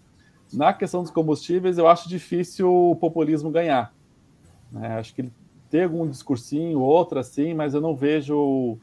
[0.52, 3.94] na questão dos combustíveis, eu acho difícil o populismo ganhar.
[4.70, 4.98] Né?
[4.98, 5.32] Acho que ele
[5.70, 8.76] tem algum discursinho, outro assim, mas eu não vejo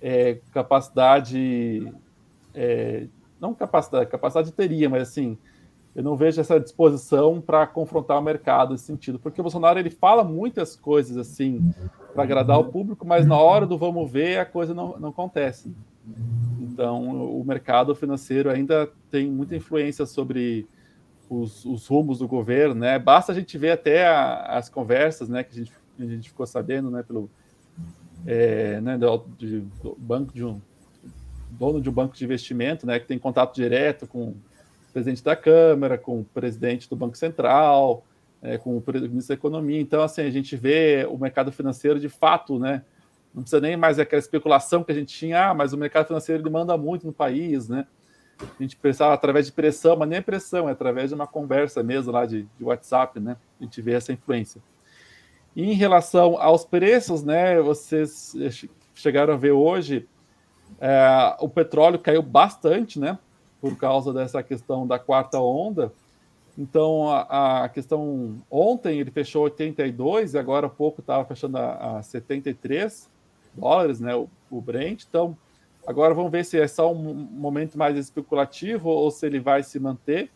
[0.00, 1.92] é, capacidade.
[2.54, 3.08] É,
[3.38, 5.36] não capacidade, capacidade teria, mas assim,
[5.94, 9.90] eu não vejo essa disposição para confrontar o mercado nesse sentido, porque o Bolsonaro ele
[9.90, 11.72] fala muitas coisas assim
[12.12, 15.74] para agradar o público, mas na hora do vamos ver a coisa não, não acontece.
[16.60, 20.66] Então o mercado financeiro ainda tem muita influência sobre
[21.28, 22.98] os, os rumos do governo, né?
[22.98, 26.46] Basta a gente ver até a, as conversas, né, que a gente, a gente ficou
[26.46, 27.30] sabendo, né, pelo
[28.26, 30.60] é, né, do, de, do banco de um
[31.50, 34.34] dono de um banco de investimento, né, que tem contato direto com
[34.92, 38.04] presidente da Câmara, com o presidente do Banco Central,
[38.42, 39.80] é, com o ministro da Economia.
[39.80, 42.82] Então, assim, a gente vê o mercado financeiro de fato, né?
[43.34, 46.42] Não precisa nem mais aquela especulação que a gente tinha, ah, mas o mercado financeiro
[46.42, 47.86] ele manda muito no país, né?
[48.40, 51.82] A gente pensava através de pressão, mas nem é pressão, é através de uma conversa
[51.82, 53.36] mesmo lá de, de WhatsApp, né?
[53.60, 54.60] A gente vê essa influência.
[55.54, 57.60] E em relação aos preços, né?
[57.60, 58.34] Vocês
[58.94, 60.08] chegaram a ver hoje,
[60.80, 63.18] é, o petróleo caiu bastante, né?
[63.60, 65.92] Por causa dessa questão da quarta onda.
[66.56, 71.98] Então, a, a questão ontem ele fechou 82 e agora há pouco estava fechando a,
[71.98, 73.08] a 73
[73.54, 75.04] dólares, né, o, o Brent.
[75.08, 75.36] Então,
[75.86, 79.78] agora vamos ver se é só um momento mais especulativo ou se ele vai se
[79.78, 80.30] manter.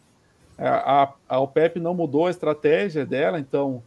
[0.57, 3.83] É, a, a OPEP não mudou a estratégia dela, então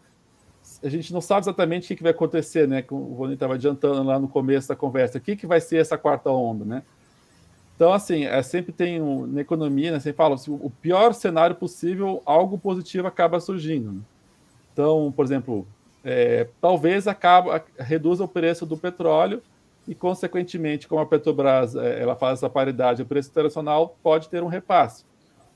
[0.83, 2.81] a gente não sabe exatamente o que, vai acontecer, né?
[2.81, 5.77] Como o Rony estava adiantando lá no começo da conversa, o que, que vai ser
[5.77, 6.83] essa quarta onda, né?
[7.77, 11.55] Então, assim, é, sempre tem um, na economia, né, sempre fala, assim, o pior cenário
[11.55, 13.91] possível, algo positivo acaba surgindo.
[13.91, 14.01] Né?
[14.73, 15.67] Então, por exemplo,
[16.03, 19.43] é, talvez acaba, reduza o preço do petróleo
[19.87, 24.41] e, consequentemente, como a Petrobras é, ela faz essa paridade, o preço internacional pode ter
[24.41, 25.05] um repasse.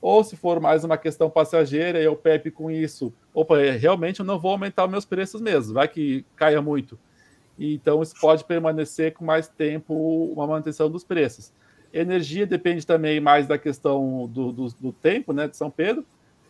[0.00, 4.20] Ou se for mais uma questão passageira e o PEP com isso, opa, é, realmente
[4.20, 6.96] eu não vou aumentar meus preços mesmo, vai que caia muito.
[7.58, 9.92] Então, isso pode permanecer com mais tempo
[10.32, 11.52] uma manutenção dos preços.
[11.92, 16.04] Energia depende também mais da questão do, do, do tempo, né, de São Pedro,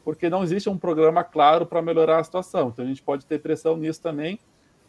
[0.05, 2.69] porque não existe um programa claro para melhorar a situação.
[2.69, 4.39] Então a gente pode ter pressão nisso também.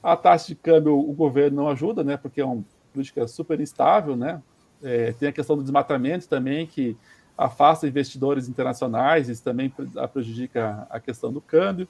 [0.01, 4.15] A taxa de câmbio o governo não ajuda, né, porque é uma política super instável,
[4.15, 4.41] né.
[4.81, 6.95] É, tem a questão do desmatamento também que
[7.37, 9.73] afasta investidores internacionais, isso também
[10.11, 11.87] prejudica a questão do câmbio.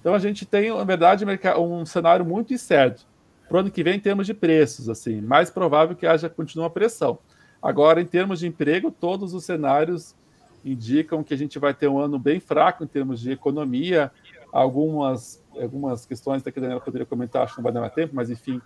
[0.00, 1.24] Então a gente tem, na verdade,
[1.58, 3.06] um cenário muito incerto
[3.48, 6.70] para o ano que vem em termos de preços, assim, mais provável que haja continua
[6.70, 7.18] pressão.
[7.62, 10.16] Agora, em termos de emprego, todos os cenários
[10.64, 14.10] indicam que a gente vai ter um ano bem fraco em termos de economia.
[14.52, 18.14] Algumas, algumas questões que a Daniela poderia comentar, acho que não vai dar mais tempo,
[18.14, 18.60] mas enfim.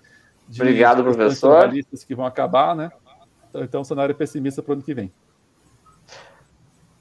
[0.49, 1.71] De, Obrigado, de professor.
[2.07, 2.91] que vão acabar, né?
[3.51, 5.13] Então, então, o cenário é pessimista para o ano que vem.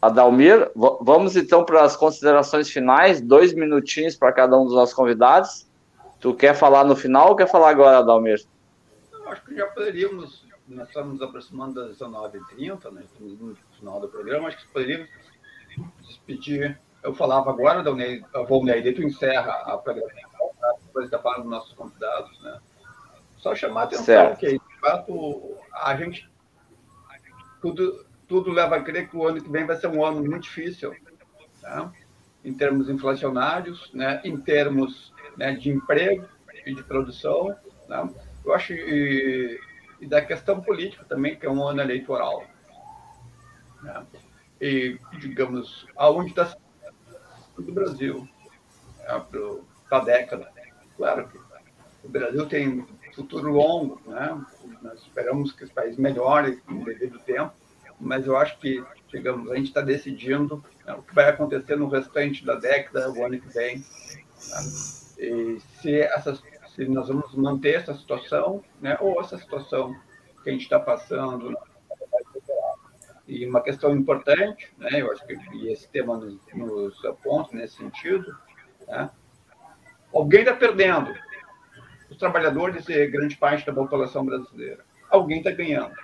[0.01, 0.69] Adalmir,
[1.01, 5.65] vamos então para as considerações finais, dois minutinhos para cada um dos nossos convidados.
[6.19, 8.43] Tu quer falar no final ou quer falar agora, Adalmir?
[9.11, 13.04] Eu acho que já poderíamos nós estamos nos aproximando das 19h30, né?
[13.06, 15.10] estamos no final do programa, acho que poderíamos
[16.02, 16.80] despedir.
[17.04, 20.74] Eu falava agora da Unei, a Volnei, tu encerra a programação, tá?
[20.86, 22.60] depois está falando dos nossos convidados, né?
[23.38, 24.40] Só chamar a atenção certo.
[24.40, 26.28] que, de fato, a gente,
[27.62, 30.44] tudo, tudo leva a crer que o ano que vem vai ser um ano muito
[30.44, 30.96] difícil,
[31.62, 31.92] tá?
[32.44, 34.20] em termos inflacionários, né?
[34.24, 36.28] em termos né, de emprego
[36.66, 37.56] e de produção.
[37.88, 38.10] Né?
[38.44, 39.60] Eu acho que
[39.99, 42.43] e da questão política também, que é um ano eleitoral.
[43.81, 44.05] Né?
[44.61, 46.55] E, digamos, aonde está
[47.57, 48.27] do Brasil
[48.99, 49.26] né?
[49.89, 50.51] para a década.
[50.97, 51.38] Claro que
[52.03, 52.85] o Brasil tem
[53.15, 54.45] futuro longo, né?
[54.81, 57.53] nós esperamos que os países melhorem no devido tempo,
[57.99, 61.88] mas eu acho que, digamos, a gente está decidindo né, o que vai acontecer no
[61.88, 63.77] restante da década, o ano que vem.
[63.77, 63.85] Né?
[65.17, 66.43] E se essas
[66.76, 69.95] se nós vamos manter essa situação, né, ou essa situação
[70.43, 71.57] que a gente está passando.
[73.27, 75.34] E uma questão importante, né, eu acho que
[75.69, 78.38] esse tema nos, nos aponta nesse sentido,
[78.88, 79.10] né,
[80.14, 81.15] alguém está perdendo.
[82.10, 84.85] Os trabalhadores e grande parte da população brasileira.
[85.10, 85.95] Alguém está ganhando.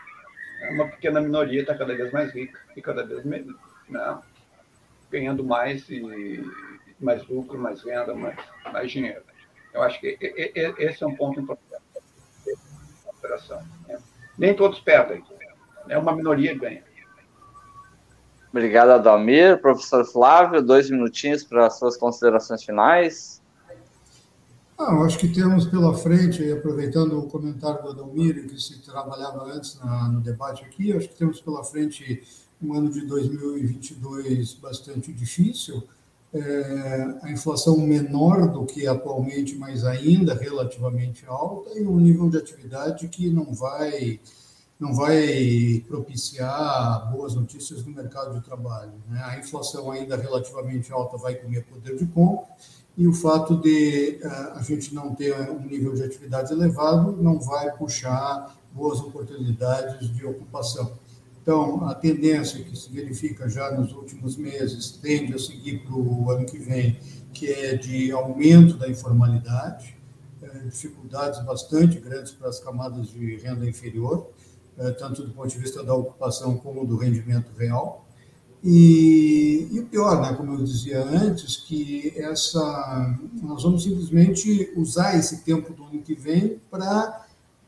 [0.71, 3.55] Uma pequena minoria está cada vez mais rica e cada vez menos,
[3.89, 4.19] né,
[5.11, 6.41] ganhando mais e
[6.99, 8.37] mais lucro, mais renda, mais,
[8.71, 9.30] mais dinheiro.
[9.73, 11.69] Eu acho que esse é um ponto importante
[13.05, 13.61] da operação.
[13.87, 13.97] Né?
[14.37, 15.23] Nem todos perdem,
[15.87, 16.83] é uma minoria que ganha.
[18.49, 19.61] Obrigado, Adalmir.
[19.61, 23.41] Professor Flávio, dois minutinhos para as suas considerações finais.
[24.77, 29.43] Ah, eu acho que temos pela frente, aproveitando o comentário do Adalmir, que se trabalhava
[29.45, 32.23] antes na, no debate aqui, acho que temos pela frente
[32.61, 35.83] um ano de 2022 bastante difícil,
[36.33, 42.37] é, a inflação menor do que atualmente, mas ainda relativamente alta, e um nível de
[42.37, 44.19] atividade que não vai
[44.79, 48.93] não vai propiciar boas notícias no mercado de trabalho.
[49.07, 49.21] Né?
[49.23, 52.47] A inflação ainda relativamente alta vai comer poder de compra
[52.97, 57.39] e o fato de uh, a gente não ter um nível de atividade elevado não
[57.39, 60.91] vai puxar boas oportunidades de ocupação.
[61.41, 66.29] Então, a tendência que se verifica já nos últimos meses tende a seguir para o
[66.29, 66.99] ano que vem,
[67.33, 69.97] que é de aumento da informalidade,
[70.41, 74.29] é, dificuldades bastante grandes para as camadas de renda inferior,
[74.77, 78.05] é, tanto do ponto de vista da ocupação como do rendimento real.
[78.63, 85.17] E, e o pior, né, como eu dizia antes, que essa nós vamos simplesmente usar
[85.17, 87.25] esse tempo do ano que vem para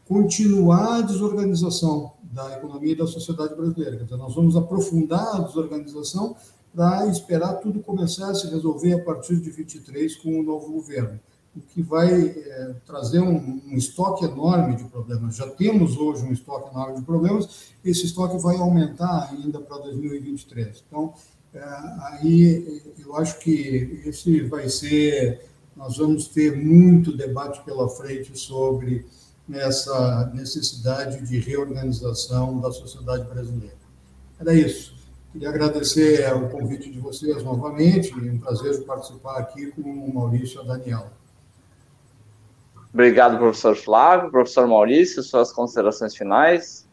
[0.08, 3.96] continuar a desorganização da economia e da sociedade brasileira.
[3.98, 6.36] Quer dizer, nós vamos aprofundar a desorganização
[6.74, 11.20] para esperar tudo começar a se resolver a partir de 23 com o novo governo,
[11.56, 15.36] o que vai é, trazer um, um, estoque enorme de problemas.
[15.36, 20.84] Já temos hoje um estoque enorme de problemas, esse estoque vai aumentar ainda para 2023.
[20.88, 21.14] Então,
[21.54, 21.64] é,
[22.08, 25.46] aí eu acho que esse vai ser,
[25.78, 29.06] nós vamos ter muito debate pela frente sobre
[29.52, 33.76] essa necessidade de reorganização da sociedade brasileira.
[34.40, 34.96] Era isso.
[35.32, 40.62] Queria agradecer o convite de vocês novamente, é um prazer participar aqui com o Maurício
[40.62, 41.12] e a Daniela.
[42.94, 44.30] Obrigado, professor Flávio.
[44.30, 46.88] Professor Maurício, suas considerações finais.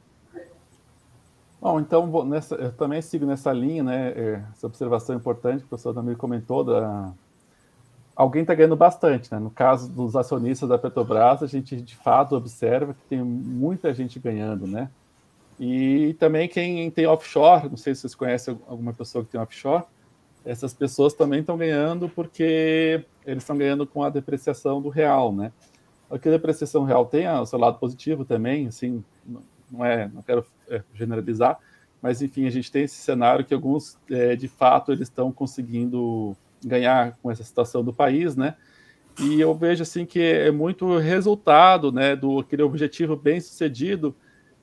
[1.60, 5.68] Bom, então, nessa, eu também sigo nessa linha, né, é, essa observação importante que o
[5.68, 7.12] professor também comentou da,
[8.20, 9.38] alguém está ganhando bastante, né?
[9.38, 14.18] No caso dos acionistas da Petrobras, a gente de fato observa que tem muita gente
[14.18, 14.90] ganhando, né?
[15.58, 19.84] E também quem tem offshore, não sei se vocês conhecem alguma pessoa que tem offshore,
[20.44, 25.50] essas pessoas também estão ganhando porque eles estão ganhando com a depreciação do real, né?
[26.10, 29.02] A depreciação real tem o seu lado positivo também, assim,
[29.70, 31.58] não é, não quero é, generalizar,
[32.02, 36.36] mas enfim, a gente tem esse cenário que alguns, é, de fato, eles estão conseguindo
[36.64, 38.54] ganhar com essa situação do país, né?
[39.20, 44.14] E eu vejo assim que é muito resultado, né, do aquele objetivo bem sucedido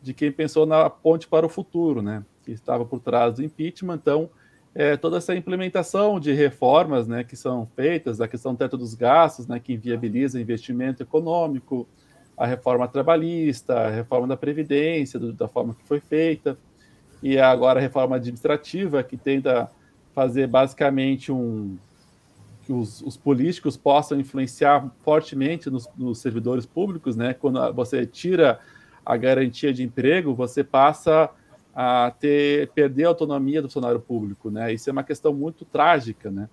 [0.01, 2.23] de quem pensou na ponte para o futuro, né?
[2.43, 3.95] Que estava por trás do impeachment.
[3.95, 4.29] Então,
[4.73, 8.93] é, toda essa implementação de reformas, né, que são feitas, a questão do teto dos
[8.93, 11.87] gastos, né, que inviabiliza investimento econômico,
[12.37, 16.55] a reforma trabalhista, a reforma da previdência, do, da forma que foi feita,
[17.23, 19.67] e agora a reforma administrativa que tenta
[20.13, 21.75] fazer basicamente um,
[22.67, 27.33] que os, os, políticos possam influenciar fortemente nos, nos, servidores públicos, né?
[27.33, 28.59] Quando você tira
[29.05, 31.29] a garantia de emprego, você passa
[31.73, 34.73] a ter perder a autonomia do funcionário público, né?
[34.73, 36.49] Isso é uma questão muito trágica, né?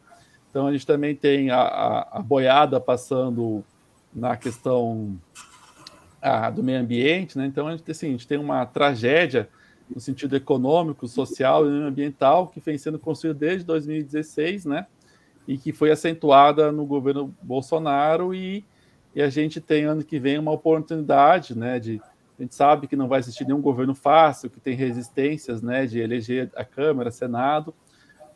[0.48, 3.64] Então a gente também tem a, a, a boiada passando
[4.14, 5.18] na questão
[6.22, 7.44] a, do meio ambiente, né?
[7.46, 9.48] Então a gente, assim, a gente tem uma tragédia
[9.92, 14.86] no sentido econômico, social e ambiental que vem sendo construída desde 2016, né?
[15.46, 18.64] E que foi acentuada no governo Bolsonaro e,
[19.14, 22.00] e a gente tem ano que vem uma oportunidade, né, de
[22.38, 26.00] a gente sabe que não vai existir nenhum governo fácil, que tem resistências, né, de
[26.00, 27.72] eleger a Câmara, Senado,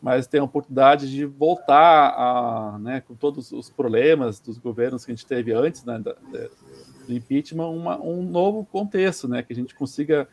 [0.00, 5.10] mas tem a oportunidade de voltar a, né, com todos os problemas dos governos que
[5.10, 9.56] a gente teve antes, né, da, do impeachment, uma, um novo contexto, né, que a
[9.56, 10.28] gente consiga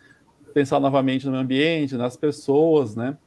[0.53, 3.18] pensar novamente no ambiente, nas pessoas, né,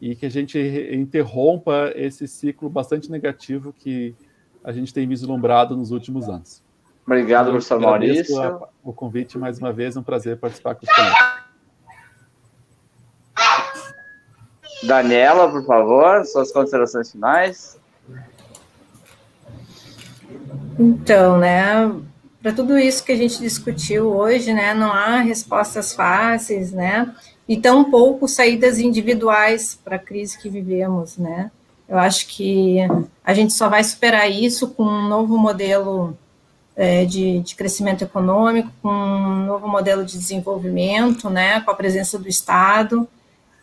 [0.00, 0.58] e que a gente
[0.92, 4.14] interrompa esse ciclo bastante negativo que
[4.62, 6.62] a gente tem vislumbrado nos últimos anos.
[7.06, 8.42] Obrigado, professor Maurício.
[8.42, 11.36] A, o convite mais uma vez, é um prazer participar com os colegas.
[14.82, 17.78] Daniela, por favor, suas considerações finais.
[20.78, 21.90] Então, né,
[22.42, 27.14] para tudo isso que a gente discutiu hoje, né, não há respostas fáceis, né,
[27.48, 31.50] e tão pouco saídas individuais para a crise que vivemos, né?
[31.88, 32.78] Eu acho que
[33.24, 36.18] a gente só vai superar isso com um novo modelo
[36.74, 42.18] é, de, de, crescimento econômico, com um novo modelo de desenvolvimento, né, com a presença
[42.18, 43.08] do Estado,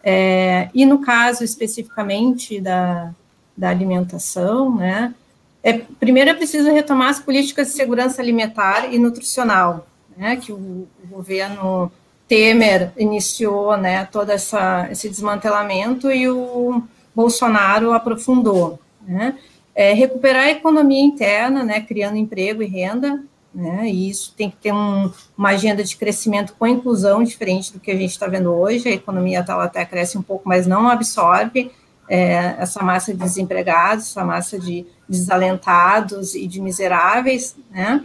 [0.04, 3.14] é, e no caso especificamente da,
[3.56, 5.14] da alimentação, né,
[5.62, 9.86] é, primeiro é preciso retomar as políticas de segurança alimentar e nutricional,
[10.18, 11.92] né, que o, o governo
[12.28, 16.84] Temer iniciou né, todo essa, esse desmantelamento e o
[17.16, 18.80] Bolsonaro aprofundou.
[19.06, 19.38] Né?
[19.76, 23.24] É, recuperar a economia interna, né, criando emprego e renda,
[23.54, 27.80] né, e isso tem que ter um, uma agenda de crescimento com inclusão diferente do
[27.80, 28.90] que a gente está vendo hoje.
[28.90, 31.72] A economia tá, até cresce um pouco, mas não absorve
[32.10, 38.04] é, essa massa de desempregados, essa massa de desalentados e de miseráveis, né?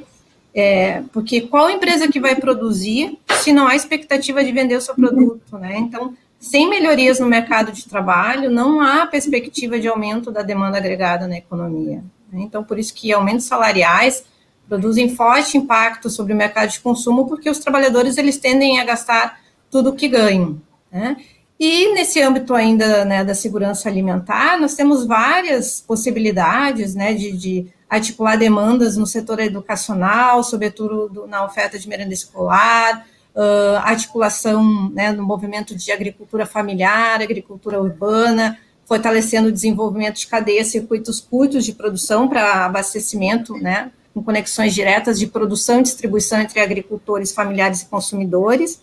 [0.60, 4.92] É, porque qual empresa que vai produzir se não há expectativa de vender o seu
[4.92, 5.78] produto, né?
[5.78, 11.28] Então, sem melhorias no mercado de trabalho, não há perspectiva de aumento da demanda agregada
[11.28, 12.02] na economia.
[12.32, 12.40] Né?
[12.42, 14.24] Então, por isso que aumentos salariais
[14.68, 19.40] produzem forte impacto sobre o mercado de consumo, porque os trabalhadores eles tendem a gastar
[19.70, 20.60] tudo o que ganham.
[20.90, 21.18] Né?
[21.58, 27.77] E nesse âmbito ainda né, da segurança alimentar, nós temos várias possibilidades né, de, de
[27.88, 35.24] articular demandas no setor educacional, sobretudo na oferta de merenda escolar, uh, articulação né, no
[35.24, 42.28] movimento de agricultura familiar, agricultura urbana, fortalecendo o desenvolvimento de cadeias, circuitos curtos de produção
[42.28, 48.80] para abastecimento, né, com conexões diretas de produção e distribuição entre agricultores, familiares e consumidores.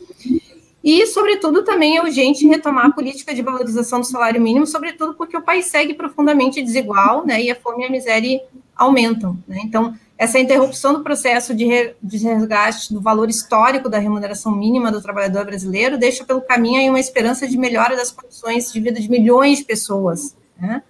[0.85, 5.35] E, sobretudo, também é urgente retomar a política de valorização do salário mínimo, sobretudo porque
[5.35, 8.39] o país segue profundamente desigual, né, e a fome e a miséria
[8.75, 9.35] aumentam.
[9.47, 9.61] Né?
[9.63, 14.91] Então, essa interrupção do processo de, re, de resgate do valor histórico da remuneração mínima
[14.91, 19.01] do trabalhador brasileiro deixa pelo caminho aí uma esperança de melhora das condições de vida
[19.01, 20.37] de milhões de pessoas.
[20.55, 20.83] Né?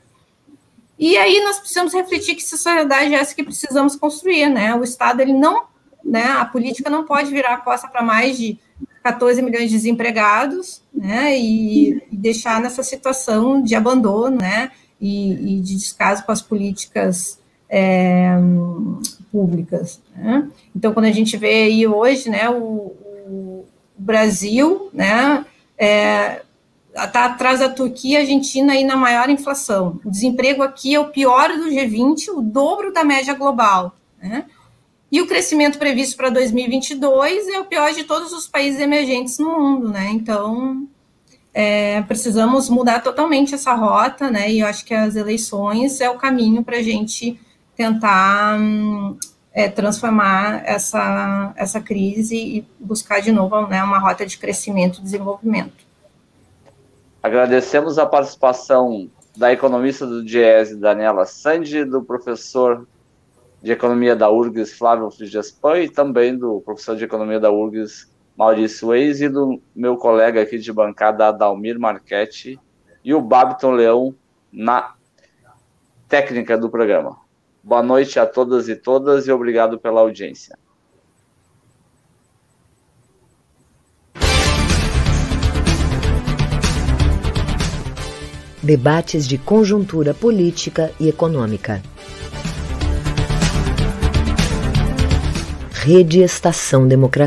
[1.00, 4.76] E aí nós precisamos refletir que sociedade é essa que precisamos construir, né?
[4.76, 5.64] O Estado ele não,
[6.04, 6.24] né?
[6.24, 8.58] A política não pode virar a costa para mais de
[9.06, 11.38] 14 milhões de desempregados, né?
[11.38, 14.72] E, e deixar nessa situação de abandono, né?
[15.00, 18.32] E, e de descaso com as políticas é,
[19.32, 20.02] públicas.
[20.16, 20.50] Né?
[20.76, 22.96] Então, quando a gente vê aí hoje, né, o,
[23.28, 23.66] o
[23.96, 25.46] Brasil, né,
[25.78, 26.42] é,
[26.96, 30.00] está atrás da Turquia e Argentina aí na maior inflação.
[30.04, 33.96] O desemprego aqui é o pior do G20, o dobro da média global.
[34.20, 34.46] Né?
[35.12, 39.60] E o crescimento previsto para 2022 é o pior de todos os países emergentes no
[39.60, 39.90] mundo.
[39.90, 40.10] Né?
[40.12, 40.88] Então,
[41.54, 44.52] é, precisamos mudar totalmente essa rota, né?
[44.52, 47.40] E eu acho que as eleições é o caminho para a gente
[47.78, 48.60] tentar
[49.54, 55.02] é, transformar essa, essa crise e buscar de novo né, uma rota de crescimento e
[55.02, 55.86] desenvolvimento.
[57.24, 62.86] Agradecemos a participação da economista do DIESE, Daniela Sandi, do professor
[63.66, 68.92] de Economia da URGS, Flávio Frigespan, e também do professor de Economia da URGS, Maurício
[68.92, 72.60] Reis, e do meu colega aqui de bancada, Adalmir Marchetti,
[73.04, 74.14] e o Babiton Leão
[74.54, 74.94] na
[76.08, 77.18] técnica do programa.
[77.64, 80.56] Boa noite a todas e todas e obrigado pela audiência.
[88.62, 91.82] Debates de conjuntura política e econômica.
[95.86, 97.26] Rede Estação Democracia.